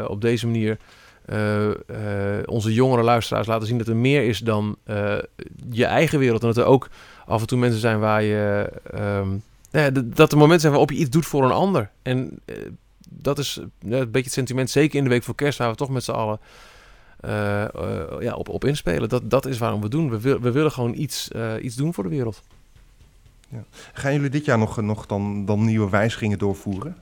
op 0.07 0.21
deze 0.21 0.47
manier 0.47 0.79
onze 2.45 2.73
jongere 2.73 3.03
luisteraars 3.03 3.47
laten 3.47 3.67
zien 3.67 3.79
dat 3.79 3.89
er 3.89 3.97
meer 3.97 4.25
is 4.25 4.39
dan 4.39 4.77
je 5.71 5.85
eigen 5.85 6.19
wereld. 6.19 6.41
En 6.41 6.47
dat 6.47 6.57
er 6.57 6.65
ook 6.65 6.89
af 7.27 7.41
en 7.41 7.47
toe 7.47 7.59
mensen 7.59 7.81
zijn 7.81 7.99
waar 7.99 8.23
je. 8.23 8.71
Nou 9.79 9.95
ja, 9.95 10.03
dat 10.15 10.31
er 10.33 10.37
momenten 10.39 10.61
zijn 10.61 10.73
waarop 10.73 10.91
je 10.91 10.99
iets 10.99 11.11
doet 11.11 11.27
voor 11.27 11.45
een 11.45 11.51
ander. 11.51 11.91
En 12.03 12.39
eh, 12.45 12.57
dat 13.09 13.39
is 13.39 13.57
eh, 13.59 13.91
een 13.91 14.11
beetje 14.11 14.23
het 14.23 14.33
sentiment, 14.33 14.71
zeker 14.71 14.99
in 14.99 15.05
de 15.05 15.11
week 15.11 15.23
voor 15.23 15.35
kerst, 15.35 15.59
waar 15.59 15.71
we 15.71 15.77
toch 15.77 15.89
met 15.89 16.05
z'n 16.05 16.11
allen 16.11 16.41
eh, 17.21 17.31
ja, 18.21 18.35
op, 18.35 18.49
op 18.49 18.65
inspelen. 18.65 19.09
Dat, 19.09 19.31
dat 19.31 19.47
is 19.47 19.59
waarom 19.59 19.81
we 19.81 19.89
doen. 19.89 20.11
We, 20.11 20.21
wil- 20.21 20.41
we 20.41 20.51
willen 20.51 20.73
gewoon 20.73 20.95
iets, 20.95 21.29
iets 21.61 21.75
doen 21.77 21.95
voor 21.95 22.05
de 22.05 22.11
wereld. 22.11 22.43
Gaan 23.93 24.13
jullie 24.13 24.31
dit 24.31 24.45
jaar 24.45 24.59
nog, 24.59 24.81
nog 24.81 25.07
dan, 25.07 25.45
dan 25.45 25.65
nieuwe 25.65 25.91
wijzigingen 25.91 26.39
doorvoeren? 26.39 26.97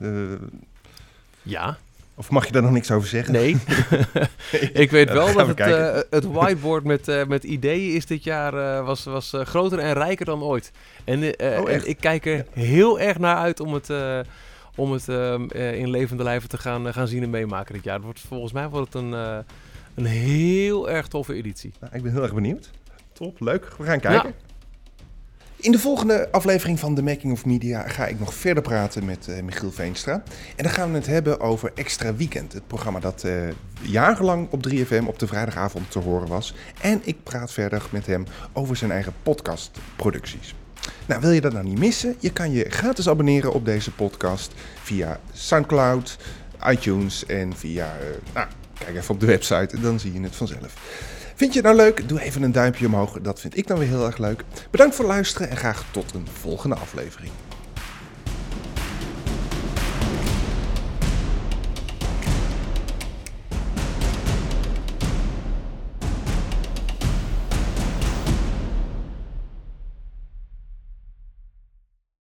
Ja, 1.41 1.77
of 2.19 2.29
mag 2.29 2.45
je 2.45 2.51
daar 2.51 2.61
nog 2.61 2.71
niks 2.71 2.91
over 2.91 3.07
zeggen? 3.07 3.33
nee. 3.33 3.57
Ik 4.83 4.91
weet 4.91 5.07
Ja, 5.07 5.13
wel 5.13 5.33
dat 5.33 5.55
we 5.55 5.63
het, 5.63 5.95
eh, 5.95 6.01
het 6.09 6.25
whiteboard 6.25 6.83
met, 6.83 7.07
eh, 7.07 7.25
met 7.25 7.43
ideeën 7.43 7.95
is 7.95 8.05
dit 8.05 8.23
jaar 8.23 8.53
eh, 8.53 8.85
was, 8.85 9.03
was 9.03 9.33
groter 9.43 9.79
en 9.79 9.93
rijker 9.93 10.25
dan 10.25 10.43
ooit. 10.43 10.71
En, 11.03 11.19
Oh, 11.39 11.69
en 11.71 11.89
ik 11.89 11.97
kijk 11.99 12.25
er 12.25 12.45
heel 12.53 12.99
erg 12.99 13.17
naar 13.19 13.35
uit 13.35 13.59
om 13.59 13.73
het, 13.73 13.89
om 14.75 14.91
het 14.91 15.09
ehm, 15.09 15.45
eh, 15.49 15.79
in 15.79 15.89
levende 15.89 16.23
lijven 16.23 16.49
te 16.49 16.57
gaan, 16.57 16.93
gaan 16.93 17.07
zien 17.07 17.23
en 17.23 17.29
meemaken 17.29 17.73
dit 17.73 17.83
jaar. 17.83 17.95
Het 17.95 18.03
wordt, 18.03 18.19
volgens 18.19 18.53
mij 18.53 18.69
wordt 18.69 18.93
het 18.93 19.03
een, 19.03 19.11
een 19.95 20.05
heel 20.05 20.89
erg 20.89 21.07
toffe 21.07 21.33
editie. 21.33 21.71
Nou, 21.79 21.95
ik 21.95 22.03
ben 22.03 22.11
heel 22.11 22.23
erg 22.23 22.33
benieuwd. 22.33 22.71
Top, 23.13 23.39
leuk. 23.39 23.73
We 23.77 23.83
gaan 23.83 23.99
kijken. 23.99 24.33
In 25.59 25.71
de 25.71 25.79
volgende 25.79 26.31
aflevering 26.31 26.79
van 26.79 26.95
The 26.95 27.03
Making 27.03 27.33
of 27.33 27.45
Media 27.45 27.87
ga 27.87 28.05
ik 28.05 28.19
nog 28.19 28.33
verder 28.33 28.63
praten 28.63 29.05
met 29.05 29.27
eh, 29.27 29.43
Michiel 29.43 29.71
Veenstra. 29.71 30.23
En 30.55 30.63
dan 30.63 30.71
gaan 30.71 30.91
we 30.91 30.97
het 30.97 31.05
hebben 31.05 31.39
over 31.39 31.71
Extra 31.75 32.15
Weekend. 32.15 32.53
Het 32.53 32.67
programma 32.67 32.99
dat 32.99 33.23
eh, 33.23 33.33
jarenlang 33.81 34.47
op 34.51 34.67
3FM 34.69 35.05
op 35.05 35.19
de 35.19 35.27
vrijdagavond 35.27 35.91
te 35.91 35.99
horen 35.99 36.27
was. 36.27 36.53
En 36.81 37.01
ik 37.03 37.23
praat 37.23 37.51
verder 37.51 37.87
met 37.91 38.05
hem 38.05 38.25
over 38.53 38.75
zijn 38.75 38.91
eigen 38.91 39.13
podcastproducties. 39.23 40.55
Nou, 41.05 41.21
wil 41.21 41.31
je 41.31 41.41
dat 41.41 41.53
nou 41.53 41.65
niet 41.65 41.79
missen? 41.79 42.15
Je 42.19 42.33
kan 42.33 42.51
je 42.51 42.69
gratis 42.69 43.09
abonneren 43.09 43.53
op 43.53 43.65
deze 43.65 43.91
podcast 43.91 44.51
via 44.83 45.19
Soundcloud, 45.33 46.17
iTunes 46.67 47.25
en 47.25 47.55
via... 47.55 47.85
eh, 47.85 48.33
nou, 48.33 48.47
kijk 48.77 48.97
even 48.97 49.13
op 49.13 49.19
de 49.19 49.25
website, 49.25 49.79
dan 49.79 49.99
zie 49.99 50.13
je 50.13 50.21
het 50.21 50.35
vanzelf. 50.35 50.73
Vind 51.37 51.53
je 51.53 51.59
het 51.59 51.67
nou 51.67 51.77
leuk? 51.77 52.09
Doe 52.09 52.21
even 52.21 52.43
een 52.43 52.51
duimpje 52.51 52.85
omhoog. 52.85 53.21
Dat 53.21 53.39
vind 53.39 53.57
ik 53.57 53.67
dan 53.67 53.77
weer 53.77 53.87
heel 53.87 54.05
erg 54.05 54.17
leuk. 54.17 54.43
Bedankt 54.71 54.95
voor 54.95 55.05
het 55.05 55.13
luisteren 55.13 55.49
en 55.49 55.57
graag 55.57 55.85
tot 55.91 56.13
een 56.13 56.27
volgende 56.31 56.75
aflevering. 56.75 57.31